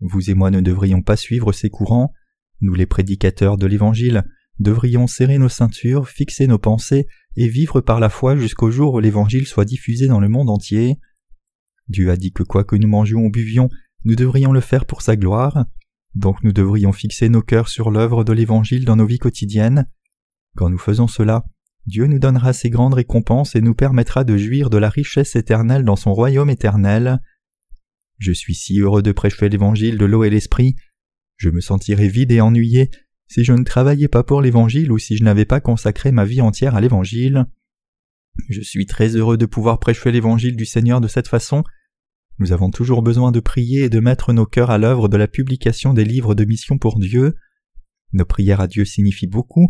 Vous 0.00 0.30
et 0.30 0.34
moi 0.34 0.50
ne 0.50 0.60
devrions 0.60 1.02
pas 1.02 1.16
suivre 1.16 1.52
ces 1.52 1.70
courants. 1.70 2.12
Nous 2.60 2.74
les 2.74 2.86
prédicateurs 2.86 3.56
de 3.56 3.68
l'Évangile 3.68 4.24
devrions 4.58 5.06
serrer 5.06 5.38
nos 5.38 5.48
ceintures, 5.48 6.08
fixer 6.08 6.46
nos 6.46 6.58
pensées 6.58 7.06
et 7.36 7.48
vivre 7.48 7.80
par 7.80 8.00
la 8.00 8.08
foi 8.08 8.36
jusqu'au 8.36 8.70
jour 8.70 8.94
où 8.94 9.00
l'Évangile 9.00 9.46
soit 9.46 9.64
diffusé 9.64 10.06
dans 10.06 10.20
le 10.20 10.28
monde 10.28 10.50
entier. 10.50 10.98
Dieu 11.88 12.10
a 12.10 12.16
dit 12.16 12.32
que 12.32 12.42
quoi 12.42 12.64
que 12.64 12.76
nous 12.76 12.88
mangions 12.88 13.20
ou 13.20 13.30
buvions, 13.30 13.68
nous 14.04 14.16
devrions 14.16 14.52
le 14.52 14.60
faire 14.60 14.86
pour 14.86 15.02
sa 15.02 15.16
gloire. 15.16 15.66
Donc 16.14 16.42
nous 16.44 16.52
devrions 16.52 16.92
fixer 16.92 17.28
nos 17.28 17.42
cœurs 17.42 17.68
sur 17.68 17.90
l'œuvre 17.90 18.24
de 18.24 18.32
l'Évangile 18.32 18.84
dans 18.84 18.96
nos 18.96 19.06
vies 19.06 19.18
quotidiennes. 19.18 19.88
Quand 20.56 20.70
nous 20.70 20.78
faisons 20.78 21.08
cela, 21.08 21.44
Dieu 21.86 22.06
nous 22.06 22.18
donnera 22.18 22.52
ses 22.52 22.70
grandes 22.70 22.94
récompenses 22.94 23.56
et 23.56 23.60
nous 23.60 23.74
permettra 23.74 24.24
de 24.24 24.36
jouir 24.36 24.70
de 24.70 24.78
la 24.78 24.88
richesse 24.88 25.36
éternelle 25.36 25.84
dans 25.84 25.96
son 25.96 26.14
royaume 26.14 26.48
éternel. 26.48 27.20
Je 28.18 28.32
suis 28.32 28.54
si 28.54 28.78
heureux 28.78 29.02
de 29.02 29.12
prêcher 29.12 29.48
l'Évangile 29.48 29.98
de 29.98 30.04
l'eau 30.04 30.24
et 30.24 30.30
l'Esprit. 30.30 30.76
Je 31.36 31.50
me 31.50 31.60
sentirais 31.60 32.08
vide 32.08 32.30
et 32.30 32.40
ennuyé 32.40 32.90
si 33.28 33.44
je 33.44 33.52
ne 33.52 33.64
travaillais 33.64 34.08
pas 34.08 34.22
pour 34.22 34.42
l'Évangile 34.42 34.92
ou 34.92 34.98
si 34.98 35.16
je 35.16 35.24
n'avais 35.24 35.44
pas 35.44 35.60
consacré 35.60 36.12
ma 36.12 36.24
vie 36.24 36.40
entière 36.40 36.74
à 36.74 36.80
l'Évangile. 36.80 37.46
Je 38.48 38.60
suis 38.60 38.86
très 38.86 39.16
heureux 39.16 39.36
de 39.36 39.46
pouvoir 39.46 39.78
prêcher 39.78 40.10
l'Évangile 40.12 40.56
du 40.56 40.66
Seigneur 40.66 41.00
de 41.00 41.08
cette 41.08 41.28
façon 41.28 41.62
nous 42.38 42.52
avons 42.52 42.70
toujours 42.70 43.02
besoin 43.02 43.30
de 43.30 43.38
prier 43.38 43.84
et 43.84 43.88
de 43.88 44.00
mettre 44.00 44.32
nos 44.32 44.46
cœurs 44.46 44.70
à 44.70 44.78
l'œuvre 44.78 45.08
de 45.08 45.16
la 45.16 45.28
publication 45.28 45.94
des 45.94 46.04
livres 46.04 46.34
de 46.34 46.44
mission 46.44 46.78
pour 46.78 46.98
Dieu. 46.98 47.36
Nos 48.12 48.24
prières 48.24 48.60
à 48.60 48.66
Dieu 48.66 48.84
signifient 48.84 49.28
beaucoup. 49.28 49.68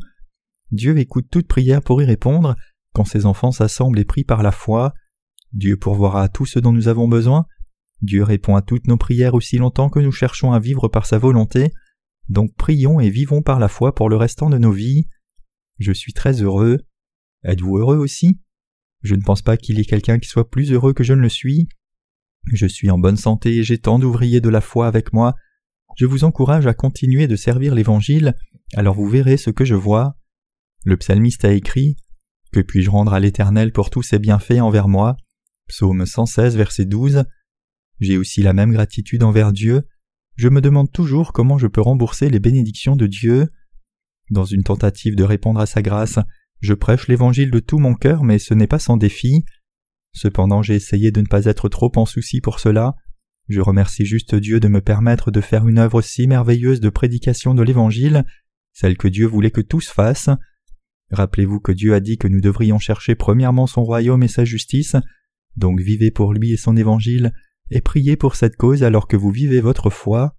Dieu 0.70 0.96
écoute 0.98 1.26
toute 1.30 1.46
prière 1.46 1.82
pour 1.82 2.00
y 2.00 2.06
répondre 2.06 2.56
quand 2.94 3.04
ses 3.04 3.26
enfants 3.26 3.52
s'assemblent 3.52 3.98
et 3.98 4.04
prient 4.04 4.24
par 4.24 4.42
la 4.42 4.50
foi. 4.50 4.94
Dieu 5.52 5.76
pourvoira 5.76 6.22
à 6.22 6.28
tout 6.28 6.46
ce 6.46 6.58
dont 6.58 6.72
nous 6.72 6.88
avons 6.88 7.06
besoin. 7.06 7.44
Dieu 8.00 8.22
répond 8.22 8.56
à 8.56 8.62
toutes 8.62 8.86
nos 8.86 8.96
prières 8.96 9.34
aussi 9.34 9.58
longtemps 9.58 9.90
que 9.90 10.00
nous 10.00 10.12
cherchons 10.12 10.52
à 10.52 10.58
vivre 10.58 10.88
par 10.88 11.04
sa 11.04 11.18
volonté. 11.18 11.70
Donc 12.28 12.54
prions 12.54 13.00
et 13.00 13.10
vivons 13.10 13.42
par 13.42 13.58
la 13.58 13.68
foi 13.68 13.94
pour 13.94 14.08
le 14.08 14.16
restant 14.16 14.50
de 14.50 14.58
nos 14.58 14.72
vies. 14.72 15.06
Je 15.78 15.92
suis 15.92 16.12
très 16.12 16.42
heureux. 16.42 16.80
Êtes-vous 17.42 17.78
heureux 17.78 17.96
aussi? 17.96 18.40
Je 19.02 19.14
ne 19.14 19.22
pense 19.22 19.42
pas 19.42 19.56
qu'il 19.56 19.78
y 19.78 19.82
ait 19.82 19.86
quelqu'un 19.86 20.18
qui 20.18 20.28
soit 20.28 20.50
plus 20.50 20.72
heureux 20.72 20.94
que 20.94 21.04
je 21.04 21.12
ne 21.12 21.20
le 21.20 21.28
suis. 21.28 21.68
Je 22.52 22.66
suis 22.66 22.90
en 22.90 22.98
bonne 22.98 23.16
santé 23.16 23.56
et 23.56 23.62
j'ai 23.62 23.78
tant 23.78 23.98
d'ouvriers 23.98 24.40
de 24.40 24.48
la 24.48 24.60
foi 24.60 24.86
avec 24.86 25.12
moi. 25.12 25.34
Je 25.96 26.06
vous 26.06 26.24
encourage 26.24 26.66
à 26.66 26.74
continuer 26.74 27.26
de 27.26 27.36
servir 27.36 27.74
l'Évangile, 27.74 28.34
alors 28.74 28.94
vous 28.94 29.08
verrez 29.08 29.36
ce 29.36 29.50
que 29.50 29.64
je 29.64 29.74
vois. 29.74 30.16
Le 30.84 30.96
psalmiste 30.96 31.44
a 31.44 31.52
écrit 31.52 31.96
Que 32.52 32.60
puis-je 32.60 32.90
rendre 32.90 33.14
à 33.14 33.20
l'Éternel 33.20 33.72
pour 33.72 33.90
tous 33.90 34.02
ses 34.02 34.18
bienfaits 34.18 34.60
envers 34.60 34.88
moi? 34.88 35.16
Psaume 35.68 36.04
116, 36.04 36.56
verset 36.56 36.84
12. 36.84 37.24
J'ai 38.00 38.18
aussi 38.18 38.42
la 38.42 38.52
même 38.52 38.72
gratitude 38.72 39.22
envers 39.22 39.52
Dieu. 39.52 39.86
Je 40.36 40.48
me 40.48 40.60
demande 40.60 40.90
toujours 40.90 41.32
comment 41.32 41.58
je 41.58 41.66
peux 41.66 41.80
rembourser 41.80 42.28
les 42.28 42.40
bénédictions 42.40 42.96
de 42.96 43.06
Dieu. 43.06 43.48
Dans 44.30 44.44
une 44.44 44.64
tentative 44.64 45.14
de 45.14 45.24
répondre 45.24 45.60
à 45.60 45.66
sa 45.66 45.80
grâce, 45.80 46.18
je 46.60 46.74
prêche 46.74 47.08
l'Évangile 47.08 47.50
de 47.50 47.60
tout 47.60 47.78
mon 47.78 47.94
cœur, 47.94 48.24
mais 48.24 48.38
ce 48.38 48.54
n'est 48.54 48.66
pas 48.66 48.78
sans 48.78 48.96
défi. 48.96 49.44
Cependant 50.12 50.62
j'ai 50.62 50.74
essayé 50.74 51.10
de 51.10 51.20
ne 51.20 51.26
pas 51.26 51.44
être 51.44 51.68
trop 51.68 51.92
en 51.96 52.06
souci 52.06 52.40
pour 52.40 52.58
cela. 52.58 52.96
Je 53.48 53.60
remercie 53.60 54.06
juste 54.06 54.34
Dieu 54.34 54.58
de 54.58 54.68
me 54.68 54.80
permettre 54.80 55.30
de 55.30 55.40
faire 55.40 55.68
une 55.68 55.78
œuvre 55.78 56.00
si 56.00 56.26
merveilleuse 56.26 56.80
de 56.80 56.88
prédication 56.88 57.54
de 57.54 57.62
l'Évangile, 57.62 58.24
celle 58.72 58.96
que 58.96 59.08
Dieu 59.08 59.26
voulait 59.26 59.50
que 59.50 59.60
tous 59.60 59.88
fassent. 59.88 60.30
Rappelez-vous 61.10 61.60
que 61.60 61.72
Dieu 61.72 61.94
a 61.94 62.00
dit 62.00 62.16
que 62.16 62.28
nous 62.28 62.40
devrions 62.40 62.78
chercher 62.78 63.14
premièrement 63.14 63.66
son 63.66 63.84
royaume 63.84 64.22
et 64.22 64.28
sa 64.28 64.44
justice, 64.44 64.96
donc 65.56 65.80
vivez 65.80 66.10
pour 66.10 66.32
lui 66.32 66.52
et 66.52 66.56
son 66.56 66.76
Évangile, 66.76 67.32
et 67.70 67.80
priez 67.80 68.16
pour 68.16 68.36
cette 68.36 68.56
cause 68.56 68.82
alors 68.82 69.08
que 69.08 69.16
vous 69.16 69.30
vivez 69.30 69.60
votre 69.60 69.90
foi. 69.90 70.36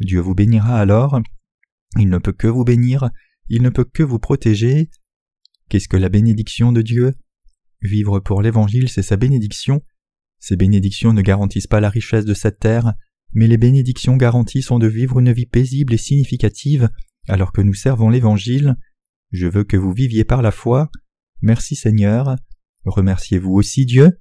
Dieu 0.00 0.20
vous 0.20 0.34
bénira 0.34 0.78
alors. 0.78 1.20
Il 1.98 2.08
ne 2.08 2.18
peut 2.18 2.32
que 2.32 2.48
vous 2.48 2.64
bénir, 2.64 3.10
il 3.48 3.62
ne 3.62 3.70
peut 3.70 3.84
que 3.84 4.02
vous 4.02 4.18
protéger. 4.18 4.90
Qu'est-ce 5.68 5.88
que 5.88 5.96
la 5.96 6.08
bénédiction 6.08 6.72
de 6.72 6.82
Dieu? 6.82 7.14
Vivre 7.82 8.18
pour 8.20 8.42
l'Évangile, 8.42 8.88
c'est 8.88 9.02
sa 9.02 9.16
bénédiction. 9.16 9.82
Ces 10.40 10.56
bénédictions 10.56 11.12
ne 11.12 11.22
garantissent 11.22 11.66
pas 11.66 11.80
la 11.80 11.90
richesse 11.90 12.24
de 12.24 12.34
cette 12.34 12.58
terre, 12.58 12.94
mais 13.32 13.46
les 13.46 13.56
bénédictions 13.56 14.16
garanties 14.16 14.62
sont 14.62 14.78
de 14.78 14.86
vivre 14.86 15.18
une 15.20 15.32
vie 15.32 15.46
paisible 15.46 15.94
et 15.94 15.98
significative 15.98 16.88
alors 17.28 17.52
que 17.52 17.62
nous 17.62 17.74
servons 17.74 18.10
l'Évangile. 18.10 18.76
Je 19.32 19.46
veux 19.46 19.64
que 19.64 19.76
vous 19.76 19.92
viviez 19.92 20.24
par 20.24 20.42
la 20.42 20.50
foi. 20.50 20.90
Merci 21.40 21.76
Seigneur. 21.76 22.36
Remerciez-vous 22.84 23.52
aussi 23.52 23.86
Dieu. 23.86 24.18